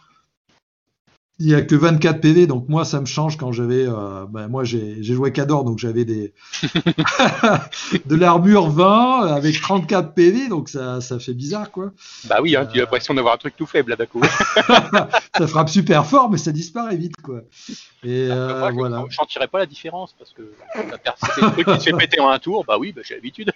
Il 1.38 1.46
n'y 1.46 1.54
a 1.54 1.62
que 1.62 1.74
24 1.74 2.20
PV, 2.20 2.46
donc 2.46 2.68
moi, 2.68 2.84
ça 2.84 3.00
me 3.00 3.06
change 3.06 3.36
quand 3.36 3.50
j'avais... 3.52 3.84
euh, 3.88 4.26
bah, 4.28 4.46
moi, 4.48 4.62
j'ai 4.64 5.02
joué 5.02 5.32
Cador, 5.32 5.64
donc 5.64 5.78
j'avais 5.78 6.04
des 6.04 6.34
de 8.06 8.14
l'armure 8.14 8.68
20 8.70 9.26
avec 9.26 9.60
34 9.60 10.14
PV, 10.14 10.48
donc 10.48 10.68
ça, 10.68 11.00
ça 11.00 11.18
fait 11.18 11.34
bizarre, 11.34 11.70
quoi. 11.70 11.90
Bah 12.26 12.38
oui, 12.42 12.54
hein, 12.54 12.66
tu 12.66 12.78
as 12.78 12.82
Euh. 12.82 12.84
l'impression 12.84 13.14
d'avoir 13.14 13.34
un 13.34 13.38
truc 13.38 13.56
tout 13.56 13.66
faible 13.66 13.90
là 13.90 13.96
d'un 13.96 14.06
coup. 14.06 14.20
ça 15.36 15.46
frappe 15.48 15.68
super 15.70 16.06
fort, 16.06 16.30
mais 16.30 16.38
ça 16.38 16.52
disparaît 16.52 16.96
vite, 16.96 17.16
quoi. 17.22 17.40
Et 18.04 18.28
euh, 18.30 18.58
Moi, 18.60 18.70
je 18.70 18.74
voilà. 18.74 19.04
je 19.08 19.16
sentirais 19.16 19.48
pas 19.48 19.58
la 19.58 19.66
différence 19.66 20.14
parce 20.18 20.32
que 20.32 20.42
c'est 21.34 21.40
le 21.42 21.50
truc 21.52 21.66
qui 21.66 21.78
se 21.80 21.84
fait 21.90 21.96
péter 21.96 22.20
en 22.20 22.28
un 22.28 22.38
tour, 22.38 22.64
bah 22.66 22.76
oui, 22.78 22.92
bah, 22.92 23.02
j'ai 23.04 23.14
l'habitude. 23.14 23.52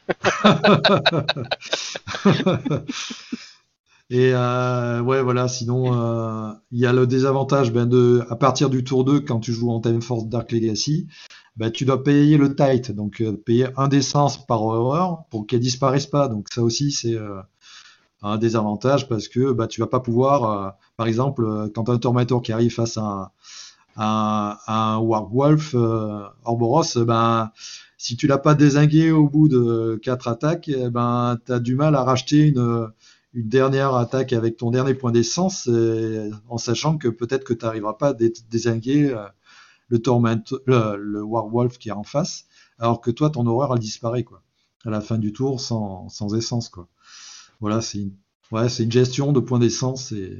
Et 4.11 4.33
euh, 4.35 5.01
ouais, 5.03 5.23
voilà. 5.23 5.49
Sinon, 5.49 5.93
euh, 5.95 6.53
il 6.71 6.81
y 6.81 6.87
a 6.87 6.93
le 6.93 7.07
désavantage 7.07 7.73
ben, 7.73 7.87
de, 7.87 8.25
à 8.31 8.37
partir 8.37 8.71
du 8.71 8.85
tour 8.85 9.05
2, 9.05 9.21
quand 9.21 9.41
tu 9.41 9.53
joues 9.53 9.71
en 9.71 9.81
Time 9.81 10.01
Force 10.01 10.27
Dark 10.27 10.53
Legacy, 10.53 11.09
ben, 11.57 11.71
tu 11.71 11.85
dois 11.85 12.05
payer 12.05 12.37
le 12.37 12.55
tight, 12.55 12.93
donc 12.93 13.21
euh, 13.21 13.33
payer 13.33 13.67
un 13.77 13.89
d'essence 13.89 14.47
par 14.47 14.63
horreur 14.63 15.25
pour 15.31 15.47
qu'elle 15.47 15.61
disparaisse 15.61 16.07
pas. 16.07 16.29
Donc 16.29 16.47
ça 16.53 16.63
aussi, 16.63 16.93
c'est 16.93 17.15
euh, 17.15 17.41
un 18.23 18.39
désavantage 18.39 19.09
parce 19.09 19.29
que 19.29 19.53
bah, 19.53 19.67
tu 19.67 19.81
vas 19.81 19.87
pas 19.89 20.01
pouvoir, 20.01 20.77
par 20.97 21.07
exemple, 21.07 21.71
quand 21.75 21.89
un 21.91 21.99
Tormentor 21.99 22.43
qui 22.43 22.53
arrive 22.53 22.75
face 22.75 22.97
à 22.99 23.03
un, 23.97 24.57
à 24.67 24.95
un, 24.95 24.99
Warwolf 24.99 25.75
Orboros, 26.45 27.05
ben 27.05 27.51
si 27.99 28.17
tu 28.17 28.27
l'as 28.27 28.39
pas 28.39 28.55
désingué 28.55 29.11
au 29.11 29.29
bout 29.29 29.49
de 29.49 29.99
quatre 30.03 30.29
attaques, 30.29 30.69
eh 30.69 30.91
ben 30.91 31.39
tu 31.45 31.53
as 31.53 31.61
du 31.61 31.75
mal 31.77 31.95
à 31.95 32.05
racheter 32.05 32.49
une, 32.49 32.89
une 33.37 33.49
dernière 33.49 33.95
attaque 33.95 34.33
avec 34.33 34.57
ton 34.57 34.71
dernier 34.71 34.95
point 34.95 35.13
d'essence, 35.13 35.69
euh, 35.69 36.31
en 36.49 36.57
sachant 36.57 36.97
que 36.97 37.09
peut-être 37.09 37.45
que 37.45 37.53
tu 37.53 37.67
n'arriveras 37.67 37.93
pas 37.93 38.09
à 38.09 38.13
dé- 38.15 38.33
désinguer 38.51 39.11
euh, 39.11 39.27
le, 39.89 40.01
torment, 40.01 40.43
le, 40.67 41.23
Warwolf 41.23 41.77
qui 41.79 41.91
est 41.91 41.93
en 41.93 42.03
face, 42.03 42.47
alors 42.79 43.03
que 43.03 43.11
toi, 43.11 43.29
ton 43.29 43.47
horreur, 43.47 43.75
elle 43.75 43.79
disparaît 43.79 44.25
quoi, 44.25 44.43
à 44.87 44.91
la 44.91 45.03
fin 45.03 45.19
du 45.19 45.35
tour 45.35 45.61
sans, 45.61 46.09
sans 46.09 46.35
essence. 46.35 46.71
Quoi. 46.71 46.89
Voilà, 47.61 47.83
c'est 47.83 47.99
une, 47.99 48.15
ouais, 48.53 48.69
une 48.69 48.93
gestion 48.93 49.33
de 49.33 49.41
points 49.41 49.59
d'essence 49.59 50.13
et 50.13 50.39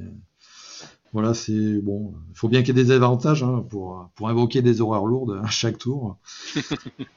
voilà, 1.13 1.35
c'est 1.35 1.81
bon. 1.83 2.15
Il 2.31 2.37
faut 2.37 2.49
bien 2.49 2.63
qu'il 2.63 2.77
y 2.77 2.81
ait 2.81 2.85
des 2.85 2.91
avantages 2.93 3.43
hein, 3.43 3.65
pour, 3.69 4.11
pour 4.15 4.29
invoquer 4.31 4.63
des 4.63 4.81
horreurs 4.81 5.07
lourdes 5.07 5.39
à 5.45 5.49
chaque 5.49 5.77
tour. 5.79 6.17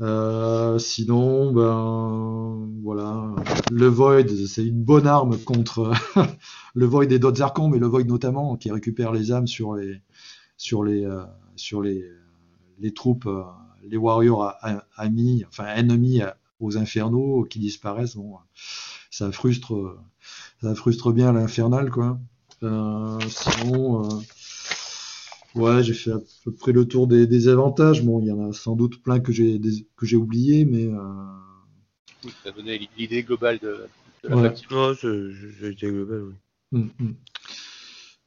Euh, 0.00 0.78
sinon, 0.78 1.52
ben 1.52 2.68
voilà, 2.82 3.32
le 3.70 3.86
Void, 3.86 4.26
c'est 4.48 4.66
une 4.66 4.82
bonne 4.82 5.06
arme 5.06 5.38
contre 5.38 5.92
le 6.74 6.86
Void 6.86 7.04
et 7.12 7.18
d'autres 7.20 7.42
archons, 7.42 7.68
mais 7.68 7.78
le 7.78 7.86
Void 7.86 8.04
notamment, 8.04 8.56
qui 8.56 8.70
récupère 8.72 9.12
les 9.12 9.30
âmes 9.32 9.46
sur 9.46 9.74
les 9.74 10.00
sur 10.56 10.82
les 10.84 11.04
euh, 11.04 11.22
sur 11.56 11.80
les 11.82 12.04
les 12.80 12.92
troupes, 12.92 13.26
euh, 13.26 13.42
les 13.84 13.96
warriors 13.96 14.54
amis, 14.96 15.44
enfin 15.48 15.66
ennemis 15.66 16.22
aux 16.60 16.76
infernaux 16.76 17.44
qui 17.44 17.60
disparaissent. 17.60 18.16
Bon, 18.16 18.38
ça 19.10 19.30
frustre, 19.30 19.96
ça 20.60 20.74
frustre 20.74 21.12
bien 21.12 21.32
l'infernal, 21.32 21.90
quoi. 21.90 22.18
Euh, 22.62 23.18
sinon, 23.28 24.04
euh, 24.06 24.20
ouais, 25.54 25.82
j'ai 25.82 25.94
fait 25.94 26.12
à 26.12 26.20
peu 26.44 26.52
près 26.52 26.72
le 26.72 26.86
tour 26.86 27.06
des, 27.06 27.48
avantages. 27.48 28.02
Bon, 28.02 28.20
il 28.20 28.26
y 28.26 28.32
en 28.32 28.50
a 28.50 28.52
sans 28.52 28.76
doute 28.76 29.02
plein 29.02 29.20
que 29.20 29.32
j'ai 29.32 29.60
que 29.96 30.06
j'ai 30.06 30.16
oublié, 30.16 30.64
mais 30.64 30.86
euh, 30.86 30.98
oui, 32.24 32.32
ça 32.42 32.50
donné 32.50 32.88
l'idée 32.98 33.22
globale 33.22 33.58
de, 33.60 33.86
la 34.24 34.36
ouais. 34.36 34.42
faction. 34.48 34.94
j'ai 34.94 35.70
été 35.70 35.88
global, 35.88 36.22
oui. 36.24 36.34
Hum, 36.72 36.90
hum. 37.00 37.14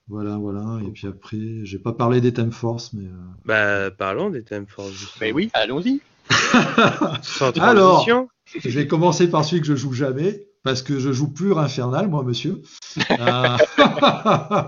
Voilà, 0.10 0.38
voilà. 0.38 0.80
Et 0.88 0.92
puis 0.92 1.08
après, 1.08 1.38
j'ai 1.64 1.80
pas 1.80 1.92
parlé 1.92 2.22
des 2.22 2.34
Time 2.34 2.52
Force, 2.52 2.94
mais. 2.94 3.08
Bah, 3.46 3.92
parlons 3.92 4.30
des 4.30 4.44
Time 4.44 4.66
Force. 4.68 5.18
Mais 5.20 5.32
oui, 5.32 5.50
allons-y. 5.54 6.02
Alors, 7.60 8.08
je 8.46 8.70
vais 8.70 8.88
commencer 8.88 9.30
par 9.30 9.44
celui 9.44 9.62
que 9.62 9.68
je 9.68 9.76
joue 9.76 9.94
jamais 9.94 10.48
parce 10.68 10.82
que 10.82 11.00
je 11.00 11.14
joue 11.14 11.30
pur 11.30 11.60
infernal, 11.60 12.10
moi, 12.10 12.24
monsieur. 12.24 12.62
Euh, 13.20 13.58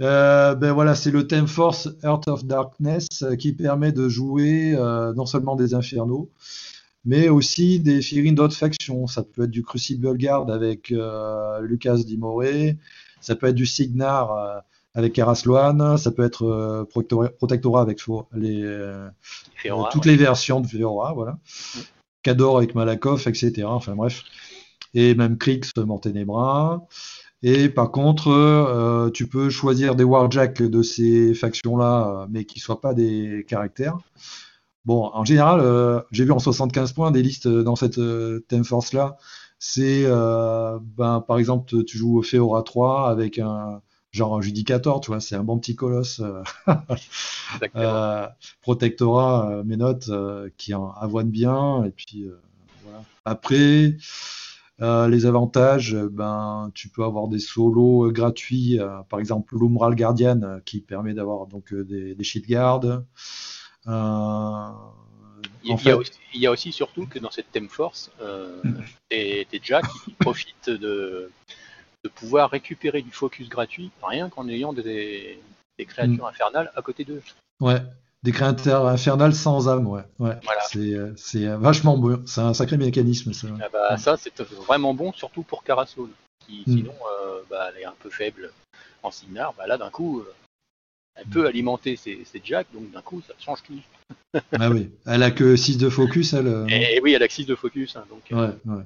euh, 0.00 0.54
ben 0.54 0.72
voilà, 0.72 0.94
c'est 0.94 1.10
le 1.10 1.26
Theme 1.26 1.48
Force 1.48 1.88
Earth 2.04 2.28
of 2.28 2.44
Darkness 2.44 3.08
euh, 3.22 3.34
qui 3.34 3.52
permet 3.52 3.90
de 3.92 4.08
jouer 4.08 4.74
non 5.16 5.26
seulement 5.26 5.56
des 5.56 5.74
infernaux, 5.74 6.30
mais 7.04 7.28
aussi 7.28 7.80
des 7.80 8.00
figurines 8.00 8.36
d'autres 8.36 8.56
factions. 8.56 9.06
Ça 9.08 9.24
peut 9.24 9.44
être 9.44 9.50
du 9.50 9.62
Crucible 9.62 10.16
Guard 10.16 10.48
avec 10.50 10.94
Lucas 11.60 11.98
Dimoré, 11.98 12.78
ça 13.20 13.34
peut 13.34 13.48
être 13.48 13.56
du 13.56 13.66
Signar 13.66 14.62
avec 14.94 15.12
Karasloan, 15.12 15.96
ça 15.98 16.12
peut 16.12 16.24
être 16.24 16.86
Protectora 16.92 17.82
avec 17.82 18.00
les, 18.32 18.64
toutes 19.90 20.06
les 20.06 20.16
versions 20.16 20.60
de 20.60 20.66
Feora, 20.66 21.12
voilà. 21.12 21.38
Cador 22.22 22.58
avec 22.58 22.74
Malakoff, 22.74 23.26
etc. 23.26 23.64
Enfin 23.64 23.96
bref 23.96 24.22
et 24.94 25.14
même 25.14 25.38
Krix 25.38 25.72
Monténébras. 25.76 26.86
Et 27.42 27.68
par 27.70 27.90
contre, 27.90 28.28
euh, 28.28 29.10
tu 29.10 29.26
peux 29.26 29.48
choisir 29.48 29.94
des 29.96 30.04
Warjacks 30.04 30.62
de 30.62 30.82
ces 30.82 31.34
factions-là, 31.34 32.26
mais 32.30 32.44
qui 32.44 32.58
ne 32.58 32.62
soient 32.62 32.80
pas 32.80 32.92
des 32.92 33.46
caractères. 33.48 33.96
Bon, 34.84 35.10
en 35.12 35.24
général, 35.24 35.60
euh, 35.60 36.00
j'ai 36.10 36.24
vu 36.24 36.32
en 36.32 36.38
75 36.38 36.92
points 36.92 37.10
des 37.10 37.22
listes 37.22 37.48
dans 37.48 37.76
cette 37.76 37.98
euh, 37.98 38.40
Theme 38.48 38.64
Force-là. 38.64 39.16
C'est, 39.58 40.04
ben, 40.04 41.20
par 41.26 41.38
exemple, 41.38 41.84
tu 41.84 41.98
joues 41.98 42.22
Feora 42.22 42.62
3 42.62 43.10
avec 43.10 43.38
un 43.38 43.82
genre 44.10 44.36
un 44.36 44.40
Judicator, 44.40 45.00
tu 45.00 45.10
vois, 45.10 45.20
c'est 45.20 45.36
un 45.36 45.44
bon 45.44 45.58
petit 45.58 45.76
colosse. 45.76 46.22
Protectora, 48.62 49.62
mes 49.66 49.76
notes, 49.76 50.10
qui 50.56 50.72
avoine 50.72 51.28
bien. 51.28 51.84
Et 51.84 51.90
puis, 51.90 52.26
voilà. 52.84 53.02
Après, 53.26 53.96
euh, 54.80 55.08
les 55.08 55.26
avantages, 55.26 55.94
euh, 55.94 56.08
ben, 56.10 56.70
tu 56.74 56.88
peux 56.88 57.04
avoir 57.04 57.28
des 57.28 57.38
solos 57.38 58.06
euh, 58.06 58.12
gratuits, 58.12 58.78
par 59.08 59.20
exemple 59.20 59.56
l'Umbral 59.56 59.94
Guardian 59.94 60.60
qui 60.64 60.80
permet 60.80 61.14
d'avoir 61.14 61.46
donc 61.46 61.74
des, 61.74 62.14
des 62.14 62.24
shield 62.24 62.46
guards. 62.46 63.02
Il, 65.62 66.40
y 66.40 66.46
a 66.46 66.50
aussi, 66.50 66.72
surtout 66.72 67.06
que 67.06 67.18
dans 67.18 67.30
cette 67.30 67.50
Theme 67.52 67.68
Force, 67.68 68.10
euh, 68.20 68.62
des, 69.10 69.46
Jack 69.62 69.84
qui 70.04 70.12
profitent 70.12 70.70
de, 70.70 71.30
de, 72.04 72.08
pouvoir 72.08 72.50
récupérer 72.50 73.02
du 73.02 73.10
focus 73.10 73.48
gratuit 73.48 73.90
rien 74.02 74.28
qu'en 74.28 74.48
ayant 74.48 74.72
des, 74.72 75.38
créatures 75.78 76.24
mm. 76.24 76.28
infernales 76.28 76.72
à 76.74 76.82
côté 76.82 77.04
d'eux. 77.04 77.22
Ouais, 77.60 77.80
des 78.22 78.32
créateurs 78.32 78.86
infernales 78.86 79.34
sans 79.34 79.68
âme, 79.68 79.86
ouais. 79.86 80.02
ouais. 80.18 80.36
Euh, 80.76 81.12
c'est, 81.16 81.46
vachement 81.56 81.96
bon. 81.96 82.22
C'est 82.26 82.40
un 82.40 82.54
sacré 82.54 82.76
mécanisme, 82.76 83.32
ça. 83.32 83.48
Ah 83.62 83.68
bah, 83.72 83.96
ça, 83.96 84.16
c'est 84.16 84.38
vraiment 84.40 84.94
bon, 84.94 85.12
surtout 85.12 85.42
pour 85.42 85.64
Carasol, 85.64 86.10
qui 86.46 86.62
hmm. 86.66 86.76
sinon, 86.76 86.94
euh, 87.12 87.40
bah, 87.48 87.70
elle 87.70 87.82
est 87.82 87.86
un 87.86 87.94
peu 87.98 88.10
faible 88.10 88.52
en 89.02 89.10
Signar. 89.10 89.54
Bah, 89.56 89.66
là, 89.66 89.78
d'un 89.78 89.90
coup, 89.90 90.20
euh, 90.20 90.34
elle 91.14 91.26
peut 91.26 91.46
alimenter 91.46 91.96
ses, 91.96 92.24
ses 92.24 92.40
jacks, 92.44 92.68
donc 92.74 92.90
d'un 92.90 93.02
coup, 93.02 93.22
ça 93.26 93.34
change 93.38 93.62
tout. 93.62 93.80
ah 94.58 94.70
oui, 94.70 94.90
elle 95.06 95.22
a 95.22 95.30
que 95.30 95.56
6 95.56 95.78
de 95.78 95.88
focus, 95.88 96.34
elle. 96.34 96.66
Et, 96.68 97.00
oui, 97.02 97.14
elle 97.14 97.22
a 97.22 97.28
que 97.28 97.34
6 97.34 97.46
de 97.46 97.54
focus, 97.54 97.96
hein, 97.96 98.04
donc 98.10 98.22
ouais, 98.30 98.84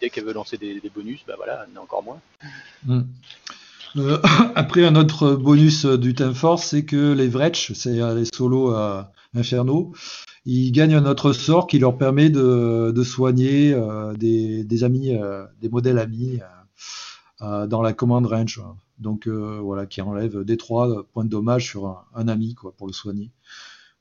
dès 0.00 0.10
qu'elle 0.10 0.24
veut 0.24 0.32
lancer 0.32 0.58
des, 0.58 0.80
bonus, 0.94 1.24
bah 1.26 1.34
voilà, 1.36 1.64
elle 1.66 1.76
en 1.76 1.80
a 1.80 1.84
encore 1.84 2.02
moins. 2.02 2.20
Euh, 3.96 4.18
après, 4.54 4.84
un 4.84 4.96
autre 4.96 5.34
bonus 5.34 5.86
du 5.86 6.14
Time 6.14 6.34
Force, 6.34 6.66
c'est 6.66 6.84
que 6.84 7.12
les 7.12 7.28
Vretch, 7.28 7.72
c'est 7.74 8.00
euh, 8.00 8.14
les 8.14 8.24
solos 8.24 8.74
euh, 8.74 9.02
infernaux, 9.34 9.92
ils 10.44 10.72
gagnent 10.72 10.94
un 10.94 11.06
autre 11.06 11.32
sort 11.32 11.66
qui 11.66 11.78
leur 11.78 11.96
permet 11.96 12.30
de, 12.30 13.02
soigner 13.04 13.74
des, 14.18 14.84
amis, 14.84 15.16
des 15.60 15.68
modèles 15.70 15.98
amis 15.98 16.38
dans 17.40 17.80
la 17.80 17.94
command 17.94 18.26
range. 18.26 18.60
Donc 18.98 19.26
voilà, 19.26 19.86
qui 19.86 20.02
enlève 20.02 20.44
des 20.44 20.58
trois 20.58 21.04
points 21.14 21.24
de 21.24 21.30
dommage 21.30 21.70
sur 21.70 22.04
un, 22.14 22.28
ami 22.28 22.54
quoi, 22.54 22.74
pour 22.76 22.86
le 22.86 22.92
soigner. 22.92 23.30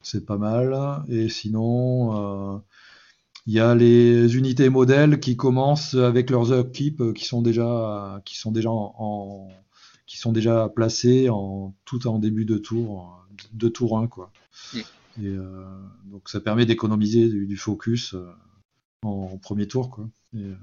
C'est 0.02 0.26
pas 0.26 0.38
mal. 0.38 0.78
Et 1.08 1.30
sinon, 1.30 2.62
il 3.48 3.54
y 3.54 3.62
a 3.62 3.74
les 3.74 4.36
unités 4.36 4.68
modèles 4.68 5.22
qui 5.22 5.38
commencent 5.38 5.96
avec 5.96 6.30
leurs 6.30 6.52
upkeep 6.52 7.14
qui 7.14 7.24
sont 7.24 7.41
déjà, 7.41 8.22
qui 8.26 8.38
sont 8.38 8.52
déjà 8.52 8.70
en 8.70 9.48
qui 10.14 10.20
sont 10.20 10.32
déjà 10.32 10.70
placés 10.70 11.28
en, 11.30 11.74
tout 11.86 12.05
en 12.05 12.20
début 12.20 12.45
de 12.45 12.59
tour, 12.59 13.26
de 13.51 13.68
tour 13.68 13.97
1. 13.97 14.05
Quoi. 14.05 14.32
Et, 14.76 14.84
euh, 15.26 15.66
donc 16.05 16.30
ça 16.30 16.39
permet 16.39 16.68
d'économiser 16.68 17.28
du, 17.28 17.57
focus 17.57 18.14
euh, 18.14 18.32
en, 19.01 19.39
premier 19.39 19.68
tour. 19.68 19.89
Quoi. 19.89 20.07
Et, 20.36 20.43
euh, 20.43 20.55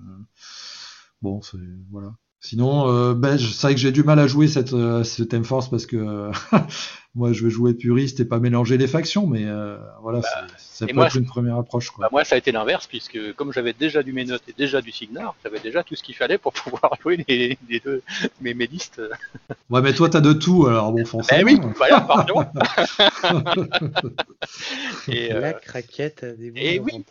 bon, 1.20 1.42
c'est 1.42 1.58
voilà. 1.90 2.14
Sinon, 2.38 3.12
ben, 3.14 3.38
c'est 3.38 3.62
vrai 3.62 3.74
que 3.74 3.80
j'ai 3.80 3.90
du 3.90 4.04
mal 4.04 4.20
à 4.20 4.28
jouer 4.28 4.46
cette, 4.46 4.70
ce 4.70 5.22
thème 5.24 5.44
force 5.44 5.68
parce 5.68 5.84
que 5.84 6.30
moi 7.14 7.32
je 7.32 7.44
veux 7.44 7.50
jouer 7.50 7.74
puriste 7.74 8.20
et 8.20 8.24
pas 8.24 8.38
mélanger 8.38 8.78
les 8.78 8.86
factions, 8.86 9.26
mais 9.26 9.44
voilà, 10.02 10.20
bah, 10.20 10.46
ça 10.80 10.86
peut 10.86 11.00
être 11.02 11.16
une 11.16 11.26
première 11.26 11.56
approche. 11.56 11.90
Quoi. 11.90 12.04
Bah, 12.04 12.08
moi, 12.10 12.24
ça 12.24 12.36
a 12.36 12.38
été 12.38 12.52
l'inverse, 12.52 12.86
puisque 12.86 13.34
comme 13.34 13.52
j'avais 13.52 13.72
déjà 13.72 14.02
du 14.02 14.12
Ménote 14.12 14.42
et 14.48 14.54
déjà 14.56 14.80
du 14.80 14.92
Signar, 14.92 15.34
j'avais 15.42 15.60
déjà 15.60 15.82
tout 15.82 15.94
ce 15.94 16.02
qu'il 16.02 16.14
fallait 16.14 16.38
pour 16.38 16.52
pouvoir 16.54 16.96
jouer 17.02 17.24
les, 17.28 17.58
deux, 17.84 18.02
mes, 18.40 18.54
mes 18.54 18.66
listes. 18.66 19.02
Ouais, 19.68 19.82
mais 19.82 19.92
toi, 19.92 20.08
t'as 20.08 20.20
de 20.20 20.32
tout, 20.32 20.66
alors 20.66 20.92
bon, 20.92 21.04
forcément. 21.04 21.44
Ben 21.44 21.46
oui, 21.46 21.72
voilà, 21.76 22.00
pardon. 22.00 22.44
et, 25.08 25.32
La 25.32 25.52
craquette 25.52 26.24
des 26.24 26.52
Et 26.56 26.78
oui. 26.78 27.04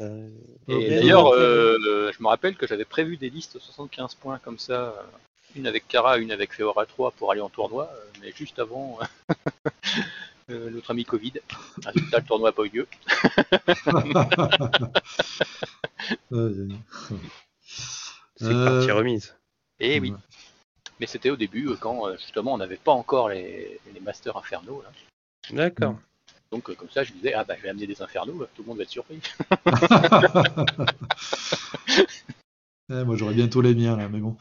Et 0.67 0.89
d'ailleurs, 0.89 1.33
je 1.35 2.23
me 2.23 2.27
rappelle 2.27 2.55
que 2.55 2.65
j'avais 2.65 2.85
prévu 2.85 3.17
des 3.17 3.29
listes 3.29 3.59
75 3.59 4.15
points 4.15 4.39
comme 4.43 4.57
ça 4.57 4.95
une 5.55 5.67
avec 5.67 5.87
Kara, 5.87 6.17
une 6.17 6.31
avec 6.31 6.53
Feora 6.53 6.85
3 6.85 7.11
pour 7.11 7.31
aller 7.31 7.41
en 7.41 7.49
tournoi, 7.49 7.91
euh, 7.93 8.05
mais 8.21 8.31
juste 8.31 8.59
avant 8.59 8.99
euh, 10.49 10.69
notre 10.71 10.91
ami 10.91 11.05
Covid. 11.05 11.33
Résultat, 11.85 12.19
le 12.19 12.25
tournoi 12.25 12.49
n'a 12.49 12.53
pas 12.53 12.63
eu 12.63 12.69
lieu. 12.69 12.87
C'est 18.37 18.53
partie 18.53 18.91
remise. 18.91 19.35
Eh 19.79 19.99
oui. 19.99 20.13
Mais 20.99 21.07
c'était 21.07 21.29
au 21.29 21.35
début, 21.35 21.75
quand 21.79 22.07
euh, 22.07 22.17
justement 22.17 22.53
on 22.53 22.57
n'avait 22.57 22.77
pas 22.77 22.91
encore 22.91 23.29
les, 23.29 23.79
Masters 24.01 24.37
Infernaux. 24.37 24.83
D'accord. 25.51 25.95
Donc 26.51 26.73
comme 26.75 26.89
ça, 26.89 27.03
je 27.03 27.13
disais, 27.13 27.33
ah 27.33 27.43
bah 27.43 27.55
je 27.57 27.63
vais 27.63 27.69
amener 27.69 27.85
des 27.85 28.01
Infernaux, 28.01 28.45
tout 28.55 28.63
le 28.63 28.67
monde 28.67 28.77
va 28.77 28.83
être 28.83 28.89
surpris. 28.89 29.21
moi 32.89 33.15
j'aurais 33.15 33.35
bientôt 33.35 33.61
les 33.61 33.75
miens 33.75 33.95
là, 33.95 34.09
mais 34.09 34.19
bon. 34.19 34.35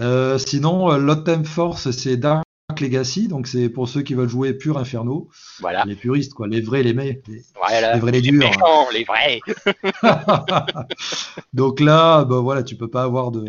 Euh, 0.00 0.38
sinon, 0.38 0.90
euh, 0.90 0.98
l'autre 0.98 1.42
force, 1.44 1.90
c'est 1.90 2.16
Dark 2.16 2.44
Legacy, 2.80 3.28
donc 3.28 3.46
c'est 3.46 3.68
pour 3.68 3.88
ceux 3.88 4.02
qui 4.02 4.14
veulent 4.14 4.28
jouer 4.28 4.54
pur 4.54 4.78
Inferno. 4.78 5.28
Voilà. 5.60 5.84
Les 5.84 5.94
puristes, 5.94 6.32
quoi, 6.32 6.48
les 6.48 6.60
vrais, 6.60 6.82
les. 6.82 6.92
Les, 6.92 7.22
les 7.28 7.98
vrais, 8.00 8.12
les, 8.12 8.22
durs. 8.22 8.50
les 8.92 9.04
vrais. 9.04 9.40
donc 11.52 11.80
là, 11.80 12.24
bah, 12.24 12.38
voilà, 12.38 12.62
tu 12.62 12.76
peux 12.76 12.88
pas 12.88 13.02
avoir 13.02 13.30
de. 13.30 13.44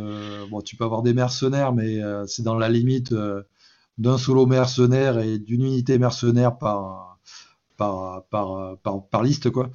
Bon, 0.49 0.61
tu 0.61 0.75
peux 0.75 0.83
avoir 0.83 1.01
des 1.01 1.13
mercenaires, 1.13 1.73
mais 1.73 2.01
euh, 2.03 2.25
c'est 2.27 2.43
dans 2.43 2.55
la 2.55 2.69
limite 2.69 3.15
d'un 3.97 4.17
solo 4.17 4.45
mercenaire 4.45 5.19
et 5.19 5.37
d'une 5.37 5.63
unité 5.63 5.97
mercenaire 5.97 6.57
par, 6.57 7.19
par, 7.77 8.23
par, 8.29 8.77
par, 9.09 9.23
liste, 9.23 9.51
quoi. 9.51 9.69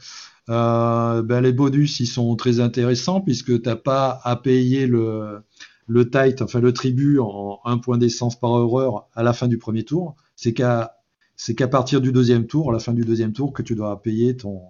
ben, 0.48 1.40
les 1.40 1.52
bonus, 1.52 2.00
ils 2.00 2.06
sont 2.06 2.36
très 2.36 2.60
intéressants 2.60 3.22
puisque 3.22 3.62
tu 3.62 3.68
n'as 3.68 3.76
pas 3.76 4.20
à 4.24 4.36
payer 4.36 4.86
le 4.86 5.42
le 5.88 6.10
tight, 6.10 6.42
enfin 6.42 6.60
le 6.60 6.72
tribut 6.72 7.18
en 7.18 7.60
un 7.64 7.78
point 7.78 7.98
d'essence 7.98 8.38
par 8.38 8.50
horreur 8.50 9.08
à 9.14 9.22
la 9.22 9.32
fin 9.32 9.48
du 9.48 9.58
premier 9.58 9.84
tour. 9.84 10.14
C'est 10.36 10.52
qu'à 10.54 10.94
c'est 11.34 11.54
qu'à 11.54 11.68
partir 11.68 12.00
du 12.00 12.12
deuxième 12.12 12.46
tour, 12.46 12.70
à 12.70 12.72
la 12.72 12.78
fin 12.78 12.92
du 12.92 13.04
deuxième 13.04 13.32
tour, 13.32 13.52
que 13.52 13.62
tu 13.62 13.74
dois 13.74 14.00
payer 14.02 14.36
ton 14.36 14.60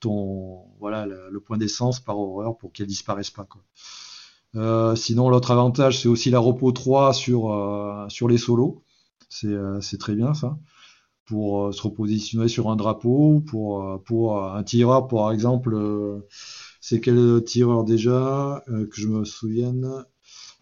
ton 0.00 0.64
voilà 0.78 1.06
le, 1.06 1.40
point 1.40 1.58
d'essence 1.58 2.00
par 2.00 2.18
horreur 2.18 2.56
pour 2.58 2.72
qu'elle 2.72 2.86
disparaisse 2.86 3.30
pas. 3.30 3.44
Quoi. 3.44 3.62
Euh, 4.56 4.96
sinon, 4.96 5.30
l'autre 5.30 5.50
avantage, 5.50 6.00
c'est 6.00 6.08
aussi 6.08 6.30
la 6.30 6.40
repos 6.40 6.72
3 6.72 7.12
sur, 7.14 7.52
euh, 7.52 8.08
sur 8.08 8.28
les 8.28 8.38
solos. 8.38 8.82
Euh, 9.44 9.80
c'est 9.80 9.98
très 9.98 10.14
bien 10.14 10.34
ça. 10.34 10.58
Pour 11.26 11.72
se 11.72 11.80
repositionner 11.82 12.48
sur 12.48 12.70
un 12.70 12.76
drapeau, 12.76 13.40
pour, 13.46 14.02
pour 14.04 14.44
un 14.44 14.64
tireur, 14.64 15.06
par 15.06 15.30
exemple, 15.30 15.78
c'est 16.80 17.00
quel 17.00 17.44
tireur 17.44 17.84
déjà 17.84 18.64
que 18.66 19.00
je 19.00 19.06
me 19.06 19.24
souvienne? 19.24 20.04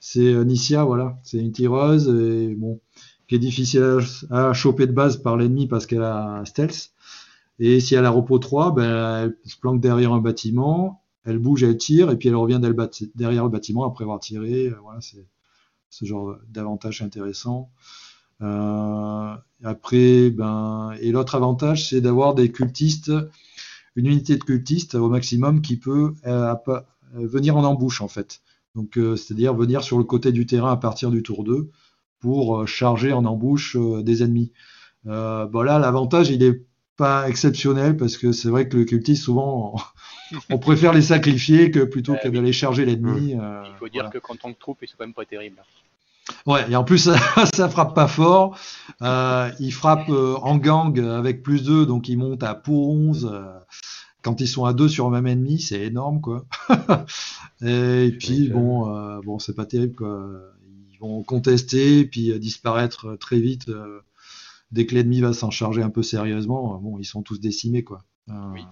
C'est 0.00 0.32
euh, 0.32 0.44
Nicia, 0.44 0.84
voilà. 0.84 1.18
C'est 1.22 1.38
une 1.38 1.52
tireuse 1.52 2.08
et 2.08 2.54
bon, 2.54 2.80
qui 3.26 3.34
est 3.34 3.38
difficile 3.38 3.98
à, 4.30 4.52
choper 4.52 4.86
de 4.86 4.92
base 4.92 5.18
par 5.18 5.36
l'ennemi 5.36 5.66
parce 5.66 5.86
qu'elle 5.86 6.02
a 6.02 6.42
stealth. 6.44 6.92
Et 7.58 7.80
si 7.80 7.94
elle 7.94 8.04
a 8.04 8.10
repos 8.10 8.38
3, 8.38 8.74
ben, 8.74 9.24
elle 9.24 9.50
se 9.50 9.56
planque 9.58 9.80
derrière 9.80 10.12
un 10.12 10.20
bâtiment, 10.20 11.02
elle 11.24 11.38
bouge, 11.38 11.64
elle 11.64 11.76
tire, 11.76 12.10
et 12.10 12.16
puis 12.16 12.28
elle 12.28 12.36
revient 12.36 12.60
derrière 13.14 13.44
le 13.44 13.50
bâtiment 13.50 13.84
après 13.84 14.04
avoir 14.04 14.20
tiré. 14.20 14.72
Voilà, 14.82 15.00
c'est 15.00 15.26
ce 15.90 16.04
genre 16.04 16.36
d'avantage 16.48 17.02
intéressant. 17.02 17.70
Euh, 18.40 19.34
après, 19.64 20.30
ben, 20.30 20.92
et 21.00 21.10
l'autre 21.10 21.34
avantage, 21.34 21.88
c'est 21.88 22.00
d'avoir 22.00 22.34
des 22.34 22.52
cultistes, 22.52 23.12
une 23.96 24.06
unité 24.06 24.36
de 24.36 24.44
cultistes 24.44 24.94
au 24.94 25.08
maximum 25.08 25.60
qui 25.60 25.76
peut 25.76 26.14
euh, 26.26 26.54
euh, 26.68 26.80
venir 27.14 27.56
en 27.56 27.64
embouche 27.64 28.00
en 28.00 28.08
fait. 28.08 28.40
Donc, 28.78 28.98
c'est-à-dire 29.16 29.54
venir 29.54 29.82
sur 29.82 29.98
le 29.98 30.04
côté 30.04 30.30
du 30.30 30.46
terrain 30.46 30.70
à 30.70 30.76
partir 30.76 31.10
du 31.10 31.22
tour 31.24 31.42
2 31.42 31.68
pour 32.20 32.66
charger 32.68 33.12
en 33.12 33.24
embouche 33.24 33.76
des 33.76 34.22
ennemis. 34.22 34.52
bon 35.04 35.62
là, 35.62 35.80
l'avantage, 35.80 36.30
il 36.30 36.44
est 36.44 36.62
pas 36.96 37.28
exceptionnel 37.28 37.96
parce 37.96 38.16
que 38.16 38.30
c'est 38.30 38.48
vrai 38.48 38.68
que 38.68 38.76
le 38.76 38.84
cultiste 38.84 39.24
souvent 39.24 39.74
on, 40.50 40.58
préfère 40.58 40.92
les 40.92 41.02
sacrifier 41.02 41.70
que 41.72 41.80
plutôt 41.80 42.14
que 42.22 42.28
d'aller 42.28 42.52
charger 42.52 42.84
l'ennemi. 42.84 43.32
il 43.32 43.76
faut 43.78 43.88
dire 43.88 44.10
que 44.10 44.18
quand 44.18 44.36
on 44.44 44.52
troupe, 44.52 44.78
ils 44.82 44.88
sont 44.88 44.94
quand 44.96 45.06
même 45.06 45.14
pas 45.14 45.24
terribles. 45.24 45.62
Ouais, 46.46 46.70
et 46.70 46.76
en 46.76 46.84
plus, 46.84 47.10
ça, 47.54 47.68
frappe 47.68 47.94
pas 47.94 48.08
fort. 48.08 48.58
Euh, 49.02 49.50
il 49.60 49.72
frappe 49.72 50.08
euh, 50.08 50.36
en 50.36 50.56
gang 50.56 50.98
avec 50.98 51.42
plus 51.42 51.62
2, 51.64 51.86
donc 51.86 52.08
il 52.08 52.18
monte 52.18 52.42
à 52.42 52.54
pour 52.54 52.90
11. 52.90 53.30
Euh, 54.18 54.22
quand 54.22 54.40
ils 54.40 54.48
sont 54.48 54.64
à 54.64 54.72
2 54.72 54.88
sur 54.88 55.06
un 55.06 55.10
même 55.10 55.26
ennemi, 55.26 55.60
c'est 55.60 55.80
énorme, 55.80 56.20
quoi. 56.20 56.46
et 57.62 58.12
puis, 58.18 58.48
bon, 58.48 58.94
euh, 58.94 59.20
bon 59.22 59.38
c'est 59.38 59.54
pas 59.54 59.66
terrible, 59.66 59.94
quoi. 59.94 60.28
Ils 60.92 60.98
vont 60.98 61.22
contester, 61.22 62.04
puis 62.04 62.38
disparaître 62.38 63.16
très 63.16 63.38
vite. 63.38 63.70
dès 64.72 64.86
que 64.86 64.94
l'ennemi 64.94 65.20
va 65.20 65.32
s'en 65.32 65.50
charger 65.50 65.82
un 65.82 65.90
peu 65.90 66.02
sérieusement, 66.02 66.78
bon, 66.78 66.98
ils 66.98 67.04
sont 67.04 67.22
tous 67.22 67.40
décimés, 67.40 67.84
quoi. 67.84 68.02
oui. 68.28 68.64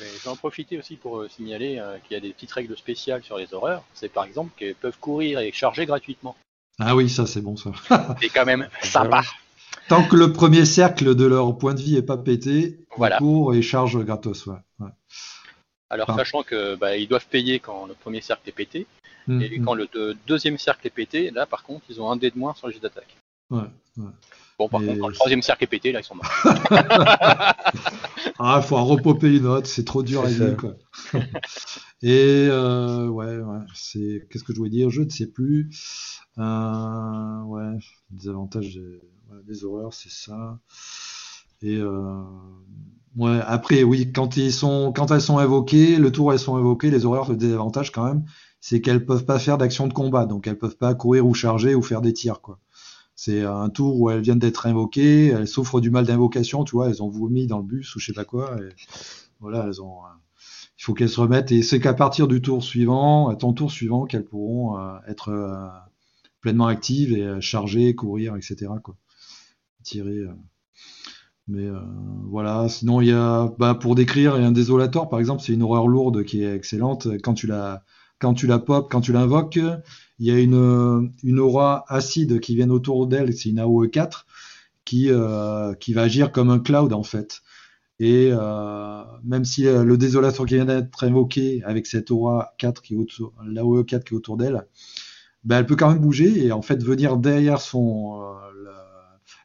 Je 0.00 0.24
vais 0.24 0.28
en 0.28 0.34
profiter 0.34 0.76
aussi 0.76 0.96
pour 0.96 1.24
signaler 1.30 1.80
qu'il 2.02 2.14
y 2.14 2.16
a 2.16 2.20
des 2.20 2.32
petites 2.32 2.50
règles 2.50 2.76
spéciales 2.76 3.22
sur 3.22 3.38
les 3.38 3.54
horreurs. 3.54 3.84
C'est 3.94 4.08
par 4.08 4.24
exemple 4.24 4.50
qu'ils 4.58 4.74
peuvent 4.74 4.98
courir 4.98 5.38
et 5.38 5.52
charger 5.52 5.86
gratuitement. 5.86 6.34
Ah 6.80 6.96
oui, 6.96 7.08
ça 7.08 7.26
c'est 7.26 7.42
bon 7.42 7.56
ça. 7.56 7.70
c'est 8.20 8.28
quand 8.28 8.44
même 8.44 8.68
sympa. 8.82 9.22
Tant 9.88 10.06
que 10.06 10.16
le 10.16 10.32
premier 10.32 10.64
cercle 10.64 11.14
de 11.14 11.24
leur 11.24 11.56
point 11.58 11.74
de 11.74 11.80
vie 11.80 11.96
est 11.96 12.02
pas 12.02 12.16
pété, 12.16 12.78
voilà. 12.96 13.18
court 13.18 13.54
et 13.54 13.62
charge 13.62 13.98
gratos. 13.98 14.46
Ouais. 14.46 14.88
Alors 15.90 16.14
sachant 16.16 16.42
que 16.42 16.74
bah, 16.76 16.96
ils 16.96 17.06
doivent 17.06 17.26
payer 17.26 17.60
quand 17.60 17.86
le 17.86 17.94
premier 17.94 18.20
cercle 18.20 18.48
est 18.48 18.52
pété, 18.52 18.86
hum, 19.28 19.40
et 19.40 19.58
hum. 19.58 19.64
quand 19.64 19.74
le 19.74 19.88
deuxième 20.26 20.58
cercle 20.58 20.86
est 20.86 20.90
pété, 20.90 21.30
là 21.30 21.46
par 21.46 21.62
contre 21.62 21.84
ils 21.88 22.00
ont 22.00 22.10
un 22.10 22.16
dé 22.16 22.30
de 22.30 22.38
moins 22.38 22.54
sur 22.54 22.66
les 22.68 22.74
jets 22.74 22.80
d'attaque. 22.80 23.16
Ouais, 23.50 23.62
Bon 24.58 24.68
par 24.68 24.80
contre 24.80 24.98
quand 24.98 25.08
le 25.08 25.14
troisième 25.14 25.42
cercle 25.42 25.64
est 25.64 25.68
pété, 25.68 25.92
là 25.92 26.00
ils 26.00 26.04
sont 26.04 26.14
morts. 26.14 26.30
ah, 28.38 28.62
faut 28.62 28.76
en 28.76 28.84
repoper 28.84 29.36
une 29.36 29.46
autre, 29.46 29.66
c'est 29.66 29.84
trop 29.84 30.02
dur 30.02 30.24
à 30.24 30.28
dire 30.28 30.56
quoi. 30.56 30.74
et 32.02 32.48
euh, 32.50 33.06
ouais, 33.08 33.38
ouais, 33.38 33.60
c'est 33.74 34.26
qu'est-ce 34.30 34.44
que 34.44 34.52
je 34.52 34.58
voulais 34.58 34.70
dire, 34.70 34.90
je 34.90 35.02
ne 35.02 35.10
sais 35.10 35.26
plus. 35.26 35.70
Euh, 36.38 37.42
ouais, 37.42 37.78
des 38.10 38.28
avantages 38.28 38.80
des, 39.46 39.64
horreurs, 39.64 39.92
c'est 39.92 40.10
ça. 40.10 40.58
Et 41.62 41.76
euh, 41.76 42.22
après, 43.46 43.82
oui, 43.82 44.12
quand 44.12 44.36
elles 44.36 44.52
sont 44.52 45.40
évoquées, 45.40 45.96
le 45.96 46.12
tour 46.12 46.32
elles 46.32 46.38
sont 46.38 46.58
évoquées, 46.58 46.90
les 46.90 47.04
horreurs, 47.04 47.30
le 47.30 47.36
désavantage 47.36 47.92
quand 47.92 48.04
même, 48.04 48.24
c'est 48.60 48.80
qu'elles 48.80 49.04
peuvent 49.04 49.24
pas 49.24 49.38
faire 49.38 49.58
d'action 49.58 49.86
de 49.86 49.92
combat, 49.92 50.26
donc 50.26 50.46
elles 50.46 50.58
peuvent 50.58 50.76
pas 50.76 50.94
courir 50.94 51.26
ou 51.26 51.34
charger 51.34 51.74
ou 51.74 51.82
faire 51.82 52.00
des 52.00 52.12
tirs, 52.12 52.40
quoi. 52.40 52.58
C'est 53.16 53.44
un 53.44 53.68
tour 53.68 54.00
où 54.00 54.10
elles 54.10 54.22
viennent 54.22 54.40
d'être 54.40 54.66
invoquées, 54.66 55.28
elles 55.28 55.46
souffrent 55.46 55.80
du 55.80 55.90
mal 55.90 56.04
d'invocation, 56.04 56.64
tu 56.64 56.72
vois, 56.72 56.88
elles 56.88 57.00
ont 57.00 57.08
vomi 57.08 57.46
dans 57.46 57.58
le 57.58 57.64
bus 57.64 57.94
ou 57.94 58.00
je 58.00 58.06
sais 58.06 58.12
pas 58.12 58.24
quoi, 58.24 58.56
voilà, 59.38 59.66
elles 59.68 59.80
ont, 59.80 59.98
il 60.78 60.82
faut 60.82 60.94
qu'elles 60.94 61.08
se 61.08 61.20
remettent, 61.20 61.52
et 61.52 61.62
c'est 61.62 61.78
qu'à 61.78 61.94
partir 61.94 62.26
du 62.26 62.42
tour 62.42 62.64
suivant, 62.64 63.28
à 63.28 63.36
ton 63.36 63.52
tour 63.52 63.70
suivant, 63.70 64.04
qu'elles 64.06 64.24
pourront 64.24 64.78
euh, 64.78 64.96
être 65.06 65.30
pleinement 66.44 66.66
active 66.66 67.16
et 67.16 67.22
euh, 67.22 67.40
charger, 67.40 67.94
courir, 67.94 68.36
etc. 68.36 68.66
Tirer. 69.84 70.18
Euh. 70.18 70.34
Mais 71.46 71.66
euh, 71.66 71.78
voilà, 72.30 72.68
sinon 72.68 73.00
il 73.00 73.08
y 73.08 73.12
a, 73.12 73.52
bah, 73.58 73.74
pour 73.74 73.94
décrire, 73.94 74.34
un 74.34 74.50
désolator 74.50 75.08
par 75.08 75.20
exemple, 75.20 75.42
c'est 75.42 75.52
une 75.52 75.62
horreur 75.62 75.86
lourde 75.86 76.24
qui 76.24 76.42
est 76.42 76.54
excellente. 76.54 77.06
Quand 77.22 77.34
tu 77.34 77.46
la, 77.46 77.84
quand 78.18 78.34
tu 78.34 78.46
la 78.46 78.58
pop, 78.58 78.88
quand 78.90 79.02
tu 79.02 79.12
l'invoques, 79.12 79.56
il 79.56 80.26
y 80.26 80.30
a 80.30 80.40
une, 80.40 81.12
une 81.22 81.38
aura 81.38 81.84
acide 81.88 82.40
qui 82.40 82.56
vient 82.56 82.70
autour 82.70 83.06
d'elle, 83.06 83.34
c'est 83.36 83.50
une 83.50 83.58
AOE 83.58 83.88
4 83.88 84.26
qui, 84.84 85.10
qui 85.80 85.92
va 85.92 86.02
agir 86.02 86.32
comme 86.32 86.50
un 86.50 86.58
cloud 86.58 86.92
en 86.94 87.02
fait. 87.02 87.42
Et 88.00 88.30
même 89.22 89.44
si 89.44 89.64
le 89.64 89.98
désolator 89.98 90.46
qui 90.46 90.54
vient 90.54 90.64
d'être 90.64 91.04
invoqué 91.04 91.62
avec 91.64 91.86
cette 91.86 92.10
aura 92.10 92.54
4 92.58 92.80
qui 92.80 92.94
est 92.94 92.96
autour, 92.96 93.34
l'AOE 93.46 93.84
4 93.84 94.04
qui 94.04 94.14
autour 94.14 94.38
d'elle, 94.38 94.66
ben, 95.44 95.58
elle 95.58 95.66
peut 95.66 95.76
quand 95.76 95.90
même 95.90 96.00
bouger 96.00 96.46
et 96.46 96.52
en 96.52 96.62
fait 96.62 96.82
venir 96.82 97.18
derrière 97.18 97.60
son 97.60 98.22
euh, 98.22 98.72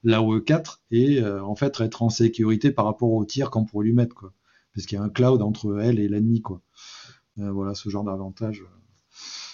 l'AOE 0.03 0.41
4 0.41 0.81
et 0.91 1.21
euh, 1.21 1.43
en 1.43 1.55
fait 1.55 1.79
être 1.81 2.01
en 2.03 2.09
sécurité 2.09 2.71
par 2.71 2.85
rapport 2.85 3.11
au 3.11 3.25
tir 3.25 3.49
qu'on 3.49 3.65
pourrait 3.65 3.85
lui 3.85 3.93
mettre 3.93 4.15
quoi. 4.15 4.33
Parce 4.73 4.85
qu'il 4.85 4.97
y 4.97 5.01
a 5.01 5.03
un 5.03 5.09
cloud 5.09 5.41
entre 5.41 5.79
elle 5.79 5.99
et 5.99 6.07
l'ennemi 6.07 6.41
quoi. 6.41 6.61
Euh, 7.39 7.51
voilà 7.51 7.75
ce 7.75 7.89
genre 7.89 8.03
d'avantage. 8.03 8.63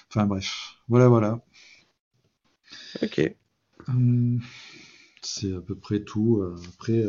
Enfin 0.09 0.25
bref, 0.25 0.77
voilà 0.87 1.07
voilà. 1.07 1.45
Ok. 3.01 3.35
Hum, 3.87 4.39
c'est 5.21 5.53
à 5.53 5.61
peu 5.61 5.75
près 5.75 6.01
tout. 6.01 6.43
Après, 6.73 7.03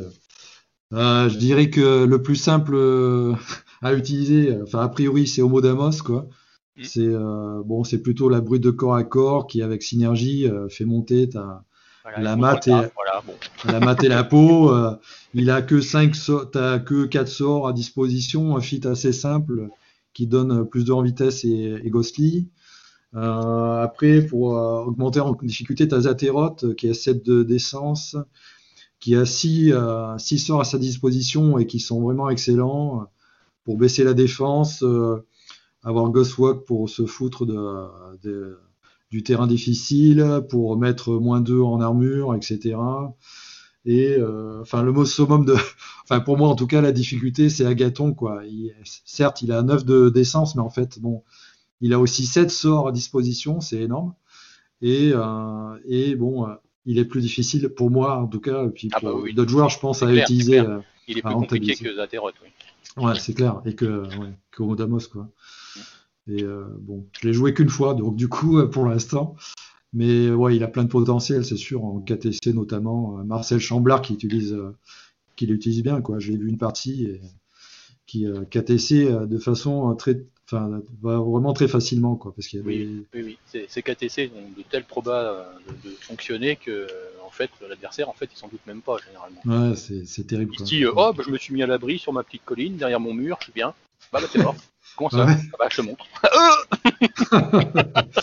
je 0.90 1.36
dirais 1.38 1.70
que 1.70 2.04
le 2.04 2.22
plus 2.22 2.36
simple 2.36 2.76
à 3.82 3.94
utiliser, 3.94 4.60
enfin 4.62 4.80
a 4.80 4.88
priori 4.88 5.26
c'est 5.26 5.42
Homodamos 5.42 6.02
quoi. 6.04 6.28
Mm. 6.76 6.84
C'est 6.84 7.06
euh, 7.06 7.62
bon, 7.64 7.84
c'est 7.84 8.02
plutôt 8.02 8.28
la 8.28 8.40
brute 8.40 8.62
de 8.62 8.70
corps 8.70 8.94
à 8.94 9.04
corps 9.04 9.46
qui, 9.46 9.62
avec 9.62 9.82
synergie, 9.82 10.46
euh, 10.46 10.68
fait 10.68 10.84
monter 10.84 11.28
ta, 11.28 11.64
la 12.18 12.36
mat 12.36 12.66
et 12.68 12.70
la 13.64 13.96
et 14.02 14.08
la 14.08 14.24
peau. 14.24 14.70
Euh, 14.70 14.94
il 15.34 15.50
a 15.50 15.62
que 15.62 15.80
5 15.80 16.14
t'as 16.52 16.78
que 16.78 17.06
4 17.06 17.28
sorts 17.28 17.68
à 17.68 17.72
disposition, 17.72 18.56
un 18.56 18.60
fit 18.60 18.80
assez 18.86 19.12
simple 19.12 19.68
qui 20.14 20.26
donne 20.26 20.66
plus 20.66 20.84
de 20.84 20.92
en 20.92 21.02
vitesse 21.02 21.44
et, 21.44 21.80
et 21.82 21.90
ghostly. 21.90 22.48
après, 23.12 24.22
pour 24.22 24.52
augmenter 24.52 25.20
en 25.20 25.34
difficulté, 25.42 25.88
t'as 25.88 26.02
Zateroth 26.02 26.74
qui 26.76 26.88
a 26.88 26.94
7 26.94 27.28
d'essence, 27.28 28.16
qui 28.98 29.14
a 29.14 29.24
6 29.26 29.72
six, 30.18 30.38
sorts 30.38 30.60
à 30.60 30.64
sa 30.64 30.78
disposition 30.78 31.58
et 31.58 31.66
qui 31.66 31.80
sont 31.80 32.00
vraiment 32.00 32.30
excellents 32.30 33.06
pour 33.64 33.76
baisser 33.76 34.04
la 34.04 34.14
défense 34.14 34.82
avoir 35.86 36.10
Ghostwalk 36.10 36.64
pour 36.64 36.90
se 36.90 37.06
foutre 37.06 37.46
de, 37.46 38.58
du 39.10 39.22
terrain 39.22 39.46
difficile, 39.46 40.42
pour 40.48 40.76
mettre 40.76 41.12
moins 41.14 41.40
2 41.40 41.60
en 41.60 41.80
armure, 41.80 42.34
etc. 42.34 42.76
Et 43.86 44.16
euh, 44.18 44.60
enfin, 44.62 44.82
le 44.82 44.92
mot 44.92 45.04
summum 45.04 45.44
de. 45.44 45.54
Enfin, 46.08 46.20
pour 46.20 46.38
moi, 46.38 46.48
en 46.48 46.54
tout 46.54 46.68
cas, 46.68 46.80
la 46.80 46.92
difficulté, 46.92 47.48
c'est 47.48 47.66
Agathon, 47.66 48.14
quoi. 48.14 48.42
certes, 49.04 49.42
il 49.42 49.50
a 49.50 49.62
9 49.62 49.84
d'essence, 50.12 50.54
mais 50.54 50.62
en 50.62 50.70
fait, 50.70 51.00
bon, 51.00 51.24
il 51.80 51.92
a 51.92 51.98
aussi 51.98 52.26
7 52.26 52.48
sorts 52.48 52.86
à 52.86 52.92
disposition, 52.92 53.60
c'est 53.60 53.80
énorme. 53.80 54.14
Et, 54.82 55.10
euh, 55.12 55.76
et 55.88 56.14
bon, 56.14 56.46
euh, 56.46 56.54
il 56.84 57.00
est 57.00 57.04
plus 57.06 57.22
difficile 57.22 57.70
pour 57.70 57.90
moi, 57.90 58.18
en 58.18 58.28
tout 58.28 58.38
cas, 58.38 58.66
et 58.66 58.70
puis 58.70 58.88
ah 58.92 59.00
bah 59.02 59.14
d'autres 59.34 59.50
joueurs, 59.50 59.68
je 59.68 59.80
pense, 59.80 60.04
à 60.04 60.14
utiliser. 60.14 60.62
il 61.08 61.18
est 61.18 61.22
plus 61.22 61.34
compliqué 61.34 61.74
que 61.74 61.96
Zateroth, 61.96 62.36
oui. 62.40 62.50
Ouais, 63.02 63.18
c'est 63.18 63.34
clair. 63.34 63.60
Et 63.64 63.74
que, 63.74 64.06
ouais, 64.16 64.32
que 64.52 64.62
Rodamos, 64.62 65.08
quoi. 65.12 65.28
Et 66.28 66.42
euh, 66.42 66.64
bon, 66.80 67.06
je 67.20 67.26
l'ai 67.26 67.32
joué 67.32 67.54
qu'une 67.54 67.68
fois, 67.68 67.94
donc 67.94 68.16
du 68.16 68.28
coup, 68.28 68.58
euh, 68.58 68.66
pour 68.66 68.86
l'instant. 68.86 69.36
Mais 69.92 70.30
ouais, 70.30 70.56
il 70.56 70.64
a 70.64 70.68
plein 70.68 70.84
de 70.84 70.88
potentiel, 70.88 71.44
c'est 71.44 71.56
sûr, 71.56 71.84
en 71.84 72.00
KTC 72.00 72.52
notamment. 72.52 73.18
Euh, 73.18 73.22
Marcel 73.22 73.60
Chamblard 73.60 74.02
qui 74.02 74.14
utilise, 74.14 74.56
qui 75.36 75.46
l'utilise 75.46 75.82
bien, 75.82 76.00
quoi. 76.00 76.18
J'ai 76.18 76.36
vu 76.36 76.48
une 76.48 76.58
partie 76.58 77.04
et, 77.04 77.20
qui 78.06 78.26
KTC 78.50 79.26
de 79.26 79.38
façon 79.38 79.94
très, 79.96 80.24
enfin, 80.44 80.80
va 81.02 81.18
vraiment 81.18 81.52
très 81.52 81.66
facilement, 81.66 82.14
quoi, 82.16 82.32
parce 82.34 82.46
qu'il 82.46 82.60
oui, 82.60 83.04
oui, 83.14 83.22
oui, 83.52 83.64
ces 83.68 83.82
KTC 83.82 84.30
ont 84.36 84.56
de 84.56 84.62
telles 84.62 84.84
probas 84.84 85.44
de, 85.84 85.90
fonctionner 85.90 86.56
que, 86.56 86.86
en 87.24 87.30
fait, 87.30 87.50
l'adversaire, 87.68 88.08
en 88.08 88.12
fait, 88.12 88.28
il 88.32 88.36
s'en 88.36 88.48
doute 88.48 88.64
même 88.66 88.80
pas 88.80 88.96
généralement. 89.06 89.40
Ouais, 89.44 89.74
c'est 89.76 90.26
terrible. 90.26 90.52
Il 90.54 90.58
se 90.60 90.64
dit, 90.64 90.86
oh, 90.86 90.94
bah, 90.94 91.22
je 91.24 91.30
me 91.30 91.38
suis 91.38 91.54
mis 91.54 91.62
à 91.62 91.66
l'abri 91.66 91.98
sur 91.98 92.12
ma 92.12 92.22
petite 92.22 92.44
colline 92.44 92.76
derrière 92.76 93.00
mon 93.00 93.14
mur, 93.14 93.38
je 93.40 93.44
suis 93.46 93.52
bien. 93.52 93.74
Bah, 94.12 94.20
bah 94.20 94.28
c'est 94.30 94.42
mort. 94.42 94.56
Comment 94.96 95.10
ça 95.10 95.26
ah 95.28 95.36
bah, 95.58 95.66
Je 95.70 95.76
te 95.76 95.82
montre. 95.82 96.06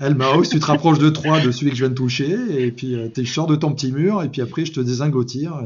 Elle 0.00 0.14
Maos, 0.14 0.44
tu 0.44 0.58
te 0.60 0.66
rapproches 0.66 0.98
de 0.98 1.10
3 1.10 1.40
de 1.40 1.50
celui 1.50 1.70
que 1.70 1.76
je 1.76 1.82
viens 1.84 1.90
de 1.90 1.94
toucher, 1.94 2.64
et 2.64 2.72
puis 2.72 2.94
euh, 2.94 3.08
tu 3.12 3.26
sors 3.26 3.46
de 3.46 3.56
ton 3.56 3.72
petit 3.74 3.92
mur, 3.92 4.22
et 4.22 4.28
puis 4.28 4.40
après 4.42 4.64
je 4.64 4.72
te 4.72 4.80
désingue 4.80 5.16
au 5.16 5.24
tir. 5.24 5.60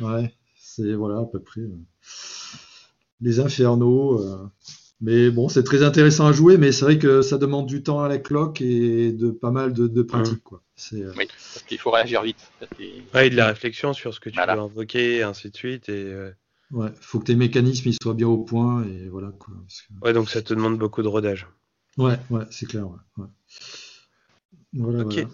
Ouais, 0.00 0.32
c'est 0.58 0.94
voilà 0.94 1.20
à 1.20 1.24
peu 1.24 1.40
près. 1.40 1.60
Euh, 1.60 1.68
les 3.20 3.40
infernaux. 3.40 4.20
Euh, 4.20 4.38
Mais 5.00 5.30
bon, 5.30 5.48
c'est 5.48 5.62
très 5.64 5.82
intéressant 5.82 6.26
à 6.26 6.32
jouer, 6.32 6.56
mais 6.58 6.72
c'est 6.72 6.84
vrai 6.84 6.98
que 6.98 7.22
ça 7.22 7.38
demande 7.38 7.66
du 7.66 7.82
temps 7.82 8.02
à 8.02 8.08
la 8.08 8.18
cloque 8.18 8.60
et 8.60 9.12
de 9.12 9.30
pas 9.30 9.50
mal 9.50 9.72
de, 9.72 9.86
de 9.86 10.02
pratique. 10.02 10.42
Quoi. 10.42 10.62
C'est, 10.76 11.02
euh, 11.02 11.12
Oui, 11.16 11.26
parce 11.26 11.64
qu'il 11.66 11.78
faut 11.78 11.90
réagir 11.90 12.22
vite. 12.22 12.38
Ouais, 13.14 13.28
et 13.28 13.30
de 13.30 13.36
la 13.36 13.46
réflexion 13.48 13.92
sur 13.92 14.12
ce 14.14 14.20
que 14.20 14.30
tu 14.30 14.36
Voilà. 14.36 14.56
veux 14.56 14.62
invoquer, 14.62 15.16
et 15.16 15.22
ainsi 15.22 15.50
de 15.50 15.56
suite. 15.56 15.88
Et, 15.88 15.92
euh, 15.92 16.30
ouais, 16.70 16.90
faut 17.00 17.18
que 17.20 17.24
tes 17.24 17.36
mécanismes 17.36 17.88
ils 17.88 17.96
soient 18.02 18.14
bien 18.14 18.28
au 18.28 18.38
point 18.38 18.84
et 18.84 19.08
voilà 19.08 19.30
quoi. 19.38 19.54
Parce 19.62 19.82
que- 19.82 20.06
ouais, 20.06 20.12
donc 20.12 20.28
ça 20.30 20.42
te 20.42 20.52
demande 20.54 20.78
beaucoup 20.78 21.02
de 21.02 21.08
rodage. 21.08 21.46
Ouais, 21.96 22.18
ouais, 22.30 22.44
c'est 22.50 22.66
clair. 22.66 22.88
Ouais, 22.88 22.98
ouais. 23.18 23.26
Voilà, 24.74 25.00
Ok. 25.04 25.12
voilà. 25.14 25.28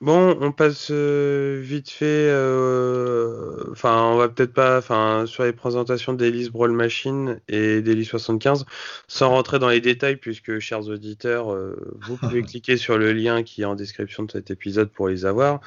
Bon, 0.00 0.38
on 0.40 0.50
passe 0.52 0.88
euh, 0.90 1.60
vite 1.62 1.90
fait. 1.90 2.06
euh, 2.30 3.70
Enfin, 3.70 4.02
on 4.04 4.16
va 4.16 4.28
peut-être 4.30 4.54
pas. 4.54 4.78
Enfin, 4.78 5.24
sur 5.26 5.44
les 5.44 5.52
présentations 5.52 6.14
d'Elise 6.14 6.48
Brawl 6.50 6.72
Machine 6.72 7.38
et 7.48 7.82
d'Elise 7.82 8.08
75, 8.08 8.64
sans 9.08 9.28
rentrer 9.28 9.58
dans 9.58 9.68
les 9.68 9.82
détails, 9.82 10.16
puisque, 10.16 10.58
chers 10.58 10.86
auditeurs, 10.88 11.52
euh, 11.52 11.76
vous 12.00 12.16
pouvez 12.16 12.42
cliquer 12.42 12.78
sur 12.78 12.96
le 12.96 13.12
lien 13.12 13.42
qui 13.42 13.60
est 13.62 13.66
en 13.66 13.74
description 13.74 14.22
de 14.22 14.30
cet 14.32 14.50
épisode 14.50 14.90
pour 14.90 15.08
les 15.08 15.26
avoir. 15.26 15.60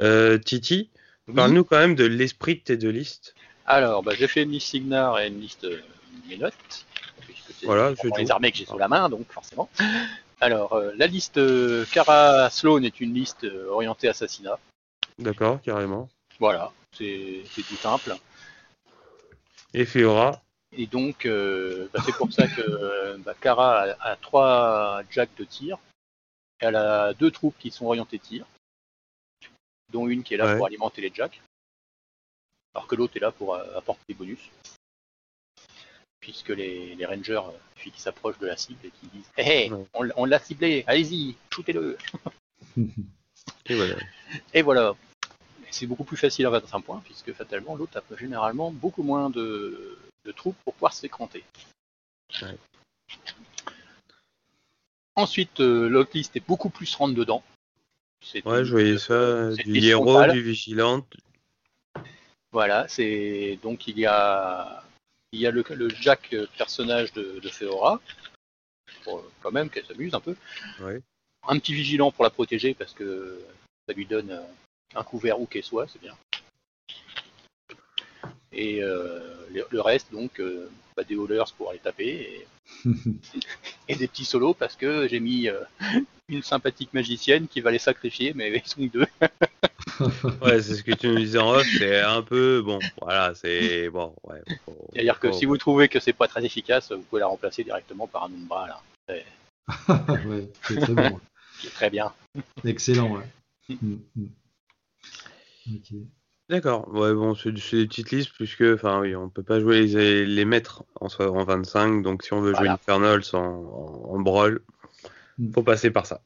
Euh, 0.00 0.38
Titi, 0.38 0.90
Oui. 1.26 1.34
parle-nous 1.34 1.64
quand 1.64 1.78
même 1.78 1.96
de 1.96 2.04
l'esprit 2.04 2.56
de 2.56 2.60
tes 2.60 2.76
deux 2.76 2.90
listes. 2.90 3.34
Alors, 3.66 4.02
bah, 4.02 4.12
j'ai 4.14 4.28
fait 4.28 4.42
une 4.42 4.50
liste 4.50 4.68
Signar 4.68 5.18
et 5.20 5.28
une 5.28 5.40
liste 5.40 5.64
euh, 5.64 5.80
mes 6.28 6.36
notes, 6.36 6.86
puisque 7.20 7.52
c'est 7.52 7.66
Voilà, 7.66 7.94
c'est 7.96 8.14
les 8.16 8.26
tout. 8.26 8.32
armées 8.32 8.50
que 8.50 8.58
j'ai 8.58 8.66
sous 8.66 8.78
la 8.78 8.88
main, 8.88 9.08
donc 9.08 9.30
forcément. 9.32 9.68
Alors, 10.40 10.72
euh, 10.74 10.92
la 10.96 11.06
liste 11.06 11.38
euh, 11.38 11.84
Kara 11.92 12.50
Sloan 12.50 12.82
est 12.82 13.00
une 13.00 13.14
liste 13.14 13.44
euh, 13.44 13.68
orientée 13.70 14.08
assassinat. 14.08 14.58
D'accord, 15.18 15.60
carrément. 15.62 16.08
Voilà, 16.40 16.72
c'est 16.92 17.42
c'est 17.50 17.62
tout 17.62 17.76
simple. 17.76 18.16
Et 19.74 19.84
Fiora, 19.86 20.42
Et 20.72 20.86
donc, 20.86 21.24
euh, 21.24 21.88
bah, 21.94 22.00
c'est 22.04 22.14
pour 22.16 22.32
ça 22.32 22.46
que 22.48 22.60
euh, 22.60 23.16
bah, 23.18 23.34
Kara 23.40 23.82
a, 23.82 24.10
a 24.12 24.16
trois 24.16 25.02
jacks 25.10 25.34
de 25.38 25.44
tir. 25.44 25.78
Elle 26.58 26.76
a 26.76 27.14
deux 27.14 27.30
troupes 27.30 27.56
qui 27.58 27.70
sont 27.70 27.86
orientées 27.86 28.18
tir, 28.18 28.44
dont 29.92 30.08
une 30.08 30.22
qui 30.24 30.34
est 30.34 30.36
là 30.36 30.46
Ouais. 30.46 30.56
pour 30.56 30.66
alimenter 30.66 31.00
les 31.00 31.12
jacks, 31.14 31.40
alors 32.74 32.86
que 32.86 32.94
l'autre 32.94 33.16
est 33.16 33.20
là 33.20 33.30
pour 33.32 33.54
euh, 33.54 33.78
apporter 33.78 34.02
des 34.08 34.14
bonus. 34.14 34.50
Puisque 36.20 36.50
les, 36.50 36.94
les 36.94 37.04
rangers, 37.06 37.34
euh, 37.44 37.58
puis 37.74 37.90
qui 37.90 38.00
s'approchent 38.00 38.38
de 38.38 38.46
la 38.46 38.56
cible 38.56 38.78
et 38.84 38.90
qui 38.90 39.06
disent 39.08 39.30
Hé, 39.36 39.70
Ouais. 39.70 40.10
on, 40.16 40.24
l'a 40.24 40.38
ciblé, 40.38 40.84
allez-y, 40.86 41.36
shootez-le 41.52 41.98
et 43.66 43.74
voilà. 43.74 43.96
Et 44.54 44.62
voilà. 44.62 44.94
C'est 45.70 45.86
beaucoup 45.86 46.04
plus 46.04 46.18
facile 46.18 46.44
à 46.46 46.50
25 46.50 46.80
points, 46.80 47.02
puisque 47.04 47.32
fatalement, 47.32 47.74
l'autre 47.74 47.98
a 47.98 48.16
généralement 48.16 48.70
beaucoup 48.70 49.02
moins 49.02 49.30
de, 49.30 49.98
de 50.24 50.32
troupes 50.32 50.56
pour 50.64 50.74
pouvoir 50.74 50.92
s'écranter. 50.92 51.44
Ouais. 52.42 52.58
Ensuite, 55.16 55.60
euh, 55.60 55.88
l'autre 55.88 56.10
liste 56.14 56.36
est 56.36 56.46
beaucoup 56.46 56.70
plus 56.70 56.94
rentre 56.94 57.14
dedans. 57.14 57.42
Ouais, 58.44 58.64
je 58.64 58.70
voyais 58.70 59.10
euh, 59.10 59.54
ça. 59.54 59.62
Du 59.62 59.84
héros, 59.84 60.24
du 60.30 60.42
vigilant. 60.42 61.04
Voilà, 62.52 62.86
c'est 62.86 63.58
donc 63.62 63.88
il 63.88 63.98
y 63.98 64.06
a 64.06 64.84
il 65.32 65.40
y 65.40 65.46
a 65.46 65.50
le, 65.50 65.64
le 65.70 65.88
Jack 65.88 66.34
euh, 66.34 66.46
personnage 66.58 67.12
de, 67.14 67.40
de 67.40 67.48
Feora, 67.48 68.00
pour, 69.02 69.24
quand 69.40 69.50
même 69.50 69.70
qu'elle 69.70 69.86
s'amuse 69.86 70.14
un 70.14 70.20
peu. 70.20 70.36
Ouais. 70.80 71.00
Un 71.48 71.58
petit 71.58 71.72
vigilant 71.72 72.12
pour 72.12 72.24
la 72.24 72.30
protéger 72.30 72.74
parce 72.74 72.92
que 72.92 73.42
ça 73.88 73.94
lui 73.94 74.04
donne 74.04 74.30
euh, 74.30 74.42
un 74.94 75.02
couvert 75.02 75.40
où 75.40 75.46
qu'elle 75.46 75.64
soit, 75.64 75.88
c'est 75.88 76.00
bien. 76.00 76.14
Et 78.52 78.82
euh, 78.82 79.46
le, 79.50 79.64
le 79.70 79.80
reste 79.80 80.12
donc 80.12 80.38
euh, 80.38 80.70
bah, 80.96 81.04
des 81.04 81.16
haulers 81.16 81.52
pour 81.56 81.70
aller 81.70 81.78
taper 81.78 82.46
et, 82.84 82.84
et 83.88 83.96
des 83.96 84.08
petits 84.08 84.26
solos 84.26 84.54
parce 84.54 84.76
que 84.76 85.08
j'ai 85.08 85.20
mis 85.20 85.48
euh, 85.48 85.60
une 86.32 86.42
sympathique 86.42 86.92
magicienne 86.94 87.46
qui 87.48 87.60
va 87.60 87.70
les 87.70 87.78
sacrifier 87.78 88.32
mais 88.34 88.50
ils 88.56 88.68
sont 88.68 88.82
deux. 88.86 89.06
Ouais, 90.40 90.60
c'est 90.62 90.74
ce 90.74 90.82
que 90.82 90.92
tu 90.92 91.08
nous 91.08 91.16
disais 91.16 91.38
en 91.38 91.50
off, 91.52 91.66
c'est 91.78 92.00
un 92.00 92.22
peu 92.22 92.62
bon, 92.62 92.80
voilà, 93.00 93.34
c'est 93.34 93.88
bon, 93.90 94.14
ouais. 94.24 94.40
faut- 94.64 94.90
C'est-à-dire 94.92 95.20
que 95.20 95.28
faut- 95.28 95.38
si 95.38 95.44
vous 95.44 95.56
trouvez 95.56 95.88
que 95.88 96.00
c'est 96.00 96.12
pas 96.12 96.28
très 96.28 96.44
efficace, 96.44 96.90
vous 96.92 97.02
pouvez 97.02 97.20
la 97.20 97.26
remplacer 97.26 97.62
directement 97.62 98.06
par 98.06 98.24
un 98.24 98.32
Umbra 98.32 98.68
là, 98.68 98.82
ouais, 100.26 100.48
c'est 100.66 100.78
très 100.80 100.94
bon. 100.94 101.20
bien. 101.90 102.12
Excellent, 102.64 103.16
ouais. 103.16 103.74
Mm, 103.80 103.96
mm. 104.16 104.26
Ok. 105.74 105.92
D'accord, 106.48 106.88
ouais, 106.92 107.14
bon, 107.14 107.34
c'est 107.34 107.56
c'est 107.58 107.76
des 107.76 107.86
petites 107.86 108.10
listes, 108.10 108.32
puisque, 108.32 108.62
enfin, 108.74 109.00
oui, 109.00 109.14
on 109.14 109.28
peut 109.28 109.44
pas 109.44 109.60
jouer 109.60 109.86
les, 109.86 110.26
les 110.26 110.44
maîtres 110.44 110.84
en, 111.00 111.08
soi- 111.08 111.30
en 111.30 111.44
25, 111.44 112.02
donc 112.02 112.24
si 112.24 112.32
on 112.32 112.40
veut 112.40 112.54
jouer. 112.54 112.68
Infernals 112.68 113.22
en, 113.32 113.38
en, 113.38 114.14
en 114.14 114.20
brawl, 114.20 114.54
Mm. 114.54 114.81
Faut 115.54 115.62
passer 115.62 115.90
par 115.90 116.06
ça. 116.06 116.20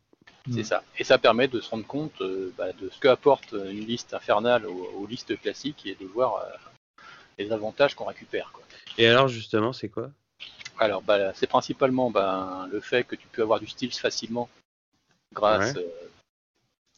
C'est 0.52 0.60
Mm. 0.60 0.64
ça. 0.64 0.84
Et 0.98 1.04
ça 1.04 1.18
permet 1.18 1.48
de 1.48 1.60
se 1.60 1.68
rendre 1.70 1.86
compte 1.86 2.20
euh, 2.20 2.52
bah, 2.56 2.72
de 2.72 2.88
ce 2.88 2.98
que 3.00 3.08
apporte 3.08 3.52
une 3.52 3.84
liste 3.84 4.14
infernale 4.14 4.66
aux, 4.66 4.90
aux 5.00 5.06
listes 5.06 5.38
classiques 5.40 5.84
et 5.86 5.96
de 5.96 6.06
voir 6.06 6.36
euh, 6.36 7.02
les 7.38 7.50
avantages 7.52 7.94
qu'on 7.94 8.04
récupère. 8.04 8.52
Quoi. 8.52 8.62
Et 8.98 9.08
alors, 9.08 9.26
justement, 9.28 9.72
c'est 9.72 9.88
quoi? 9.88 10.10
Alors, 10.78 11.02
bah, 11.02 11.32
c'est 11.34 11.46
principalement 11.46 12.10
bah, 12.10 12.68
le 12.70 12.80
fait 12.80 13.04
que 13.04 13.16
tu 13.16 13.26
peux 13.28 13.42
avoir 13.42 13.58
du 13.60 13.66
style 13.66 13.92
facilement 13.92 14.48
grâce 15.34 15.74
Ouais. 15.74 15.82
euh, 15.82 16.08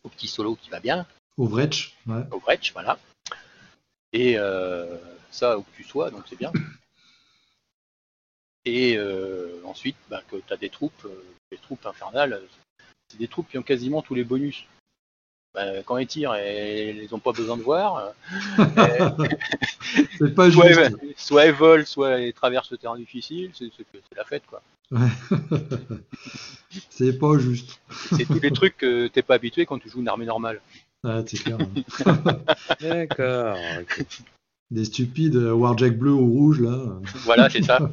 au 0.05 0.09
petit 0.09 0.29
solo 0.29 0.55
qui 0.57 0.71
va 0.71 0.81
bien, 0.81 1.07
Au 1.37 1.47
Vretch, 1.47 1.97
ouais. 2.07 2.23
au 2.33 2.43
voilà. 2.73 2.99
Et 4.13 4.39
euh, 4.39 4.97
ça, 5.31 5.59
où 5.59 5.63
que 5.63 5.77
tu 5.77 5.85
sois, 5.85 6.11
donc 6.11 6.25
c'est 6.29 6.39
bien. 6.39 6.53
Et 8.69 8.97
euh, 8.97 9.61
ensuite, 9.65 9.97
bah, 10.11 10.23
que 10.31 10.37
tu 10.37 10.53
as 10.53 10.57
des 10.57 10.69
troupes, 10.69 11.05
euh, 11.07 11.25
les 11.51 11.59
troupes 11.59 11.85
infernales, 11.87 12.41
c'est 13.09 13.19
des 13.19 13.29
troupes 13.29 13.49
qui 13.49 13.57
ont 13.59 13.63
quasiment 13.63 14.03
tous 14.03 14.15
les 14.15 14.25
bonus. 14.25 14.67
Bah, 15.55 15.83
quand 15.85 15.97
elles 15.97 16.07
tirent, 16.07 16.35
elles 16.35 17.09
n'ont 17.11 17.19
pas 17.19 17.33
besoin 17.33 17.57
de 17.57 17.63
voir. 17.63 18.13
euh, 18.59 19.11
C'est 20.19 20.35
pas 20.35 20.51
soit, 20.51 20.69
juste. 20.69 20.81
elles, 20.81 21.15
soit 21.17 21.47
elles 21.47 21.55
volent, 21.55 21.87
soit 21.87 22.21
elles 22.21 22.35
traversent 22.35 22.71
le 22.71 22.77
terrain 22.77 22.99
difficile, 22.99 23.51
c'est 23.55 23.71
la 24.17 24.25
fête 24.25 24.45
quoi. 24.47 24.63
c'est 26.91 27.19
pas 27.19 27.39
juste. 27.39 27.81
C'est 28.17 28.27
tous 28.27 28.41
les 28.41 28.51
trucs 28.51 28.77
que 28.77 29.07
t'es 29.09 29.23
pas 29.23 29.35
habitué 29.35 29.65
quand 29.65 29.79
tu 29.79 29.89
joues 29.89 30.01
une 30.01 30.09
armée 30.09 30.27
normale. 30.27 30.61
Ah, 31.05 31.23
c'est 31.27 31.39
clair. 31.39 31.59
hein. 31.61 32.41
D'accord. 32.81 33.57
Des 34.71 34.85
stupides 34.85 35.37
euh, 35.37 35.53
Warjack 35.55 35.97
bleu 35.99 36.13
ou 36.13 36.31
rouge, 36.31 36.61
là. 36.61 36.73
euh. 36.73 37.01
Voilà, 37.25 37.49
c'est 37.49 37.63
ça. 37.63 37.79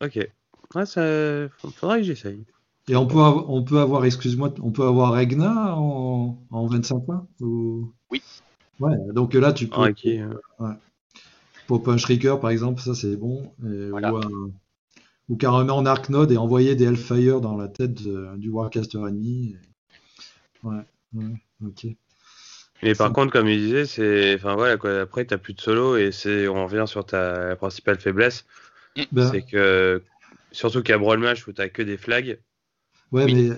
Ok. 0.00 0.18
Ouais, 0.74 0.86
ça... 0.86 1.48
faudrait 1.76 1.98
que 1.98 2.04
j'essaye. 2.06 2.44
Et 2.88 2.96
on 2.96 3.06
peut, 3.06 3.20
avoir, 3.20 3.48
on 3.50 3.62
peut 3.62 3.78
avoir, 3.78 4.04
excuse-moi, 4.04 4.52
on 4.62 4.72
peut 4.72 4.82
avoir 4.84 5.12
Regna 5.12 5.76
en, 5.76 6.42
en 6.50 6.66
25 6.66 7.00
points 7.00 7.26
ou... 7.40 7.92
Oui. 8.10 8.20
Ouais, 8.80 8.96
donc 9.14 9.34
là, 9.34 9.52
tu 9.52 9.68
peux 9.68 9.76
Ah, 9.78 9.90
ok. 9.90 10.06
euh, 10.06 10.34
pop 11.68 11.86
un 11.88 11.96
Shrieker, 11.96 12.40
par 12.40 12.50
exemple, 12.50 12.80
ça 12.82 12.94
c'est 12.94 13.16
bon. 13.16 13.54
Et- 13.64 13.90
Voilà. 13.90 14.12
Ou, 14.14 14.52
ou 15.28 15.36
carrément 15.36 15.76
en 15.76 15.86
Arc 15.86 16.08
Node 16.08 16.32
et 16.32 16.36
envoyer 16.36 16.74
des 16.74 16.86
Hellfire 16.86 17.40
dans 17.40 17.56
la 17.56 17.68
tête 17.68 18.02
de- 18.02 18.36
du 18.36 18.48
Warcaster 18.50 18.98
ennemi. 18.98 19.52
Et- 19.52 20.66
Ouais, 20.66 20.82
ouais, 21.12 21.42
ok. 21.64 21.86
Mais 22.82 22.94
par 22.94 23.12
contre, 23.12 23.32
comme 23.32 23.48
il 23.48 23.58
disait, 23.60 23.86
c'est, 23.86 24.34
enfin 24.34 24.54
voilà 24.56 24.76
quoi. 24.76 25.00
Après, 25.00 25.24
t'as 25.24 25.38
plus 25.38 25.54
de 25.54 25.60
solo 25.60 25.96
et 25.96 26.10
c'est, 26.12 26.48
on 26.48 26.66
revient 26.66 26.84
sur 26.86 27.04
ta 27.06 27.54
principale 27.56 27.98
faiblesse, 28.00 28.44
Ben, 29.12 29.30
c'est 29.30 29.42
que 29.42 30.02
surtout 30.52 30.82
qu'à 30.82 30.98
Brawl 30.98 31.20
Match 31.20 31.46
où 31.46 31.52
t'as 31.52 31.68
que 31.68 31.82
des 31.82 31.96
flags. 31.98 32.40
Ouais, 33.12 33.26
Oui. 33.26 33.34
mais 33.34 33.56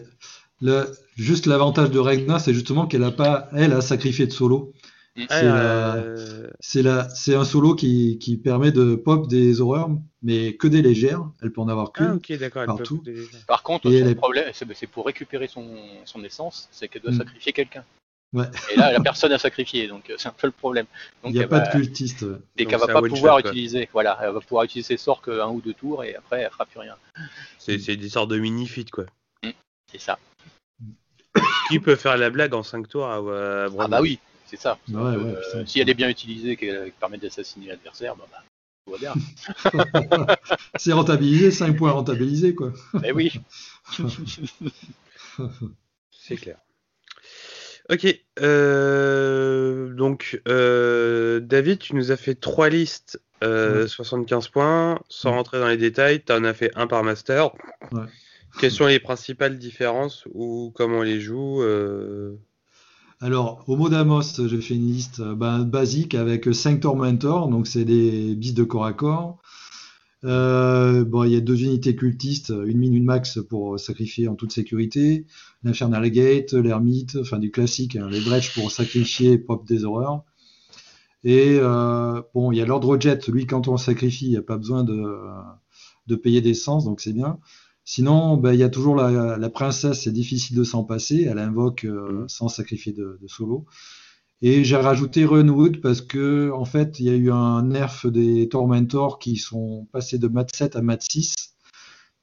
le- 0.60 0.92
juste 1.16 1.46
l'avantage 1.46 1.90
de 1.90 1.98
Regna, 1.98 2.38
c'est 2.38 2.52
justement 2.54 2.86
qu'elle 2.86 3.04
a 3.04 3.12
pas, 3.12 3.48
elle, 3.54 3.72
à 3.72 3.80
sacrifier 3.80 4.26
de 4.26 4.32
solo. 4.32 4.73
C'est 5.16 5.28
euh, 5.44 6.48
c'est 6.58 6.82
la- 6.82 7.08
c'est 7.08 7.36
un 7.36 7.44
solo 7.44 7.76
qui, 7.76 8.18
qui 8.18 8.36
permet 8.36 8.72
de 8.72 8.96
pop 8.96 9.28
des 9.28 9.60
horreurs, 9.60 9.88
mais 10.22 10.56
que 10.56 10.66
des 10.66 10.82
légères. 10.82 11.22
Elle 11.40 11.52
peut 11.52 11.60
en 11.60 11.68
avoir 11.68 11.92
que. 11.92 12.02
Ah 12.02 12.14
ok, 12.14 12.32
d'accord. 12.38 12.62
elle 12.62 12.68
peut 12.68 12.76
Partout. 12.78 13.00
des- 13.04 13.24
Par 13.46 13.62
contre, 13.62 13.84
son 13.90 13.92
est- 13.96 14.14
problème, 14.16 14.50
c'est 14.52 14.86
pour 14.88 15.06
récupérer 15.06 15.46
son, 15.46 15.68
son 16.04 16.24
essence, 16.24 16.68
c'est 16.72 16.88
qu'elle 16.88 17.02
doit 17.02 17.12
Mm. 17.12 17.18
sacrifier 17.18 17.52
quelqu'un. 17.52 17.84
Ouais. 18.32 18.46
Et 18.72 18.76
là, 18.76 18.90
la 18.90 18.98
personne 18.98 19.30
a 19.30 19.38
sacrifié, 19.38 19.86
donc 19.86 20.10
euh, 20.10 20.14
c'est 20.18 20.26
un 20.26 20.32
peu 20.36 20.48
le 20.48 20.52
problème. 20.52 20.86
Donc, 21.22 21.30
Il 21.30 21.34
n'y 21.34 21.38
a 21.38 21.42
elle 21.42 21.48
pas 21.48 21.60
va- 21.60 21.66
de 21.66 21.70
cultiste. 21.70 22.22
ouais. 22.22 22.34
et 22.56 22.64
Donc, 22.64 22.70
qu'elle 22.72 22.80
va 22.80 22.86
pas 22.88 23.00
pouvoir 23.02 23.38
shot, 23.38 23.46
utiliser, 23.50 23.88
voilà, 23.92 24.18
elle 24.20 24.32
va 24.32 24.40
pouvoir 24.40 24.64
utiliser 24.64 24.96
ses 24.96 24.96
sorts 24.96 25.22
qu'un 25.22 25.46
ou 25.48 25.60
deux 25.60 25.74
tours 25.74 26.02
et 26.02 26.16
après 26.16 26.40
elle 26.40 26.50
fera 26.50 26.66
plus 26.66 26.80
rien. 26.80 26.96
C'est, 27.58 27.76
des 27.96 28.08
sortes 28.08 28.30
de 28.30 28.38
mini 28.38 28.66
feat 28.66 28.90
quoi. 28.90 29.04
C'est 29.92 30.00
ça. 30.00 30.18
Qui 31.68 31.78
peut 31.78 31.94
faire 31.94 32.16
la 32.16 32.30
blague 32.30 32.52
en 32.54 32.64
5 32.64 32.88
tours 32.88 33.06
à, 33.06 33.14
à 33.18 33.20
Brawl 33.20 33.72
Ah 33.78 33.86
bah 33.88 34.00
oui, 34.02 34.18
c'est 34.46 34.58
ça. 34.60 34.78
Ouais, 34.88 34.96
Euh, 34.96 35.34
ouais, 35.54 35.64
si 35.66 35.80
elle 35.80 35.88
est 35.90 35.94
bien 35.94 36.08
utilisée, 36.08 36.56
qu'elle 36.56 36.92
permet 36.92 37.18
d'assassiner 37.18 37.68
l'adversaire, 37.68 38.16
bah, 38.16 38.26
bah, 38.30 38.42
tout 38.86 38.92
va 38.92 38.98
bien. 38.98 39.14
C'est 40.78 40.92
rentabilisé, 40.92 41.50
5 41.50 41.76
points 41.76 41.92
rentabilisés, 41.92 42.54
quoi. 42.54 42.72
Mais 43.00 43.12
oui. 43.12 43.32
C'est 46.10 46.36
clair. 46.36 46.58
Ok. 47.90 48.06
euh, 48.40 49.92
donc, 49.94 50.40
euh, 50.48 51.40
David, 51.40 51.78
tu 51.80 51.94
nous 51.94 52.10
as 52.12 52.16
fait 52.16 52.34
trois 52.34 52.68
listes, 52.70 53.20
euh, 53.42 53.82
Ouais. 53.82 53.88
75 53.88 54.48
points. 54.48 54.98
Sans 55.08 55.32
rentrer 55.32 55.58
dans 55.58 55.68
les 55.68 55.76
détails, 55.76 56.22
tu 56.24 56.32
en 56.32 56.44
as 56.44 56.54
fait 56.54 56.70
un 56.76 56.86
par 56.86 57.04
master. 57.04 57.52
Ouais. 57.92 58.04
Quelles 58.58 58.70
sont 58.70 58.86
les 58.86 59.00
principales 59.00 59.58
différences 59.58 60.24
ou 60.32 60.72
comment 60.76 60.98
on 60.98 61.02
les 61.02 61.20
joue 61.20 61.60
euh, 61.62 62.36
Alors, 63.20 63.64
au 63.68 63.76
mot 63.76 63.88
d'Amos, 63.88 64.46
j'ai 64.46 64.60
fait 64.60 64.74
une 64.74 64.86
liste 64.86 65.20
euh, 65.20 65.64
basique 65.64 66.14
avec 66.14 66.52
5 66.52 66.80
Tormentors, 66.80 67.48
donc 67.48 67.66
c'est 67.66 67.84
des 67.84 68.34
bis 68.34 68.54
de 68.54 68.64
corps 68.64 68.84
à 68.84 68.92
corps. 68.92 69.38
Euh, 70.24 71.04
il 71.26 71.32
y 71.32 71.36
a 71.36 71.40
deux 71.40 71.62
unités 71.62 71.94
cultistes, 71.94 72.52
une 72.66 72.78
mine, 72.78 72.94
une 72.94 73.04
max 73.04 73.38
pour 73.48 73.78
sacrifier 73.78 74.26
en 74.28 74.34
toute 74.34 74.52
sécurité. 74.52 75.26
L'Infernal 75.62 76.10
Gate, 76.10 76.52
l'Ermite, 76.54 77.16
enfin 77.20 77.38
du 77.38 77.50
classique, 77.50 77.96
hein, 77.96 78.08
les 78.10 78.20
brèches 78.20 78.54
pour 78.54 78.70
sacrifier 78.70 79.38
pop 79.38 79.66
des 79.66 79.84
horreurs. 79.84 80.24
Et 81.24 81.58
euh, 81.60 82.20
bon, 82.34 82.52
il 82.52 82.58
y 82.58 82.62
a 82.62 82.66
l'ordre 82.66 82.98
jet, 83.00 83.28
lui, 83.28 83.46
quand 83.46 83.68
on 83.68 83.76
sacrifie, 83.76 84.26
il 84.26 84.30
n'y 84.30 84.36
a 84.36 84.42
pas 84.42 84.58
besoin 84.58 84.84
de, 84.84 85.16
de 86.06 86.16
payer 86.16 86.40
d'essence, 86.40 86.84
donc 86.84 87.00
c'est 87.00 87.12
bien. 87.12 87.38
Sinon, 87.84 88.36
ben, 88.38 88.52
il 88.54 88.60
y 88.60 88.62
a 88.62 88.68
toujours 88.70 88.96
la, 88.96 89.36
la 89.36 89.50
princesse, 89.50 90.02
c'est 90.02 90.12
difficile 90.12 90.56
de 90.56 90.64
s'en 90.64 90.84
passer, 90.84 91.26
elle 91.30 91.38
invoque 91.38 91.84
euh, 91.84 92.22
Mhm. 92.22 92.28
sans 92.28 92.48
sacrifier 92.48 92.92
de, 92.92 93.18
de 93.20 93.28
solo. 93.28 93.66
Et 94.42 94.64
j'ai 94.64 94.76
rajouté 94.76 95.24
Runwood 95.24 95.80
parce 95.80 96.00
que, 96.02 96.50
en 96.52 96.64
fait, 96.66 97.00
il 97.00 97.06
y 97.06 97.10
a 97.10 97.14
eu 97.16 97.30
un 97.32 97.62
nerf 97.64 98.06
des 98.10 98.48
Tormentors 98.48 99.18
qui 99.18 99.36
sont 99.36 99.88
passés 99.92 100.18
de 100.18 100.28
mat 100.28 100.48
7 100.54 100.76
à 100.76 100.82
mat 100.82 101.02
6 101.02 101.34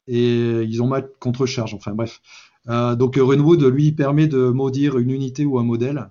et 0.08 0.62
ils 0.64 0.82
ont 0.84 0.88
mat 0.88 1.08
contre 1.20 1.46
charge. 1.46 1.74
Enfin 1.76 1.94
bref. 1.94 2.22
Euh, 2.70 2.96
donc 2.96 3.16
Runwood, 3.18 3.64
lui, 3.64 3.92
permet 3.94 4.28
de 4.28 4.50
maudire 4.50 4.98
une 5.00 5.12
unité 5.12 5.46
ou 5.46 5.60
un 5.60 5.64
modèle 5.64 6.10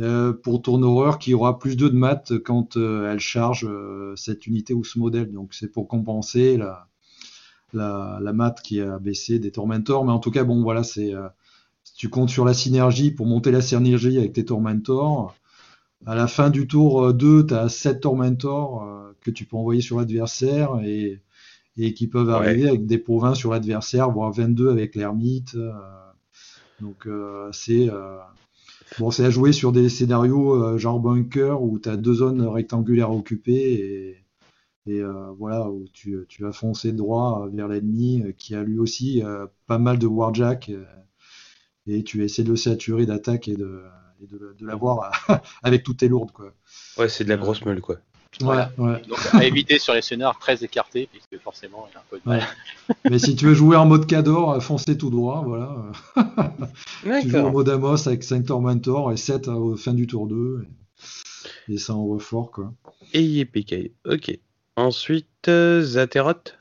euh, 0.00 0.32
pour 0.32 0.62
ton 0.62 0.82
horreur 0.82 1.18
qui 1.18 1.34
aura 1.34 1.58
plus 1.58 1.76
2 1.76 1.90
de 1.90 1.96
mat 1.96 2.32
quand 2.44 2.76
elle 2.76 3.20
charge 3.20 3.68
cette 4.16 4.46
unité 4.48 4.74
ou 4.74 4.84
ce 4.84 4.98
modèle. 4.98 5.32
Donc 5.32 5.54
c'est 5.54 5.68
pour 5.72 5.88
compenser 5.88 6.56
la, 6.58 6.89
la, 7.74 8.18
la 8.22 8.32
mat 8.32 8.60
qui 8.62 8.80
a 8.80 8.98
baissé 8.98 9.38
des 9.38 9.52
Tormentors. 9.52 10.04
Mais 10.04 10.12
en 10.12 10.18
tout 10.20 10.30
cas, 10.30 10.44
bon, 10.44 10.62
voilà, 10.62 10.82
c'est. 10.84 11.14
euh, 11.14 11.28
si 11.84 11.94
tu 11.96 12.08
comptes 12.10 12.30
sur 12.30 12.44
la 12.44 12.54
synergie 12.54 13.10
pour 13.12 13.26
monter 13.26 13.50
la 13.52 13.62
synergie 13.62 14.18
avec 14.18 14.32
tes 14.34 14.44
Tormentors, 14.46 15.34
à 16.06 16.14
la 16.14 16.26
fin 16.28 16.50
du 16.50 16.66
tour 16.68 17.04
euh, 17.06 17.12
2, 17.14 17.46
tu 17.46 17.54
as 17.54 17.68
7 17.70 18.00
Tormentors 18.02 18.84
euh, 18.84 19.12
que 19.22 19.30
tu 19.30 19.46
peux 19.46 19.56
envoyer 19.56 19.80
sur 19.82 19.98
l'adversaire 19.98 20.80
et, 20.84 21.20
et 21.78 21.94
qui 21.94 22.08
peuvent 22.08 22.30
Ouais. 22.30 22.36
arriver 22.38 22.68
avec 22.68 22.86
des 22.86 23.02
20 23.08 23.34
sur 23.34 23.52
l'adversaire, 23.52 24.10
voire 24.10 24.32
22 24.32 24.70
avec 24.70 24.96
l'ermite. 24.96 25.54
euh, 25.56 25.72
donc 26.80 27.06
euh, 27.06 27.50
c'est 27.52 27.88
euh, 27.90 28.16
bon, 28.98 29.10
c'est 29.10 29.24
à 29.26 29.30
jouer 29.30 29.52
sur 29.52 29.72
des 29.72 29.88
scénarios 29.88 30.54
euh, 30.64 30.78
genre 30.78 31.00
bunker 31.00 31.62
où 31.62 31.78
tu 31.80 31.88
as 31.88 31.96
deux 31.96 32.14
zones 32.14 32.42
rectangulaires 32.42 33.12
occupées 33.12 34.19
et, 34.86 35.00
euh, 35.00 35.30
voilà 35.38 35.68
où 35.68 35.86
tu, 35.92 36.24
tu 36.28 36.42
vas 36.42 36.52
foncer 36.52 36.92
droit 36.92 37.48
vers 37.52 37.68
l'ennemi 37.68 38.22
euh, 38.22 38.32
qui 38.32 38.54
a 38.54 38.62
lui 38.62 38.78
aussi 38.78 39.22
euh, 39.22 39.46
pas 39.66 39.78
mal 39.78 39.98
de 39.98 40.06
warjack 40.06 40.70
euh, 40.70 40.84
et 41.86 42.02
tu 42.02 42.24
essaies 42.24 42.44
de 42.44 42.50
le 42.50 42.56
saturer 42.56 43.06
d'attaque 43.06 43.48
et 43.48 43.56
de, 43.56 43.82
et 44.22 44.26
de, 44.26 44.54
de 44.58 44.66
l'avoir 44.66 45.12
avec 45.62 45.82
toutes 45.82 45.98
tes 45.98 46.08
lourdes 46.08 46.32
quoi. 46.32 46.52
Ouais, 46.96 47.08
c'est 47.08 47.24
de 47.24 47.28
la 47.28 47.36
grosse 47.36 47.64
meule, 47.64 47.80
quoi. 47.80 47.96
Voilà. 48.40 48.70
Ouais, 48.78 48.92
ouais. 48.92 49.02
Donc 49.08 49.18
à 49.32 49.44
éviter 49.44 49.78
sur 49.78 49.92
les 49.92 50.02
scénars 50.02 50.38
très 50.38 50.62
écartés, 50.62 51.08
puisque 51.10 51.42
forcément 51.42 51.86
il 51.90 51.94
y 51.94 51.96
a 51.96 52.00
un 52.00 52.04
peu 52.08 52.18
de 52.18 52.22
mal. 52.24 52.38
Ouais. 52.88 52.94
Mais 53.10 53.18
si 53.18 53.34
tu 53.34 53.46
veux 53.46 53.54
jouer 53.54 53.76
en 53.76 53.86
mode 53.86 54.06
Cador, 54.06 54.62
foncez 54.62 54.96
tout 54.96 55.10
droit, 55.10 55.42
voilà. 55.44 55.76
Tu 57.22 57.28
joues 57.28 57.38
en 57.38 57.50
mode 57.50 57.68
Amos 57.68 58.06
avec 58.06 58.22
5 58.22 58.46
Tormentors 58.46 59.10
et 59.12 59.16
7 59.16 59.48
au 59.48 59.76
fin 59.76 59.94
du 59.94 60.06
tour 60.06 60.28
2. 60.28 60.64
Et, 61.68 61.74
et 61.74 61.78
ça 61.78 61.94
envoie 61.94 62.20
fort, 62.20 62.52
quoi. 62.52 62.72
Et 63.12 63.22
YPK. 63.22 63.92
Ok. 64.06 64.38
Ensuite, 64.80 65.48
euh, 65.48 65.82
Zateroth. 65.82 66.56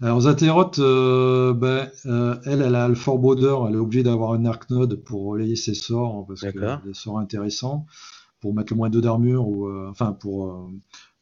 Alors 0.00 0.20
Zateroth, 0.20 0.78
euh, 0.78 1.52
ben, 1.54 1.90
euh, 2.06 2.36
elle, 2.44 2.62
elle 2.62 2.76
a 2.76 2.86
le 2.86 2.94
forebodder, 2.94 3.56
elle 3.68 3.74
est 3.74 3.78
obligée 3.78 4.04
d'avoir 4.04 4.32
un 4.32 4.44
arc 4.44 4.70
node 4.70 5.02
pour 5.02 5.24
relayer 5.24 5.56
ses 5.56 5.74
sorts, 5.74 6.14
hein, 6.20 6.24
parce 6.28 6.42
que 6.42 6.46
D'accord. 6.56 6.80
des 6.86 6.94
sorts 6.94 7.18
intéressants, 7.18 7.84
pour 8.40 8.54
mettre 8.54 8.72
le 8.72 8.76
moins 8.76 8.90
2 8.90 9.00
d'armure, 9.00 9.48
ou 9.48 9.66
euh, 9.66 9.88
enfin 9.90 10.12
pour, 10.12 10.70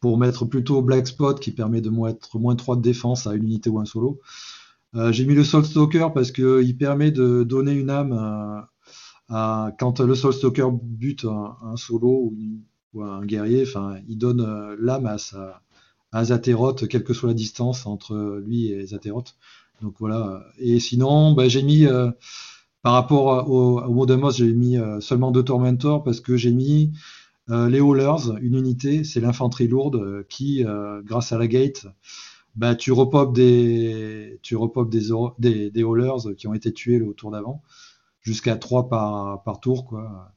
pour 0.01 0.19
mettre 0.19 0.45
plutôt 0.45 0.83
Black 0.83 1.07
Spot 1.07 1.41
qui 1.41 1.53
permet 1.53 1.81
de 1.81 1.89
mettre 1.89 2.39
moins 2.39 2.55
3 2.55 2.77
de 2.77 2.83
défense 2.83 3.27
à 3.27 3.35
une 3.35 3.45
unité 3.45 3.71
ou 3.71 3.79
un 3.81 3.87
solo. 3.87 4.21
J'ai 5.11 5.27
mis 5.27 5.35
le 5.35 5.45
Soul 5.45 5.65
Stalker 5.65 6.09
parce 6.15 6.33
qu'il 6.33 6.77
permet 6.79 7.11
de 7.11 7.45
donner 7.45 7.73
une 7.73 7.91
âme 7.91 8.13
à, 8.13 8.71
à- 9.29 9.73
quand 9.79 10.01
le 10.01 10.15
Soul 10.15 10.33
Stalker 10.35 10.69
bute 10.83 11.25
un, 11.27 11.57
un 11.63 11.77
solo 11.77 12.09
ou, 12.09 12.35
une- 12.39 12.63
ou 12.95 13.03
un 13.03 13.25
guerrier, 13.27 13.65
enfin, 13.67 13.97
il 14.09 14.17
donne 14.19 14.77
l'âme 14.81 15.07
à 15.07 15.19
sa 15.19 15.63
à 16.17 16.25
Zateroth, 16.25 16.89
quelle 16.89 17.05
que 17.05 17.13
soit 17.13 17.29
la 17.29 17.35
distance 17.35 17.87
entre 17.87 18.43
lui 18.47 18.69
et 18.69 18.87
Zateroth. 18.87 19.37
Donc 19.83 19.97
voilà. 19.99 20.47
Et 20.59 20.81
sinon, 20.81 21.33
bah, 21.33 21.47
j'ai 21.49 21.63
mis 21.63 21.85
euh, 21.85 22.11
par 22.83 22.95
rapport 22.95 23.49
au, 23.51 24.07
d'Amos, 24.07 24.33
j'ai 24.33 24.55
mis 24.55 24.79
euh, 24.79 25.01
seulement 25.01 25.31
deux 25.31 25.43
Tormentors 25.43 26.03
parce 26.03 26.21
que 26.21 26.39
j'ai 26.39 26.53
mis 26.53 26.93
euh, 27.51 27.69
les 27.69 27.81
Haulers, 27.81 28.35
une 28.41 28.55
unité, 28.55 29.05
c'est 29.05 29.21
l'infanterie 29.21 29.69
lourde 29.69 30.25
qui, 30.31 30.65
grâce 31.05 31.33
à 31.33 31.39
la 31.39 31.47
gate, 31.47 31.87
bah, 32.55 32.75
tu 32.75 32.93
repopes 32.93 33.35
des, 33.35 34.39
tu 34.43 34.55
Haulers 34.55 36.35
qui 36.39 36.49
ont 36.49 36.55
été 36.55 36.73
tués 36.73 36.99
le 36.99 37.13
tour 37.13 37.31
d'avant, 37.31 37.63
jusqu'à 38.23 38.57
3 38.57 38.89
par, 38.89 39.43
par 39.43 39.61
tour, 39.61 39.85
quoi. 39.85 40.33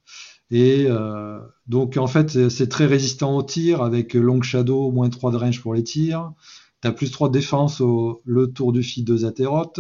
Et 0.52 0.86
euh, 0.90 1.40
donc 1.68 1.98
en 1.98 2.08
fait, 2.08 2.50
c'est- 2.50 2.68
très 2.68 2.86
résistant 2.86 3.36
au 3.38 3.44
tir 3.44 3.82
avec 3.84 4.14
Long 4.16 4.42
Shadow, 4.42 4.92
moins 4.92 5.10
3 5.10 5.32
de 5.32 5.38
range 5.38 5.62
pour 5.62 5.74
les 5.74 5.84
tirs. 5.84 6.34
Tu 6.82 6.88
as 6.88 6.92
plus 6.92 7.12
3 7.12 7.30
de 7.30 7.34
défense 7.34 7.82
au 7.82 8.22
le 8.26 8.48
tour 8.52 8.72
du 8.74 8.82
feed 8.84 9.06
de 9.06 9.18
Zateroth. 9.18 9.80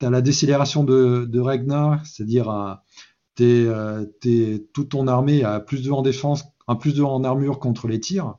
Tu 0.00 0.06
as 0.06 0.10
la 0.10 0.22
décélération 0.22 0.84
de, 0.84 1.26
de 1.30 1.40
c'est-à-dire 2.04 2.48
à- 2.50 2.84
euh, 3.68 4.04
t'es- 4.20 4.66
toute 4.74 4.90
ton 4.90 5.08
armée 5.08 5.44
a 5.44 5.60
plus 5.60 5.82
de 5.82 5.90
en 5.92 6.02
défense, 6.02 6.44
un 6.68 6.76
plus 6.76 6.94
de 6.94 7.02
en 7.02 7.24
armure 7.24 7.58
contre 7.60 7.88
les 7.88 8.00
tirs. 8.00 8.36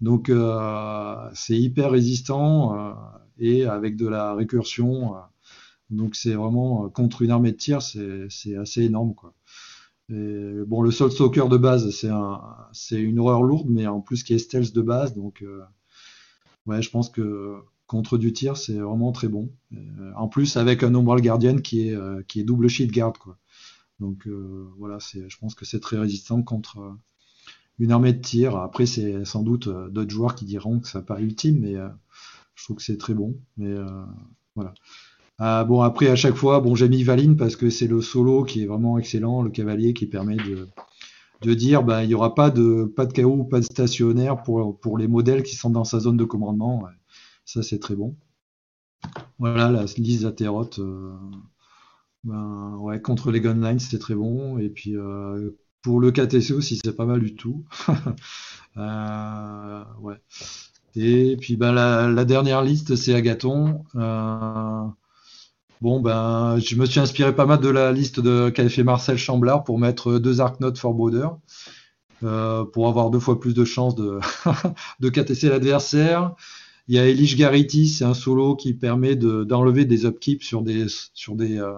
Donc 0.00 0.30
euh, 0.30 1.16
c'est 1.34 1.58
hyper 1.58 1.90
résistant 1.92 2.76
euh, 2.78 2.92
et 3.38 3.66
avec 3.66 3.96
de 3.96 4.08
la 4.08 4.34
récursion. 4.34 5.16
euh, 5.16 5.20
donc 5.90 6.16
c'est 6.16 6.34
vraiment 6.34 6.86
euh, 6.86 6.88
contre 6.88 7.22
une 7.22 7.30
armée 7.30 7.52
de 7.52 7.56
tir, 7.58 7.82
c'est 7.82 8.56
assez 8.56 8.82
énorme 8.84 9.14
quoi. 9.14 9.34
Bon, 10.08 10.82
le 10.82 10.90
Soul 10.90 11.10
Stalker 11.10 11.48
de 11.48 11.56
base, 11.56 11.90
c'est 11.90 12.10
un, 12.10 12.40
c'est 12.72 13.00
une 13.00 13.18
horreur 13.18 13.42
lourde, 13.42 13.68
mais 13.70 13.86
en 13.86 14.00
plus 14.00 14.22
qui 14.22 14.34
est 14.34 14.38
stealth 14.38 14.74
de 14.74 14.82
base, 14.82 15.14
donc 15.14 15.42
euh, 15.42 15.62
ouais, 16.66 16.82
je 16.82 16.90
pense 16.90 17.08
que 17.08 17.56
contre 17.86 18.18
du 18.18 18.32
tir, 18.32 18.56
c'est 18.56 18.78
vraiment 18.78 19.12
très 19.12 19.28
bon. 19.28 19.50
Euh, 19.74 20.12
en 20.16 20.28
plus, 20.28 20.56
avec 20.56 20.82
un 20.82 20.94
Umbral 20.94 21.20
Guardian 21.20 21.58
qui 21.58 21.88
est, 21.88 21.94
euh, 21.94 22.22
double 22.36 22.68
shield 22.68 22.92
guard, 22.92 23.14
quoi. 23.14 23.38
Donc 24.00 24.26
voilà, 24.78 24.98
je 24.98 25.36
pense 25.38 25.54
que 25.54 25.64
c'est 25.64 25.78
très 25.78 25.96
résistant 25.96 26.42
contre 26.42 26.96
une 27.78 27.92
armée 27.92 28.12
de 28.12 28.20
tir. 28.20 28.56
Après, 28.56 28.84
c'est 28.84 29.24
sans 29.24 29.44
doute 29.44 29.68
d'autres 29.68 30.10
joueurs 30.10 30.34
qui 30.34 30.44
diront 30.44 30.80
que 30.80 30.88
ça 30.88 31.02
pas 31.02 31.20
ultime, 31.20 31.60
mais 31.60 31.74
je 32.56 32.64
trouve 32.64 32.78
que 32.78 32.82
c'est 32.82 32.98
très 32.98 33.14
bon. 33.14 33.38
Mais 33.56 33.72
voilà. 34.56 34.74
Ah, 35.44 35.64
bon, 35.64 35.80
après, 35.80 36.06
à 36.06 36.14
chaque 36.14 36.36
fois, 36.36 36.60
bon, 36.60 36.76
j'ai 36.76 36.88
mis 36.88 37.02
Valine 37.02 37.36
parce 37.36 37.56
que 37.56 37.68
c'est 37.68 37.88
le 37.88 38.00
solo 38.00 38.44
qui 38.44 38.62
est 38.62 38.66
vraiment 38.66 38.96
excellent, 38.96 39.42
le 39.42 39.50
cavalier 39.50 39.92
qui 39.92 40.06
permet 40.06 40.36
de, 40.36 41.54
dire 41.54 41.82
ben, 41.82 42.02
il 42.02 42.06
n'y 42.06 42.14
aura 42.14 42.36
pas 42.36 42.50
de, 42.50 42.84
pas 42.84 43.06
de 43.06 43.12
chaos 43.12 43.42
pas 43.42 43.58
de 43.58 43.64
stationnaire 43.64 44.44
pour, 44.44 44.96
les 44.98 45.08
modèles 45.08 45.42
qui 45.42 45.56
sont 45.56 45.70
dans 45.70 45.82
sa 45.82 45.98
zone 45.98 46.16
de 46.16 46.22
commandement. 46.22 46.84
Ça, 47.44 47.64
c'est 47.64 47.80
très 47.80 47.96
bon. 47.96 48.14
Voilà, 49.40 49.68
la 49.68 49.84
liste 49.96 50.24
Ateroth, 50.26 50.78
euh, 50.78 51.12
ben, 52.22 53.00
contre 53.02 53.32
les 53.32 53.40
gunlines, 53.40 53.80
c'était 53.80 53.98
très 53.98 54.14
bon. 54.14 54.58
Et 54.58 54.68
puis, 54.68 54.96
euh, 54.96 55.58
pour 55.82 55.98
le 55.98 56.12
KTC 56.12 56.52
aussi, 56.52 56.78
c'est 56.84 56.94
pas 56.96 57.06
mal 57.06 57.20
du 57.20 57.34
tout. 57.34 57.64
Euh. 58.78 59.84
Et 60.94 61.36
puis, 61.38 61.56
ben, 61.58 61.72
la, 61.72 62.08
la 62.08 62.24
dernière 62.24 62.62
liste, 62.62 62.96
c'est 62.96 63.12
Agathon. 63.12 63.84
Bon, 65.82 66.00
ben, 66.00 66.58
je 66.60 66.76
me 66.76 66.86
suis 66.86 66.98
inspiré 67.00 67.34
pas 67.34 67.44
mal 67.44 67.60
de 67.60 67.68
la 67.68 67.92
liste 67.92 68.20
de 68.20 68.48
qu'avait 68.50 68.70
fait 68.70 68.84
Marcel 68.84 69.18
Chamblard 69.18 69.64
pour 69.64 69.78
mettre 69.78 70.18
deux 70.18 70.40
Arc 70.40 70.60
Notes 70.60 70.78
for 70.78 70.94
Border, 70.94 71.28
euh, 72.22 72.64
pour 72.64 72.88
avoir 72.88 73.10
deux 73.10 73.18
fois 73.18 73.40
plus 73.40 73.54
de 73.54 73.64
chances 73.64 73.94
de, 73.96 74.20
de 75.00 75.08
KTC 75.08 75.48
l'adversaire. 75.48 76.34
Il 76.88 76.96
y 76.96 76.98
a 76.98 77.06
Elish 77.06 77.36
Garrity, 77.36 77.88
c'est 77.88 78.04
un 78.04 78.14
solo 78.14 78.56
qui 78.56 78.74
permet 78.74 79.16
de- 79.16 79.44
d'enlever 79.44 79.84
des 79.86 80.06
upkeeps 80.06 80.44
sur 80.46 80.62
des, 80.62 80.86
sur 81.14 81.36
des, 81.36 81.58
euh, 81.58 81.72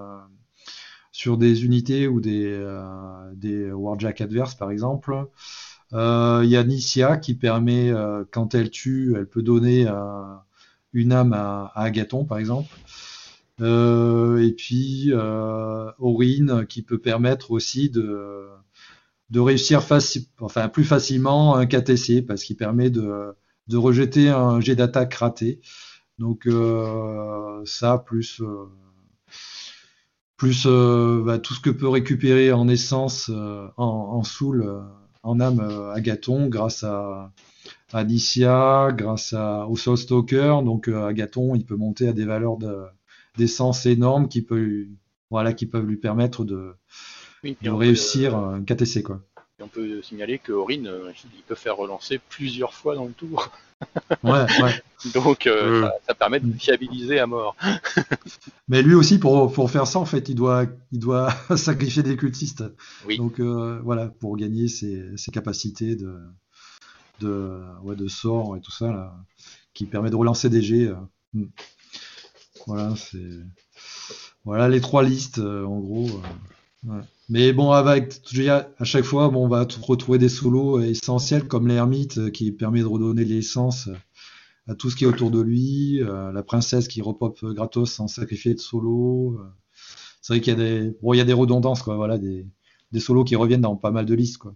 sur 1.13 1.39
des 1.39 1.65
unités 1.65 2.09
ou 2.09 2.21
des, 2.21 2.45
euh, 2.47 2.83
des 3.35 3.71
Warjack 3.73 4.21
adverses, 4.21 4.55
par 4.55 4.71
exemple. 4.71 5.27
Euh, 5.95 6.43
il 6.45 6.51
y 6.51 6.57
a 6.57 6.65
Nicia 6.65 7.19
qui 7.19 7.35
permet, 7.35 7.91
euh, 7.91 8.25
quand 8.33 8.55
elle 8.55 8.71
tue, 8.71 9.15
elle 9.17 9.29
peut 9.29 9.43
donner 9.43 9.87
une 10.93 11.13
âme 11.13 11.33
à, 11.33 11.73
à 11.75 11.85
Agathon, 11.85 12.25
par 12.25 12.39
exemple. 12.39 12.69
Euh, 13.61 14.43
et 14.43 14.53
puis 14.53 15.13
euh, 15.13 15.91
Aurine 15.99 16.67
qui 16.67 16.83
peut 16.83 16.99
permettre 16.99 17.53
aussi 17.53 17.89
de, 17.89 18.49
réussir 19.35 19.83
plus 20.73 20.85
facilement 20.85 21.57
un 21.57 21.67
KTC 21.67 22.23
parce 22.23 22.45
qu'il 22.45 22.57
permet 22.57 22.91
de, 22.91 23.35
rejeter 23.73 24.29
un 24.29 24.61
jet 24.61 24.77
d'attaque 24.77 25.15
raté. 25.15 25.61
Donc 26.19 26.47
euh, 26.47 27.63
ça, 27.65 27.99
plus, 27.99 28.41
euh, 28.41 28.67
euh, 30.67 31.23
bah, 31.25 31.39
tout 31.39 31.55
ce 31.55 31.61
que 31.61 31.71
peut 31.71 31.89
récupérer 31.89 32.53
en 32.53 32.69
essence, 32.69 33.31
euh, 33.33 33.69
en, 33.77 34.23
soul, 34.25 34.63
euh, 34.63 34.81
en 35.23 35.41
âme 35.41 35.61
euh, 35.61 35.93
Agathon 35.93 36.49
grâce 36.49 36.85
à, 36.85 37.33
Nicia, 38.05 38.89
grâce 38.93 39.33
au 39.35 39.77
Soul 39.77 39.97
Stalker. 39.97 40.59
Donc 40.65 40.89
euh, 40.89 41.07
Agathon, 41.07 41.55
il 41.55 41.65
peut 41.65 41.77
monter 41.77 42.09
à 42.09 42.13
des 42.13 42.25
valeurs 42.25 42.57
de- 42.59 42.85
d'essence 43.37 43.87
énormes 43.87 44.29
qui, 44.29 44.43
peut, 44.43 44.57
lui- 44.59 44.91
voilà, 45.31 45.53
qui 45.53 45.67
peuvent 45.67 45.87
lui 45.87 45.97
permettre 45.97 46.45
de, 46.45 46.75
Oui, 47.43 47.57
réussir 47.63 48.37
euh, 48.37 48.55
un 48.55 48.63
KTC. 48.65 49.03
Quoi. 49.03 49.23
et 49.59 49.63
on 49.63 49.69
peut 49.69 50.03
signaler 50.03 50.39
que 50.39 50.53
Aurine, 50.53 50.87
euh, 50.87 51.11
il 51.37 51.43
peut 51.43 51.55
faire 51.55 51.77
relancer 51.77 52.21
plusieurs 52.29 52.73
fois 52.75 52.95
dans 52.95 53.05
le 53.07 53.13
tour. 53.13 53.51
Ouais, 54.23 54.47
ouais. 54.63 54.83
Donc 55.15 55.47
euh, 55.47 55.81
Mm. 55.81 55.85
ça, 55.85 55.93
ça 56.09 56.15
permet 56.15 56.41
de 56.41 56.51
fiabiliser 56.59 57.19
à 57.19 57.27
mort. 57.27 57.57
Mais 58.69 58.83
lui 58.83 58.95
aussi, 58.95 59.19
pour, 59.19 59.53
pour 59.53 59.71
faire 59.71 59.87
ça, 59.87 59.99
en 59.99 60.07
fait, 60.07 60.29
il 60.31 60.35
doit, 60.37 60.67
il 60.93 60.99
doit 61.01 61.31
sacrifier 61.57 62.03
des 62.03 62.17
cultistes. 62.17 62.65
Oui. 63.07 63.19
Donc 63.19 63.41
euh, 63.41 63.81
voilà, 63.85 64.09
pour 64.09 64.37
gagner 64.37 64.69
ses, 64.69 65.17
ses 65.19 65.31
capacités 65.33 65.97
de, 65.97 66.17
de, 67.21 67.61
ouais, 67.83 67.97
de 67.97 68.09
sort 68.09 68.57
et 68.57 68.61
tout 68.61 68.73
ça, 68.73 68.91
là, 68.91 69.15
qui 69.75 69.85
permet 69.87 70.11
de 70.11 70.17
relancer 70.17 70.49
des 70.49 70.63
jets. 70.63 70.89
euh. 71.37 71.45
Voilà, 72.67 72.95
c'est. 72.97 73.19
Voilà 74.45 74.69
les 74.69 74.81
trois 74.81 75.03
listes, 75.03 75.39
euh, 75.39 75.65
en 75.65 75.81
gros. 75.81 76.09
euh. 76.89 77.01
Mais 77.31 77.53
bon, 77.53 77.71
avec, 77.71 78.21
à 78.79 78.85
chaque 78.85 79.05
fois, 79.05 79.29
bon, 79.31 79.47
on 79.47 79.49
va 79.49 79.67
retrouver 79.83 80.19
des 80.19 80.29
solos 80.29 80.81
essentiels 80.81 81.49
comme 81.49 81.67
l'ermite 81.69 82.19
euh, 82.19 82.31
qui 82.31 82.53
permet 82.53 82.81
de 82.81 82.87
redonner 82.87 83.25
l'essence 83.25 83.89
euh, 83.89 83.95
à 84.69 84.75
tout 84.75 84.91
ce 84.91 84.97
qui 84.97 85.05
est 85.05 85.07
autour 85.07 85.31
de 85.31 85.41
lui, 85.41 86.03
euh, 86.03 86.33
la 86.33 86.43
princesse 86.43 86.89
qui 86.89 87.03
repop 87.03 87.39
euh, 87.45 87.55
gratos 87.55 87.93
sans 87.93 88.09
sacrifier 88.09 88.55
de 88.55 88.61
solo. 88.61 89.39
euh. 89.41 89.45
C'est 90.23 90.35
vrai 90.35 90.41
qu'il 90.41 90.53
y 90.53 90.57
a 90.57 90.59
des, 90.59 90.97
bon, 91.03 91.15
il 91.15 91.19
y 91.19 91.21
a 91.21 91.25
des 91.25 91.33
redondances, 91.35 91.83
quoi, 91.83 91.97
voilà, 91.97 92.19
des, 92.19 92.47
des 92.93 93.01
solos 93.01 93.25
qui 93.25 93.37
reviennent 93.37 93.63
dans 93.63 93.77
pas 93.77 93.91
mal 93.91 94.07
de 94.07 94.15
listes, 94.15 94.39
quoi. 94.39 94.55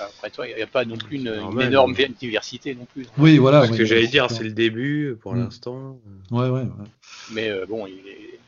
Après 0.00 0.30
toi, 0.30 0.46
il 0.48 0.54
n'y 0.54 0.62
a 0.62 0.66
pas 0.66 0.84
non 0.84 0.96
plus 0.96 1.16
une, 1.16 1.60
énorme 1.60 1.94
diversité 2.20 2.74
non 2.74 2.84
plus. 2.86 3.06
Oui, 3.18 3.38
voilà. 3.38 3.66
Ce 3.66 3.72
oui, 3.72 3.78
que 3.78 3.84
j'allais 3.84 4.02
oui, 4.02 4.08
dire, 4.10 4.30
c'est 4.30 4.44
le 4.44 4.52
début 4.52 5.16
pour 5.20 5.34
Mm. 5.34 5.38
l'instant. 5.38 6.00
Ouais, 6.30 6.48
ouais, 6.48 6.62
ouais. 6.62 6.68
Mais 7.32 7.48
euh, 7.50 7.66
bon, 7.66 7.86
il 7.86 8.06
est- 8.08 8.38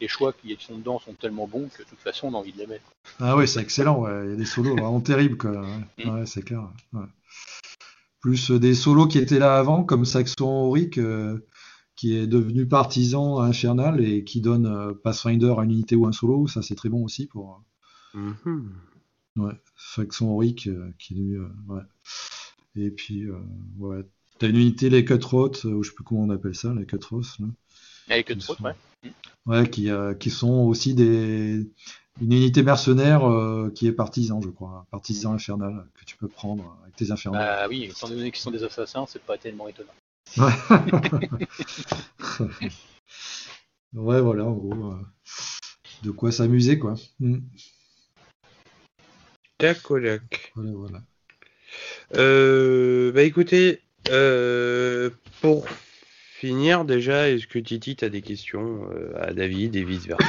les 0.00 0.08
choix 0.08 0.32
qui 0.32 0.56
sont 0.58 0.76
dedans 0.76 0.98
sont 0.98 1.14
tellement 1.14 1.46
bons 1.46 1.68
que 1.68 1.82
de 1.82 1.88
toute 1.88 2.00
façon, 2.00 2.28
on 2.28 2.34
a 2.34 2.38
envie 2.38 2.52
de 2.52 2.58
les 2.58 2.66
mettre. 2.66 2.84
Ah 3.20 3.36
ouais, 3.36 3.46
c'est 3.46 3.60
excellent, 3.60 4.00
ouais. 4.00 4.24
Il 4.24 4.30
y 4.30 4.32
a 4.34 4.36
des 4.36 4.44
solos 4.44 4.76
vraiment 4.76 5.00
terribles, 5.00 5.36
quoi. 5.36 5.52
Ouais, 5.52 6.04
Mm. 6.04 6.08
Ouais, 6.10 6.26
c'est 6.26 6.42
clair. 6.42 6.68
ouais. 6.92 7.06
Plus 8.20 8.50
euh, 8.50 8.58
des 8.58 8.74
solos 8.74 9.06
qui 9.06 9.18
étaient 9.18 9.38
là 9.38 9.56
avant, 9.56 9.84
comme 9.84 10.04
Saxon 10.04 10.46
Auric, 10.48 10.98
euh, 10.98 11.46
qui 11.96 12.16
est 12.16 12.26
devenu 12.26 12.66
partisan 12.66 13.38
à 13.38 13.44
infernal 13.46 14.04
et 14.04 14.24
qui 14.24 14.40
donne 14.40 14.66
euh, 14.66 14.92
Pathfinder 14.94 15.54
à 15.58 15.62
une 15.64 15.70
unité 15.72 15.94
ou 15.94 16.06
un 16.06 16.12
solo. 16.12 16.46
Ça, 16.48 16.62
c'est 16.62 16.74
très 16.74 16.88
bon 16.88 17.04
aussi 17.04 17.26
pour 17.26 17.62
Mhm. 18.14 18.72
Ouais, 19.36 19.52
Saxon 19.76 20.28
Auric, 20.28 20.66
euh, 20.66 20.90
qui 20.98 21.14
est 21.14 21.16
devenu. 21.16 21.38
euh, 21.40 21.48
ouais. 21.68 21.82
Et 22.76 22.90
puis, 22.90 23.24
euh, 23.24 23.38
ouais. 23.78 24.04
T'as 24.38 24.48
une 24.48 24.56
unité, 24.56 24.90
les 24.90 25.04
Cutthroats, 25.04 25.64
ou 25.64 25.82
je 25.82 25.88
sais 25.90 25.94
plus 25.94 26.04
comment 26.04 26.22
on 26.24 26.30
appelle 26.30 26.54
ça, 26.56 26.74
les 26.74 26.86
Cutthroats, 26.86 27.22
là. 27.38 27.46
Avec 28.10 28.30
Ils 28.30 28.38
trop, 28.38 28.54
sont- 28.54 28.64
ouais. 28.64 28.74
Ouais, 29.46 29.68
qui, 29.68 29.88
qui 30.18 30.30
sont 30.30 30.50
aussi 30.66 30.94
des 30.94 31.66
une 32.20 32.32
unité 32.32 32.62
mercenaire 32.62 33.24
euh, 33.24 33.70
qui 33.74 33.86
est 33.86 33.92
partisan, 33.92 34.40
je 34.40 34.48
crois, 34.48 34.86
partisan 34.90 35.32
infernal 35.34 35.84
que 35.98 36.04
tu 36.04 36.16
peux 36.16 36.28
prendre 36.28 36.76
avec 36.82 36.94
tes 36.96 37.10
infernaux. 37.10 37.38
Bah 37.38 37.66
oui, 37.68 37.84
étant 37.84 38.08
donné 38.08 38.30
qu'ils 38.30 38.40
sont 38.40 38.50
des 38.52 38.62
assassins, 38.62 39.04
c'est 39.08 39.22
pas 39.22 39.36
tellement 39.36 39.68
étonnant. 39.68 39.92
ouais, 40.38 40.50
voilà, 44.20 44.44
en 44.44 44.52
gros, 44.52 44.92
euh, 44.92 44.96
de 46.04 46.10
quoi 46.10 46.30
s'amuser, 46.32 46.78
quoi. 46.78 46.94
Mm. 47.20 47.38
Tac 49.64 49.90
au 49.90 49.96
lac. 49.96 50.52
Voilà, 50.54 50.70
voilà. 50.74 50.98
Euh, 52.16 53.12
bah 53.12 53.22
écoutez, 53.22 53.80
euh, 54.10 55.08
pour 55.40 55.66
finir 56.34 56.84
déjà, 56.84 57.30
est-ce 57.30 57.46
que 57.46 57.58
Titi 57.58 57.96
t'as 57.96 58.10
des 58.10 58.20
questions 58.20 58.90
euh, 58.92 59.14
à 59.18 59.32
David 59.32 59.74
et 59.74 59.84
vice 59.84 60.06
versa 60.06 60.26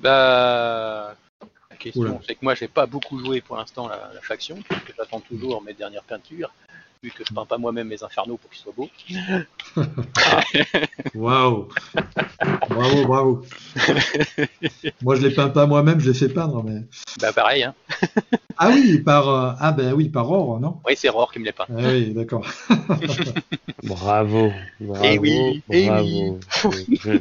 Bah, 0.00 1.14
la 1.70 1.76
question, 1.76 2.20
c'est 2.26 2.34
que 2.34 2.40
moi, 2.42 2.56
j'ai 2.56 2.66
pas 2.66 2.86
beaucoup 2.86 3.20
joué 3.20 3.40
pour 3.40 3.56
l'instant 3.58 3.86
la, 3.86 4.10
la 4.12 4.20
faction, 4.20 4.58
puisque 4.68 4.92
j'attends 4.96 5.20
toujours 5.20 5.62
mes 5.62 5.74
dernières 5.74 6.02
peintures, 6.02 6.52
vu 7.04 7.10
que 7.10 7.22
je 7.28 7.34
peins 7.34 7.44
pas 7.44 7.58
moi-même 7.58 7.88
mes 7.88 8.02
infernaux 8.02 8.38
pour 8.38 8.50
qu'ils 8.50 8.62
soient 8.62 8.72
beaux. 8.74 8.88
Waouh 11.14 11.68
Bravo, 12.70 13.04
bravo 13.06 13.42
Moi, 15.02 15.16
je 15.16 15.26
les 15.26 15.34
peins 15.34 15.50
pas 15.50 15.66
moi-même, 15.66 16.00
je 16.00 16.10
les 16.10 16.18
fais 16.18 16.28
peindre, 16.30 16.62
mais... 16.64 16.80
Bah 17.20 17.32
pareil, 17.32 17.62
hein. 17.64 17.74
Ah 18.56 18.70
oui, 18.70 18.98
par... 19.00 19.28
euh, 19.28 19.52
Ah 19.60 19.72
ben 19.72 19.92
oui, 19.92 20.08
par 20.08 20.30
or, 20.30 20.60
non? 20.60 20.80
Oui, 20.86 20.94
c'est 20.96 21.08
Roar 21.10 21.30
qui 21.30 21.40
me 21.40 21.44
les 21.44 21.52
peint. 21.52 21.66
Ah 21.68 21.74
oui, 21.92 22.14
d'accord. 22.14 22.46
Bravo, 23.82 24.50
bravo, 24.80 25.04
Eh 25.04 25.18
oui, 25.18 25.62
eh 25.70 25.86
bravo. 25.88 26.40
Je, 27.02 27.18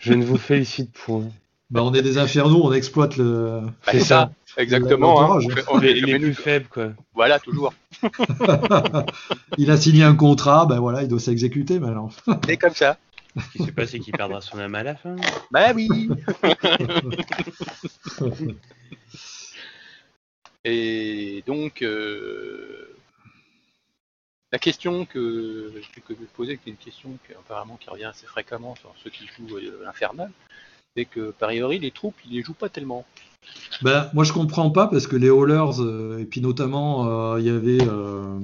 je 0.00 0.12
ne 0.12 0.24
vous 0.24 0.38
félicite 0.38 0.90
point. 0.92 1.26
Bah, 1.70 1.82
on 1.84 1.94
est 1.94 2.02
des 2.02 2.18
infernaux, 2.18 2.62
on 2.64 2.72
exploite 2.72 3.16
le... 3.16 3.60
Bah, 3.62 3.72
C'est 3.92 4.00
c'est 4.00 4.04
ça, 4.06 4.32
exactement. 4.56 5.20
Hein. 5.22 5.38
On 5.44 5.48
fait- 5.50 5.64
on 5.68 5.78
Les, 5.78 5.88
fait- 5.88 5.94
les 6.06 6.12
mais 6.14 6.18
plus 6.18 6.34
faibles, 6.34 6.66
quoi. 6.68 6.88
Voilà, 7.14 7.38
toujours. 7.38 7.72
il 9.58 9.70
a 9.70 9.76
signé 9.76 10.02
un 10.02 10.16
contrat, 10.16 10.66
ben 10.66 10.80
voilà, 10.80 11.02
il 11.02 11.08
doit 11.08 11.20
s'exécuter 11.20 11.78
maintenant. 11.78 12.10
C'est 12.46 12.56
comme 12.56 12.74
ça. 12.74 12.98
Ce 13.36 13.58
qui 13.58 13.64
s'est 13.64 13.72
passé, 13.72 14.00
qu'il 14.00 14.12
perdra 14.12 14.40
son 14.40 14.58
âme 14.58 14.74
à 14.74 14.82
la 14.82 14.96
fin. 14.96 15.14
Bah 15.52 15.72
oui. 15.74 15.88
Et 20.64 21.42
donc, 21.46 21.82
euh, 21.82 22.94
la 24.52 24.58
question 24.58 25.06
que, 25.06 25.72
que 26.06 26.14
je 26.14 26.20
vais 26.20 26.26
poser, 26.34 26.58
qui 26.58 26.68
est 26.68 26.72
une 26.72 26.78
question 26.78 27.16
qui, 27.26 27.32
apparemment 27.32 27.78
qui 27.80 27.88
revient 27.88 28.04
assez 28.04 28.26
fréquemment 28.26 28.74
sur 28.76 28.92
ceux 29.02 29.10
qui 29.10 29.26
jouent 29.26 29.56
euh, 29.56 29.80
l'Infernal, 29.84 30.30
c'est 30.96 31.04
que, 31.04 31.30
par 31.30 31.48
priori, 31.48 31.78
les 31.78 31.90
troupes, 31.90 32.16
ils 32.26 32.36
les 32.36 32.42
jouent 32.42 32.54
pas 32.54 32.68
tellement. 32.68 33.04
Ben, 33.82 34.10
moi, 34.12 34.24
je 34.24 34.32
comprends 34.32 34.70
pas 34.70 34.86
parce 34.86 35.06
que 35.06 35.16
les 35.16 35.30
Hallers, 35.30 35.80
euh, 35.80 36.18
et 36.18 36.24
puis 36.24 36.40
notamment, 36.40 37.32
euh, 37.34 37.40
il 37.40 37.46
y 37.46 37.50
avait, 37.50 37.82
euh, 37.82 38.38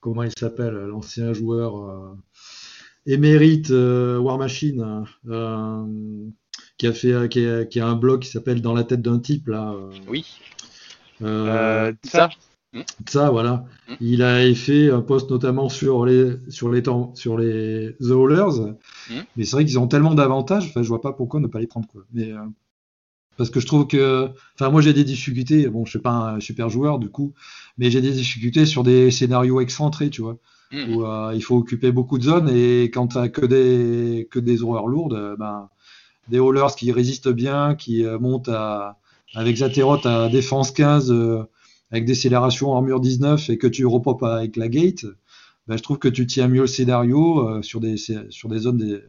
comment 0.00 0.22
il 0.22 0.32
s'appelle, 0.38 0.74
l'ancien 0.74 1.32
joueur 1.32 1.76
euh, 1.78 2.14
émérite 3.06 3.70
euh, 3.70 4.18
War 4.18 4.38
Machine, 4.38 5.04
euh, 5.28 5.84
qui 6.78 6.86
a 6.86 6.92
fait, 6.92 7.28
qui 7.28 7.46
a, 7.46 7.64
qui 7.64 7.80
a 7.80 7.86
un 7.86 7.96
blog 7.96 8.20
qui 8.22 8.30
s'appelle 8.30 8.62
Dans 8.62 8.74
la 8.74 8.84
tête 8.84 9.02
d'un 9.02 9.18
type 9.18 9.48
là. 9.48 9.72
euh, 9.72 9.90
Oui, 10.06 10.24
euh, 11.22 11.92
Ça, 13.08 13.30
voilà. 13.30 13.64
Mm. 13.88 13.94
Il 14.00 14.22
a 14.22 14.54
fait 14.54 14.90
un 14.90 15.00
post 15.00 15.30
notamment 15.30 15.68
sur 15.68 16.06
les 16.06 16.36
sur 16.48 16.70
les 16.70 16.82
temps 16.82 17.12
sur 17.14 17.36
les 17.36 17.96
The 18.00 18.10
Hallers, 18.12 18.74
Mm. 19.10 19.14
mais 19.36 19.44
c'est 19.44 19.56
vrai 19.56 19.64
qu'ils 19.64 19.78
ont 19.78 19.88
tellement 19.88 20.14
d'avantages. 20.14 20.66
Enfin, 20.68 20.82
je 20.82 20.88
vois 20.88 21.00
pas 21.00 21.12
pourquoi 21.12 21.40
ne 21.40 21.48
pas 21.48 21.58
les 21.60 21.66
prendre 21.66 21.86
quoi. 21.88 22.02
Mais 22.12 22.30
euh, 22.32 22.38
parce 23.36 23.50
que 23.50 23.58
je 23.60 23.66
trouve 23.66 23.86
que, 23.86 24.28
enfin, 24.54 24.70
moi 24.70 24.82
j'ai 24.82 24.92
des 24.92 25.04
difficultés. 25.04 25.68
Bon, 25.68 25.84
je 25.84 25.90
suis 25.90 25.98
pas 25.98 26.34
un 26.34 26.40
super 26.40 26.68
joueur 26.68 26.98
du 26.98 27.08
coup, 27.10 27.32
mais 27.78 27.90
j'ai 27.90 28.00
des 28.02 28.12
difficultés 28.12 28.66
sur 28.66 28.82
des 28.84 29.10
scénarios 29.10 29.60
excentrés, 29.60 30.10
tu 30.10 30.22
vois, 30.22 30.36
Mhm. 30.72 30.94
où 30.94 31.04
euh, 31.06 31.32
il 31.34 31.42
faut 31.42 31.56
occuper 31.56 31.90
beaucoup 31.92 32.18
de 32.18 32.24
zones 32.24 32.48
et 32.50 32.84
quand 32.92 33.08
t'as 33.08 33.28
que 33.28 33.44
des 33.46 34.28
que 34.30 34.38
des 34.38 34.62
horreurs 34.62 34.86
lourdes, 34.86 35.14
euh, 35.14 35.36
ben 35.36 35.68
des 36.28 36.38
Hallers 36.38 36.74
qui 36.76 36.92
résistent 36.92 37.30
bien, 37.32 37.74
qui 37.74 38.04
euh, 38.04 38.18
montent 38.20 38.48
à 38.50 38.98
avec 39.34 39.56
Zaterot 39.56 40.06
à 40.06 40.28
défense 40.28 40.70
15 40.72 41.10
euh, 41.12 41.42
avec 41.90 42.04
décélération 42.04 42.74
armure 42.74 43.00
19 43.00 43.50
et 43.50 43.58
que 43.58 43.66
tu 43.66 43.86
repopes 43.86 44.22
avec 44.22 44.56
la 44.56 44.68
gate, 44.68 45.06
ben, 45.66 45.76
je 45.76 45.82
trouve 45.82 45.98
que 45.98 46.08
tu 46.08 46.26
tiens 46.26 46.48
mieux 46.48 46.62
le 46.62 46.66
scénario 46.66 47.48
euh, 47.48 47.62
sur 47.62 47.80
des 47.80 47.96
sur 47.96 48.48
des 48.48 48.58
zones 48.58 48.78
des 48.78 49.00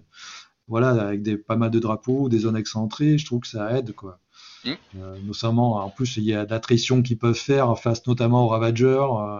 voilà 0.67 0.89
avec 0.89 1.21
des 1.21 1.37
pas 1.37 1.55
mal 1.55 1.71
de 1.71 1.79
drapeaux, 1.79 2.29
des 2.29 2.39
zones 2.39 2.55
excentrées, 2.55 3.17
je 3.17 3.25
trouve 3.25 3.41
que 3.41 3.47
ça 3.47 3.77
aide 3.77 3.93
quoi. 3.93 4.19
Mm. 4.65 4.69
Euh, 4.97 5.17
notamment 5.25 5.83
en 5.83 5.89
plus 5.89 6.17
il 6.17 6.23
y 6.23 6.33
a 6.33 6.45
d'attrition 6.45 7.01
qu'ils 7.01 7.17
peuvent 7.17 7.33
faire 7.33 7.77
face 7.79 8.05
notamment 8.05 8.45
aux 8.45 8.49
Ravagers 8.49 8.85
euh, 8.85 9.39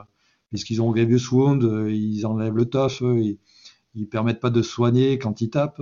puisqu'ils 0.50 0.82
ont 0.82 0.92
Grievous 0.92 1.34
Wound, 1.34 1.64
euh, 1.64 1.92
ils 1.92 2.26
enlèvent 2.26 2.58
le 2.58 2.66
tough, 2.66 3.02
eux, 3.02 3.20
ils, 3.20 3.38
ils 3.96 4.08
permettent 4.08 4.40
pas 4.40 4.50
de 4.50 4.62
soigner 4.62 5.18
quand 5.18 5.42
ils 5.42 5.50
tapent. 5.50 5.82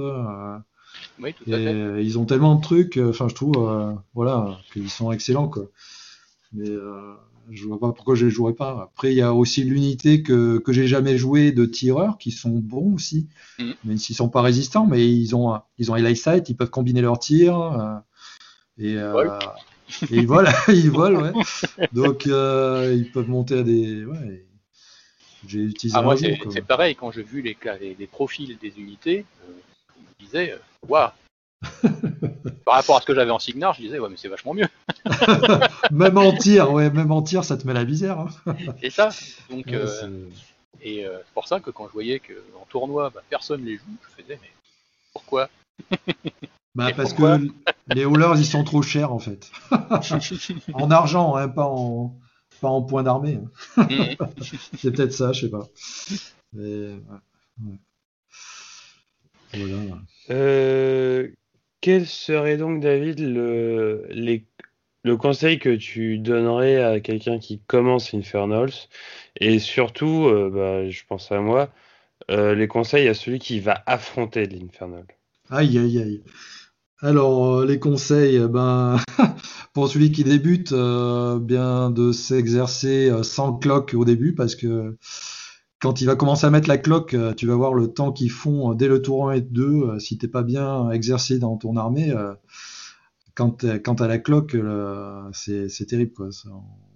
Oui, 1.20 1.34
tout 1.34 1.50
et 1.50 1.54
à 1.54 1.58
fait. 1.58 2.04
ils 2.06 2.18
ont 2.18 2.26
tellement 2.26 2.56
de 2.56 2.62
trucs, 2.62 2.98
enfin 2.98 3.28
je 3.28 3.36
trouve, 3.36 3.98
voilà, 4.14 4.58
qu'ils 4.74 4.90
sont 4.90 5.12
excellents 5.12 5.48
quoi. 5.48 5.66
Mais 6.52 6.70
euh, 6.70 7.14
je 7.50 7.66
vois 7.66 7.80
pas 7.80 7.92
pourquoi 7.92 8.16
je 8.16 8.26
les 8.26 8.32
jouerais 8.32 8.54
pas. 8.54 8.82
Après, 8.84 9.12
il 9.12 9.18
y 9.18 9.22
a 9.22 9.34
aussi 9.34 9.64
l'unité 9.64 10.24
que, 10.24 10.60
que 10.60 10.74
j'ai 10.74 10.88
jamais 10.88 11.18
joué 11.18 11.52
de 11.52 11.66
tireurs 11.66 12.18
qui 12.18 12.32
sont 12.32 12.58
bons 12.58 12.94
aussi, 12.94 13.28
Mhm. 13.58 13.76
même 13.84 13.98
s'ils 13.98 14.16
sont 14.16 14.30
pas 14.30 14.42
résistants, 14.42 14.86
mais 14.86 15.08
ils 15.08 15.36
ont 15.36 15.60
ils 15.78 15.92
ont 15.92 16.16
sight, 16.16 16.50
ils 16.50 16.56
peuvent 16.56 16.70
combiner 16.70 17.02
leurs 17.02 17.20
tirs 17.20 17.60
euh, 17.60 17.96
et, 18.78 18.98
euh, 18.98 19.30
et 20.12 20.18
ils 20.18 20.28
volent, 20.28 20.50
ils 20.70 20.92
volent, 20.92 21.22
ouais. 21.22 21.34
Donc 21.94 22.28
euh, 22.28 22.94
ils 22.96 23.12
peuvent 23.12 23.30
monter 23.30 23.60
à 23.60 23.64
des. 23.64 24.06
Ouais, 24.06 24.46
j'ai 25.48 25.62
utilisé 25.62 25.98
Ah, 25.98 26.02
moi, 26.02 26.16
c'est 26.18 26.66
pareil, 26.68 26.96
quand 26.96 27.12
j'ai 27.12 27.24
vu 27.24 27.42
les, 27.42 27.58
les, 27.80 27.96
les 27.96 28.08
profils 28.08 28.58
des 28.58 28.74
unités, 28.78 29.26
je 29.48 30.02
me 30.02 30.26
disais, 30.26 30.56
waouh 30.88 31.10
Par 32.66 32.76
rapport 32.76 32.98
à 32.98 33.02
ce 33.02 33.06
que 33.06 33.16
j'avais 33.16 33.32
en 33.32 33.40
Signar, 33.40 33.74
je 33.74 33.82
disais, 33.82 34.00
ouais, 34.00 34.10
mais 34.10 34.18
c'est 34.18 34.28
vachement 34.28 34.54
mieux. 34.54 34.68
Même 35.92 36.18
en 36.18 36.32
tir, 36.34 36.72
ouais, 36.72 36.90
même 36.90 37.12
en 37.12 37.22
tir, 37.22 37.44
ça 37.44 37.58
te 37.58 37.66
met 37.66 37.74
la 37.74 37.86
misère. 37.86 38.20
hein. 38.20 38.28
Et 38.82 38.90
ça, 38.90 39.10
donc, 39.50 39.68
Ouais, 39.68 39.76
euh, 39.78 39.86
c'est- 39.88 40.08
et 40.82 41.06
euh, 41.06 41.18
c'est 41.26 41.34
pour 41.34 41.48
ça 41.48 41.60
que 41.60 41.72
quand 41.72 41.88
je 41.88 41.92
voyais 41.94 42.20
qu'en 42.20 42.66
tournoi, 42.70 43.10
bah, 43.10 43.22
personne 43.30 43.66
les 43.66 43.76
joue, 43.78 43.84
je 44.18 44.24
faisais, 44.24 44.40
mais 44.42 44.50
pourquoi? 45.14 45.50
Bah, 46.76 46.90
Et 46.90 46.94
parce 46.94 47.10
pourquoi? 47.10 47.38
que 47.40 47.48
les 47.88 48.06
haulers, 48.06 48.38
ils 48.38 48.46
sont 48.46 48.64
trop 48.64 48.82
chers 48.82 49.12
en 49.12 49.20
fait. 49.20 49.52
En 50.74 50.92
argent, 50.92 51.36
hein, 51.36 51.50
pas 51.50 51.66
en 51.66 52.16
pas 52.62 52.68
en 52.70 52.82
points 52.84 53.04
d'armée. 53.04 53.40
hein. 53.78 53.86
Mhm. 53.90 54.16
C'est 54.78 54.92
peut-être 54.92 55.14
ça, 55.14 55.32
je 55.34 55.42
sais 55.42 55.50
pas. 55.50 55.68
Mais, 56.54 56.64
ouais, 56.64 57.00
ouais. 57.66 57.78
Voilà. 59.54 60.00
Euh, 60.30 61.30
quel 61.82 62.06
serait 62.06 62.58
donc, 62.58 62.82
David, 62.82 63.20
le, 63.20 64.06
le 65.04 65.18
conseil 65.18 65.60
que 65.60 65.76
tu 65.76 66.18
donnerais 66.20 66.84
à 66.84 67.00
quelqu'un 67.00 67.40
qui 67.40 67.62
commence 67.68 68.14
Infernals? 68.14 68.88
Et 69.40 69.60
surtout, 69.60 70.28
euh, 70.28 70.50
bah, 70.50 70.90
je 70.90 71.02
pense 71.08 71.32
à 71.32 71.40
moi, 71.40 71.70
euh, 72.30 72.54
les 72.56 72.68
conseils 72.68 73.08
à 73.08 73.14
celui 73.14 73.40
qui 73.40 73.60
va 73.60 73.82
affronter 73.86 74.46
l'Infernal. 74.46 75.06
Aïe, 75.50 75.78
aïe, 75.78 76.00
aïe. 76.00 76.24
Alors, 77.02 77.60
euh, 77.60 77.66
les 77.66 77.80
conseils, 77.80 78.36
eh 78.36 78.48
ben, 78.48 78.98
pour 79.74 79.88
celui 79.88 80.12
qui 80.12 80.26
débute, 80.26 80.74
bien 80.74 81.92
de 81.92 82.12
s'exercer 82.12 83.12
sans 83.24 83.54
cloque 83.54 83.94
au 83.96 84.04
début, 84.04 84.36
parce 84.36 84.56
que 84.56 84.98
quand 85.80 86.02
il 86.02 86.06
va 86.06 86.16
commencer 86.16 86.46
à 86.46 86.50
mettre 86.50 86.68
la 86.68 86.78
cloque, 86.78 87.14
euh, 87.14 87.34
tu 87.34 87.48
vas 87.48 87.56
voir 87.56 87.74
le 87.74 87.88
temps 87.88 88.12
qu'ils 88.12 88.32
font 88.32 88.72
euh, 88.72 88.76
dès 88.76 88.88
le 88.88 89.02
tour 89.02 89.30
1 89.30 89.36
et 89.36 89.42
2, 89.42 89.64
euh, 89.64 90.00
si 90.00 90.18
t'es 90.18 90.28
pas 90.28 90.44
bien 90.44 90.92
exercé 90.92 91.40
dans 91.40 91.58
ton 91.58 91.78
armée, 91.78 92.14
quand, 93.34 93.64
quand 93.84 93.96
t'as 93.96 94.08
la 94.08 94.18
cloque, 94.20 94.58
c'est 95.34 95.86
terrible, 95.88 96.12
quoi. 96.12 96.30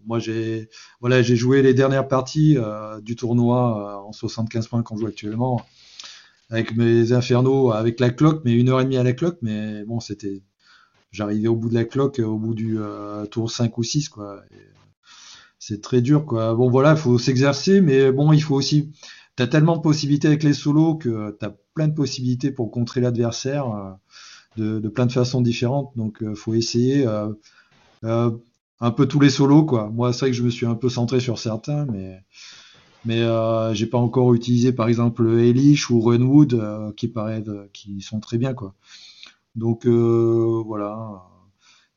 Moi, 0.05 0.19
j'ai 0.19 0.67
joué 1.35 1.61
les 1.61 1.73
dernières 1.73 2.09
parties 2.09 2.57
du 3.01 3.15
tournoi 3.15 4.05
en 4.05 4.11
75 4.11 4.67
points 4.67 4.83
qu'on 4.83 4.97
joue 4.97 5.07
actuellement 5.07 5.65
avec 6.49 6.75
mes 6.75 7.13
infernaux, 7.13 7.71
avec 7.71 8.01
la 8.01 8.09
cloque, 8.09 8.41
mais 8.43 8.51
une 8.53 8.69
heure 8.69 8.81
et 8.81 8.83
demie 8.83 8.97
à 8.97 9.03
la 9.03 9.13
cloque, 9.13 9.37
mais 9.41 9.85
bon, 9.85 9.99
c'était. 10.01 10.43
J'arrivais 11.11 11.47
au 11.47 11.55
bout 11.55 11.69
de 11.69 11.75
la 11.75 11.85
cloque, 11.85 12.19
au 12.19 12.37
bout 12.37 12.55
du 12.55 12.77
tour 13.31 13.49
5 13.49 13.77
ou 13.77 13.83
6, 13.83 14.09
quoi. 14.09 14.43
C'est 15.65 15.81
très 15.81 16.01
dur, 16.01 16.25
quoi. 16.25 16.53
Bon, 16.55 16.69
voilà, 16.69 16.91
il 16.91 16.97
faut 16.97 17.17
s'exercer, 17.17 17.79
mais 17.79 18.11
bon, 18.11 18.33
il 18.33 18.41
faut 18.41 18.55
aussi. 18.55 18.91
T'as 19.37 19.47
tellement 19.47 19.77
de 19.77 19.81
possibilités 19.81 20.27
avec 20.27 20.43
les 20.43 20.53
solos 20.53 20.95
que 20.95 21.31
t'as 21.39 21.51
plein 21.73 21.87
de 21.87 21.93
possibilités 21.93 22.51
pour 22.51 22.69
contrer 22.69 22.99
l'adversaire 22.99 23.97
euh, 24.59 24.81
de, 24.81 24.89
plein 24.89 25.05
de 25.05 25.13
façons 25.13 25.39
différentes. 25.41 25.93
Donc, 25.95 26.21
euh, 26.21 26.35
faut 26.35 26.53
essayer 26.53 27.07
euh, 27.07 28.31
un 28.81 28.91
peu 28.91 29.07
tous 29.07 29.21
les 29.21 29.29
solos, 29.29 29.63
quoi. 29.63 29.89
Moi, 29.89 30.11
c'est 30.11 30.19
vrai 30.19 30.31
que 30.31 30.37
je 30.37 30.43
me 30.43 30.49
suis 30.49 30.65
un 30.65 30.75
peu 30.75 30.89
centré 30.89 31.21
sur 31.21 31.39
certains, 31.39 31.85
mais 31.85 32.21
mais 33.05 33.21
j'ai 33.73 33.85
pas 33.87 33.97
encore 33.97 34.33
utilisé 34.33 34.71
par 34.71 34.87
exemple 34.87 35.27
Elish 35.27 35.89
ou 35.89 35.99
Runwood 36.01 36.93
qui 36.95 37.09
paraissent 37.09 37.49
qui 37.73 37.99
sont 38.01 38.21
très 38.21 38.37
bien 38.37 38.53
quoi. 38.53 38.75
Donc 39.55 39.85
voilà, 39.85 41.25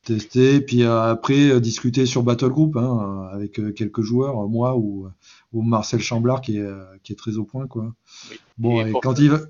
tester 0.07 0.61
puis 0.61 0.85
euh, 0.85 1.03
après 1.03 1.51
euh, 1.51 1.61
discuter 1.61 2.07
sur 2.07 2.23
Battle 2.23 2.49
Group 2.49 2.77
hein, 2.77 3.29
avec 3.33 3.59
euh, 3.59 3.73
quelques 3.73 4.03
joueurs, 4.03 4.49
moi 4.49 4.77
ou, 4.77 5.09
ou 5.53 5.63
Marcel 5.63 6.01
Chamblard 6.01 6.41
qui 6.41 6.59
est 6.59 6.71
qui 7.03 7.13
est 7.13 7.17
très 7.17 7.37
au 7.37 7.45
point 7.45 7.67
quoi. 7.67 7.93
Oui. 8.31 8.39
Bon 8.57 8.81
Et 8.81 8.89
et 8.89 8.93
pour 8.93 9.01
quand 9.01 9.19
il 9.19 9.31
va 9.31 9.41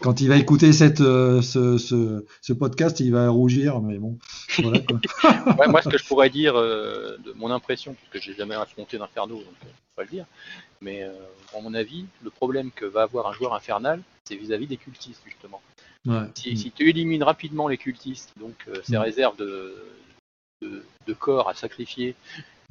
quand 0.00 0.20
il 0.20 0.28
va 0.28 0.36
écouter 0.36 0.72
cette, 0.72 0.98
ce, 0.98 1.78
ce, 1.78 2.26
ce 2.42 2.52
podcast, 2.52 3.00
il 3.00 3.12
va 3.12 3.30
rougir, 3.30 3.80
mais 3.80 3.98
bon, 3.98 4.18
voilà 4.58 4.80
quoi. 4.80 5.00
Ouais, 5.58 5.68
moi, 5.68 5.82
ce 5.82 5.88
que 5.88 5.98
je 5.98 6.04
pourrais 6.04 6.30
dire 6.30 6.56
euh, 6.56 7.16
de 7.24 7.32
mon 7.32 7.50
impression, 7.50 7.94
parce 7.94 8.08
que 8.12 8.20
j'ai 8.20 8.36
jamais 8.36 8.54
affronté 8.54 8.98
d'inferno, 8.98 9.36
donc 9.36 9.44
euh, 9.44 9.66
faut 9.66 9.96
pas 9.96 10.02
le 10.02 10.08
dire, 10.08 10.26
mais 10.80 11.02
euh, 11.02 11.12
à 11.56 11.60
mon 11.60 11.72
avis, 11.74 12.04
le 12.22 12.30
problème 12.30 12.70
que 12.72 12.84
va 12.84 13.02
avoir 13.02 13.26
un 13.26 13.32
joueur 13.32 13.54
infernal, 13.54 14.02
c'est 14.24 14.36
vis-à-vis 14.36 14.66
des 14.66 14.76
cultistes, 14.76 15.22
justement. 15.24 15.62
Ouais. 16.06 16.28
Si, 16.34 16.56
si 16.56 16.70
tu 16.70 16.88
élimines 16.88 17.24
rapidement 17.24 17.66
les 17.68 17.78
cultistes, 17.78 18.32
donc 18.38 18.54
euh, 18.68 18.80
ces 18.84 18.96
Mm. 18.96 19.00
réserves 19.00 19.36
de, 19.36 19.74
de, 20.62 20.84
de 21.06 21.12
corps 21.14 21.48
à 21.48 21.54
sacrifier 21.54 22.14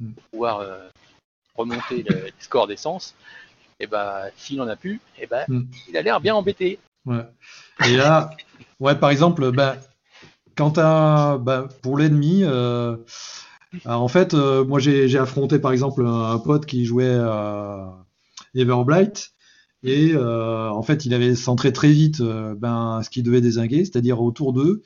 Mm. 0.00 0.12
pour 0.12 0.22
pouvoir 0.24 0.60
euh, 0.60 0.88
remonter 1.54 2.02
le, 2.02 2.24
les 2.26 2.32
scores 2.38 2.66
d'essence, 2.66 3.14
et 3.80 3.86
ben 3.86 4.30
s'il 4.36 4.60
en 4.60 4.68
a 4.68 4.76
plus, 4.76 5.00
et 5.18 5.26
ben 5.26 5.44
Mm. 5.48 5.62
il 5.88 5.96
a 5.96 6.02
l'air 6.02 6.20
bien 6.20 6.34
embêté. 6.34 6.78
Ouais. 7.04 7.24
Et 7.86 7.96
là, 7.96 8.30
ouais, 8.80 8.94
par 8.94 9.10
exemple, 9.10 9.52
ben, 9.52 9.76
quand 10.56 10.72
t'as, 10.72 11.38
ben, 11.38 11.68
pour 11.82 11.98
l'ennemi, 11.98 12.42
euh, 12.42 12.96
en 13.84 14.08
fait, 14.08 14.32
moi 14.34 14.80
j'ai 14.80 15.08
j'ai 15.08 15.18
affronté 15.18 15.58
par 15.58 15.72
exemple 15.72 16.04
un, 16.06 16.30
un 16.32 16.38
pote 16.38 16.64
qui 16.66 16.84
jouait 16.86 17.14
à 17.14 17.94
Everblight 18.54 19.32
et 19.86 20.12
euh, 20.14 20.68
en 20.70 20.82
fait 20.82 21.06
il 21.06 21.14
avait 21.14 21.34
centré 21.36 21.72
très 21.72 21.90
vite 21.90 22.20
euh, 22.20 22.54
ben, 22.56 23.00
ce 23.04 23.10
qu'il 23.10 23.22
devait 23.22 23.40
désinguer, 23.40 23.84
c'est-à-dire 23.84 24.20
au 24.20 24.30
tour 24.32 24.52
2 24.52 24.82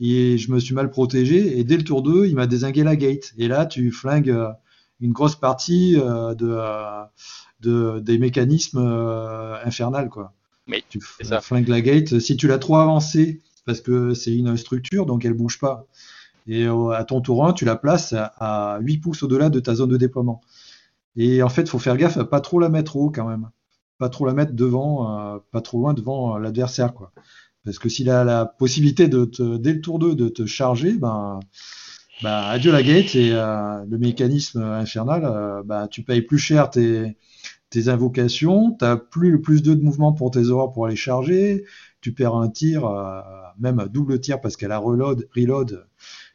et 0.00 0.38
je 0.38 0.50
me 0.52 0.58
suis 0.58 0.74
mal 0.74 0.90
protégé. 0.90 1.58
Et 1.58 1.64
dès 1.64 1.76
le 1.76 1.84
tour 1.84 2.02
2 2.02 2.26
il 2.26 2.34
m'a 2.34 2.46
désingué 2.46 2.82
la 2.84 2.96
gate. 2.96 3.32
Et 3.38 3.48
là 3.48 3.66
tu 3.66 3.90
flingues 3.92 4.30
euh, 4.30 4.48
une 5.00 5.12
grosse 5.12 5.36
partie 5.36 5.94
de, 5.94 6.58
de- 7.60 8.00
des 8.00 8.18
mécanismes 8.18 8.78
infernales 9.64 10.08
quoi. 10.08 10.34
Oui, 10.68 10.84
tu 10.88 11.00
ça. 11.22 11.40
flingues 11.40 11.68
la 11.68 11.80
gate. 11.80 12.18
Si 12.18 12.36
tu 12.36 12.46
l'as 12.48 12.58
trop 12.58 12.76
avancée 12.76 13.40
parce 13.66 13.80
que 13.80 14.14
c'est 14.14 14.34
une 14.34 14.56
structure 14.56 15.06
donc 15.06 15.24
elle 15.24 15.34
bouge 15.34 15.58
pas. 15.58 15.86
Et 16.46 16.66
à 16.66 17.04
ton 17.04 17.20
tour 17.20 17.46
1 17.46 17.52
tu 17.52 17.64
la 17.64 17.76
places 17.76 18.12
à, 18.14 18.24
à 18.38 18.80
8 18.80 18.98
pouces 18.98 19.22
au-delà 19.22 19.50
de 19.50 19.60
ta 19.60 19.74
zone 19.74 19.90
de 19.90 19.96
déploiement. 19.96 20.40
Et 21.16 21.42
en 21.42 21.48
fait 21.48 21.68
faut 21.68 21.78
faire 21.78 21.96
gaffe 21.96 22.16
à 22.18 22.24
pas 22.24 22.40
trop 22.40 22.58
la 22.58 22.68
mettre 22.68 22.96
haut 22.96 23.10
quand 23.10 23.28
même 23.28 23.48
pas 24.00 24.08
trop 24.08 24.26
la 24.26 24.34
mettre 24.34 24.54
devant 24.54 25.34
euh, 25.36 25.38
pas 25.52 25.60
trop 25.60 25.78
loin 25.80 25.94
devant 25.94 26.36
euh, 26.36 26.40
l'adversaire 26.40 26.94
quoi 26.94 27.12
parce 27.64 27.78
que 27.78 27.88
s'il 27.90 28.10
a 28.10 28.24
la 28.24 28.46
possibilité 28.46 29.08
de 29.08 29.24
te, 29.26 29.58
dès 29.58 29.74
le 29.74 29.80
tour 29.82 30.00
2 30.00 30.14
de 30.16 30.28
te 30.28 30.46
charger 30.46 30.94
ben 30.94 31.40
bah, 32.22 32.48
adieu 32.48 32.72
la 32.72 32.82
gate 32.82 33.14
et 33.14 33.32
euh, 33.32 33.84
le 33.88 33.98
mécanisme 33.98 34.60
infernal, 34.62 35.62
bah, 35.64 35.88
tu 35.90 36.02
payes 36.02 36.22
plus 36.22 36.38
cher 36.38 36.68
tes, 36.70 37.16
tes 37.70 37.88
invocations, 37.88 38.76
tu 38.78 38.86
plus 39.10 39.30
le 39.30 39.40
plus 39.40 39.62
2 39.62 39.76
de 39.76 39.82
mouvement 39.82 40.12
pour 40.12 40.30
tes 40.30 40.48
aurores 40.48 40.72
pour 40.72 40.86
aller 40.86 40.96
charger, 40.96 41.64
tu 42.00 42.12
perds 42.12 42.36
un 42.36 42.48
tir, 42.48 42.84
euh, 42.86 43.20
même 43.58 43.86
double 43.90 44.20
tir 44.20 44.40
parce 44.40 44.56
qu'elle 44.56 44.72
a 44.72 44.78
reload, 44.78 45.28
reload, 45.34 45.86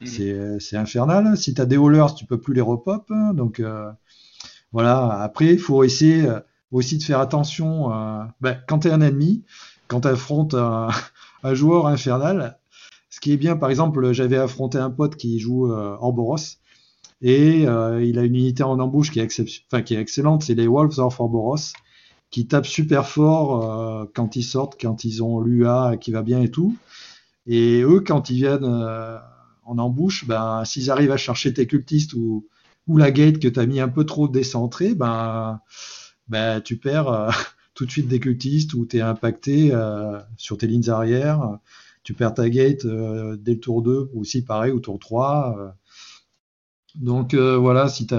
Mhm. 0.02 0.60
c'est 0.60 0.77
infernal. 0.77 1.38
Si 1.38 1.53
tu 1.53 1.61
as 1.61 1.65
des 1.65 1.77
haulers, 1.77 2.15
tu 2.15 2.26
peux 2.26 2.40
plus 2.40 2.53
les 2.53 2.61
repop. 2.61 3.06
hein, 3.11 3.34
donc 3.34 3.60
euh, 3.60 3.90
voilà, 4.72 5.22
après, 5.22 5.53
il 5.53 5.60
faut 5.60 5.84
essayer 5.84 6.27
aussi 6.72 6.98
de 6.98 7.04
faire 7.04 7.20
attention 7.20 7.94
euh, 7.94 8.24
ben, 8.42 8.58
quand 8.68 8.80
tu 8.80 8.88
es 8.88 8.92
un 8.92 9.02
ennemi, 9.02 9.44
quand 9.88 10.02
tu 10.02 10.08
affrontes 10.08 10.54
un, 10.54 10.90
un 11.44 11.54
joueur 11.54 11.88
infernal. 11.88 12.60
Ce 13.10 13.20
qui 13.20 13.32
est 13.32 13.38
bien, 13.38 13.56
par 13.56 13.70
exemple, 13.70 14.12
j'avais 14.12 14.38
affronté 14.38 14.78
un 14.78 14.90
pote 14.90 15.16
qui 15.16 15.40
joue 15.40 15.72
euh, 15.72 15.96
Orboros 16.00 16.58
et 17.22 17.68
euh, 17.68 18.04
il 18.04 18.20
a 18.20 18.24
une 18.24 18.36
unité 18.36 18.64
en 18.64 18.80
embouche 18.80 19.12
qui 19.12 19.20
est, 19.20 19.42
enfin, 19.72 19.82
qui 19.82 19.96
est 19.96 20.00
excellente, 20.00 20.44
c'est 20.44 20.56
les 20.56 20.68
Wolves 20.68 21.00
of 21.00 21.20
Orboros 21.20 21.74
qui 22.30 22.48
tapent 22.48 22.66
super 22.66 23.08
fort 23.08 23.64
euh, 23.64 24.06
quand 24.14 24.36
ils 24.36 24.44
sortent, 24.44 24.80
quand 24.80 25.06
ils 25.06 25.24
ont 25.24 25.40
l'UA 25.40 25.96
qui 26.00 26.12
va 26.12 26.22
bien 26.22 26.42
et 26.42 26.52
tout. 26.52 26.76
Et 27.48 27.82
eux, 27.82 28.02
quand 28.06 28.30
ils 28.30 28.36
viennent 28.36 28.66
euh, 28.66 29.18
en 29.64 29.78
embouche, 29.78 30.28
ben, 30.28 30.64
s'ils 30.66 30.92
arrivent 30.92 31.12
à 31.12 31.18
chercher 31.18 31.54
tes 31.54 31.68
cultistes 31.68 32.14
ou, 32.14 32.46
ou 32.88 32.98
la 32.98 33.12
gate 33.12 33.40
que 33.40 33.48
tu 33.48 33.60
as 33.60 33.66
mis 33.66 33.80
un 33.80 33.88
peu 33.88 34.06
trop 34.06 34.28
décentrée, 34.28 34.96
ben, 34.96 35.62
ben, 36.27 36.61
tu 36.61 36.77
perds 36.77 37.07
euh, 37.10 37.30
tout 37.76 37.85
de 37.85 37.91
suite 37.91 38.07
des 38.07 38.19
cultistes 38.19 38.73
ou 38.73 38.85
tu 38.85 38.97
es 38.97 39.02
impacté 39.02 39.69
euh, 39.73 40.19
sur 40.38 40.57
tes 40.57 40.68
lignes 40.68 40.89
arrière. 40.89 41.60
Tu 42.03 42.14
perds 42.14 42.35
ta 42.35 42.49
gate 42.49 42.85
euh, 42.85 43.35
dès 43.38 43.56
le 43.56 43.60
tour 43.60 43.81
2, 43.81 44.10
ou 44.14 44.22
aussi 44.22 44.43
pareil, 44.43 44.72
au 44.72 44.80
tour 44.80 44.99
3. 44.99 45.56
euh. 45.60 45.69
Donc 46.95 47.34
voilà, 47.35 47.88
si 47.89 48.06
tu 48.07 48.15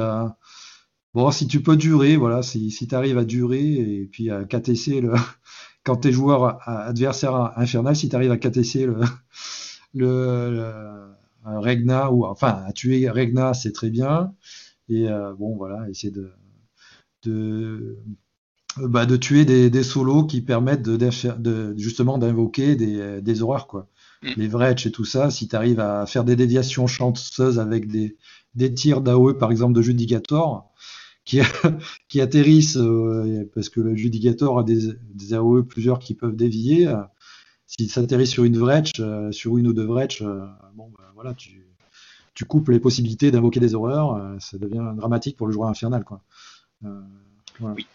Bon, 1.15 1.31
si 1.31 1.47
tu 1.47 1.63
peux 1.63 1.77
durer, 1.77 2.17
voilà, 2.17 2.43
si, 2.43 2.71
si 2.71 2.87
tu 2.87 2.95
arrives 2.95 3.17
à 3.19 3.25
durer 3.25 3.63
et 3.63 4.07
puis 4.11 4.31
à 4.31 4.45
KTC 4.45 5.01
le, 5.01 5.15
quand 5.85 5.97
t'es 5.97 6.13
joueur 6.13 6.45
à- 6.69 6.85
adversaire 6.87 7.53
infernal, 7.59 7.97
si 7.97 8.09
tu 8.11 8.17
arrives 8.17 8.33
à 8.33 8.37
KTC 8.39 8.87
le, 9.95 10.51
le, 10.51 11.15
Regna 11.45 12.11
ou 12.13 12.27
enfin 12.27 12.63
à 12.67 12.73
tuer 12.73 13.09
Regna, 13.09 13.55
c'est 13.55 13.73
très 13.73 13.89
bien. 13.91 14.35
Et 14.89 15.07
bon, 15.39 15.57
voilà, 15.57 15.89
essayer 15.91 16.13
de 16.13 16.33
de, 17.29 17.99
bah, 18.79 19.07
de 19.07 19.17
tuer 19.17 19.45
des, 19.45 19.71
des, 19.71 19.83
solos 19.83 20.25
qui 20.25 20.41
permettent 20.41 20.83
de, 20.83 20.97
de 20.97 21.75
justement 21.77 22.19
d'invoquer 22.19 22.77
des, 22.77 23.21
des, 23.23 23.43
horreurs 23.43 23.67
quoi. 23.67 23.89
Mm. 24.23 24.29
Les 24.37 24.49
Vretch 24.49 24.87
et 24.87 24.91
tout 24.91 25.05
ça, 25.05 25.31
si 25.31 25.49
tu 25.49 25.57
arrives 25.57 25.81
à 25.81 26.07
faire 26.07 26.25
des 26.25 26.37
déviations 26.37 26.87
chanceuses 26.87 27.59
avec 27.59 27.89
des, 27.89 28.17
des 28.55 28.73
tirs 28.73 29.01
d'AOE 29.01 29.35
par 29.35 29.51
exemple 29.51 29.75
de 29.75 29.83
Judicator, 29.83 30.73
qui, 31.27 31.41
qui 32.09 32.23
atterrissent 32.23 32.79
euh, 32.79 33.51
parce 33.55 33.69
que 33.69 33.81
le 33.81 33.95
Judicator 33.95 34.61
a 34.61 34.65
des, 34.65 34.95
des, 35.13 35.35
AOE 35.35 35.65
plusieurs 35.65 35.99
qui 35.99 36.15
peuvent 36.15 36.37
dévier. 36.37 36.89
Euh, 36.89 37.03
S'il 37.67 37.91
s'atterrit 37.91 38.27
sur 38.27 38.45
une 38.45 38.57
Vretch, 38.57 38.93
euh, 39.01 39.31
sur 39.33 39.59
une 39.59 39.67
ou 39.67 39.75
deux 39.75 39.85
Vretch, 39.85 40.23
bon, 40.23 40.91
bah, 40.97 41.13
voilà, 41.15 41.35
tu, 41.35 41.67
tu 42.35 42.45
coupes 42.47 42.69
les 42.71 42.81
possibilités 42.81 43.31
d'invoquer 43.31 43.61
des 43.61 43.75
horreurs, 43.75 44.37
ça 44.41 44.57
devient 44.57 44.93
dramatique 44.97 45.37
pour 45.37 45.47
le 45.47 45.53
joueur 45.53 45.69
infernal. 45.69 46.05
Quoi. 46.05 46.23
Voilà. 46.81 47.75
Oui. 47.75 47.87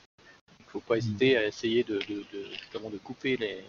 Il 0.60 0.64
ne 0.66 0.70
faut 0.70 0.80
pas 0.80 0.98
hésiter 0.98 1.38
à 1.38 1.46
essayer 1.46 1.84
de, 1.84 1.96
de, 1.96 2.26
de, 2.34 2.46
justement 2.52 2.90
de 2.90 2.98
couper 2.98 3.38
les, 3.38 3.60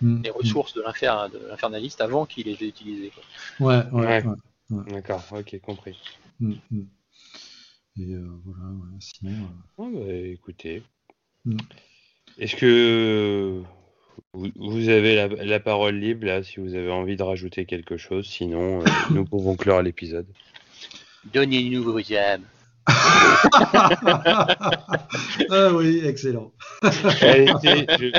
mm. 0.00 0.22
les 0.22 0.30
ressources 0.30 0.74
de 0.74 0.82
l'infernaliste 0.82 2.00
avant 2.00 2.26
qu'il 2.26 2.46
les 2.46 2.52
ait 2.62 2.68
utilisées. 2.68 3.10
Quoi. 3.58 3.66
Ouais, 3.66 3.90
ouais, 3.92 4.06
ouais. 4.06 4.24
ouais. 4.70 4.92
D'accord, 4.92 5.24
ok, 5.32 5.58
compris. 5.60 5.98
Mm, 6.40 6.54
mm. 6.70 6.86
Et 8.00 8.14
euh, 8.14 8.26
voilà, 8.44 8.72
ouais, 8.72 8.98
sinon. 9.00 9.32
Euh... 9.32 9.76
Oh, 9.78 9.90
bah, 9.92 10.12
écoutez. 10.12 10.82
Mm. 11.44 11.56
Est-ce 12.38 12.56
que 12.56 13.62
vous, 14.32 14.48
vous 14.56 14.88
avez 14.88 15.14
la, 15.14 15.28
la, 15.28 15.60
parole 15.60 15.96
libre 15.96 16.26
là, 16.26 16.42
si 16.42 16.60
vous 16.60 16.74
avez 16.74 16.90
envie 16.90 17.16
de 17.16 17.22
rajouter 17.22 17.66
quelque 17.66 17.96
chose? 17.96 18.26
Sinon, 18.26 18.80
euh, 18.80 18.84
nous 19.10 19.24
pouvons 19.24 19.56
clore 19.56 19.82
l'épisode. 19.82 20.26
Donnez-nous 21.32 21.82
vos 21.82 22.12
âmes. 22.14 22.44
ah 25.50 25.72
oui, 25.74 26.00
excellent. 26.04 26.52
Elle 27.20 27.48
était, 27.50 27.86
je, 27.98 28.12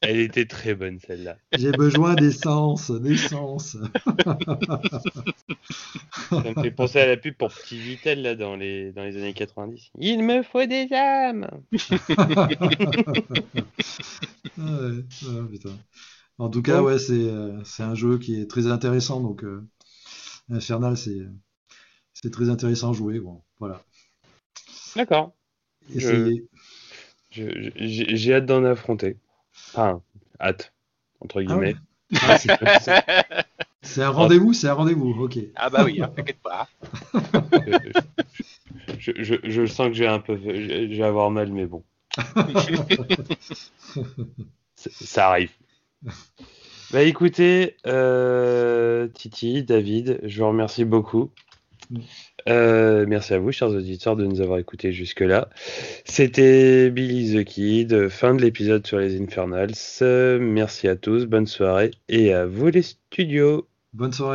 elle 0.00 0.18
était 0.18 0.46
très 0.46 0.74
bonne 0.74 0.98
celle-là. 0.98 1.36
J'ai 1.56 1.72
besoin 1.72 2.14
d'essence, 2.14 2.90
d'essence. 2.90 3.76
Ça 6.30 6.40
me 6.40 6.62
fait 6.62 6.70
penser 6.70 7.00
à 7.00 7.06
la 7.06 7.16
pub 7.16 7.34
pour 7.34 7.52
Petit 7.52 7.78
Vitel 7.78 8.22
là 8.22 8.34
dans 8.34 8.56
les 8.56 8.92
dans 8.92 9.04
les 9.04 9.16
années 9.16 9.34
90. 9.34 9.90
Il 9.98 10.24
me 10.24 10.42
faut 10.42 10.64
des 10.66 10.88
âmes. 10.92 11.48
ah 11.72 12.48
ouais, 14.58 15.04
ah, 15.26 15.46
putain. 15.50 15.76
En 16.38 16.48
tout 16.48 16.62
cas, 16.62 16.82
ouais, 16.82 16.98
c'est 16.98 17.12
euh, 17.12 17.62
un 17.78 17.94
jeu 17.94 18.18
qui 18.18 18.40
est 18.40 18.50
très 18.50 18.66
intéressant 18.66 19.20
donc 19.20 19.44
euh, 19.44 19.64
Infernal 20.50 20.96
c'est 20.96 21.20
c'est 22.14 22.30
très 22.30 22.48
intéressant 22.48 22.90
à 22.90 22.92
jouer. 22.92 23.20
Bon, 23.20 23.42
voilà. 23.58 23.82
D'accord. 24.96 25.32
J'ai 25.94 26.44
je, 27.30 28.32
hâte 28.32 28.46
d'en 28.46 28.64
affronter. 28.64 29.16
Enfin, 29.68 30.02
hâte, 30.40 30.72
entre 31.20 31.42
guillemets. 31.42 31.74
Ah 32.20 32.36
ouais. 32.36 32.38
ah, 32.60 32.78
c'est 33.82 34.02
un 34.02 34.10
rendez-vous, 34.10 34.52
c'est 34.52 34.68
un 34.68 34.74
rendez-vous, 34.74 35.12
ok. 35.12 35.38
Ah 35.56 35.70
bah 35.70 35.84
oui, 35.84 36.02
hein, 36.02 36.12
t'inquiète 36.14 36.40
pas. 36.42 36.68
je, 38.98 39.12
je, 39.16 39.34
je, 39.42 39.66
sens 39.66 39.88
que 39.88 39.94
j'ai 39.94 40.06
un 40.06 40.20
peu, 40.20 40.36
je 40.36 40.94
vais 40.94 41.02
avoir 41.02 41.30
mal, 41.30 41.50
mais 41.50 41.66
bon. 41.66 41.82
ça 44.76 45.28
arrive. 45.30 45.50
Bah 46.92 47.02
écoutez, 47.02 47.76
euh, 47.86 49.08
Titi, 49.08 49.62
David, 49.62 50.20
je 50.24 50.42
vous 50.42 50.48
remercie 50.48 50.84
beaucoup. 50.84 51.30
Euh, 52.48 53.06
merci 53.08 53.34
à 53.34 53.38
vous, 53.38 53.52
chers 53.52 53.68
auditeurs, 53.68 54.16
de 54.16 54.24
nous 54.24 54.40
avoir 54.40 54.58
écoutés 54.58 54.92
jusque-là. 54.92 55.48
C'était 56.04 56.90
Billy 56.90 57.36
the 57.36 57.44
Kid, 57.44 58.08
fin 58.08 58.34
de 58.34 58.42
l'épisode 58.42 58.86
sur 58.86 58.98
les 58.98 59.20
Infernals. 59.20 59.72
Merci 60.40 60.88
à 60.88 60.96
tous, 60.96 61.26
bonne 61.26 61.46
soirée 61.46 61.90
et 62.08 62.32
à 62.32 62.46
vous 62.46 62.68
les 62.68 62.82
studios. 62.82 63.68
Bonne 63.92 64.12
soirée. 64.12 64.30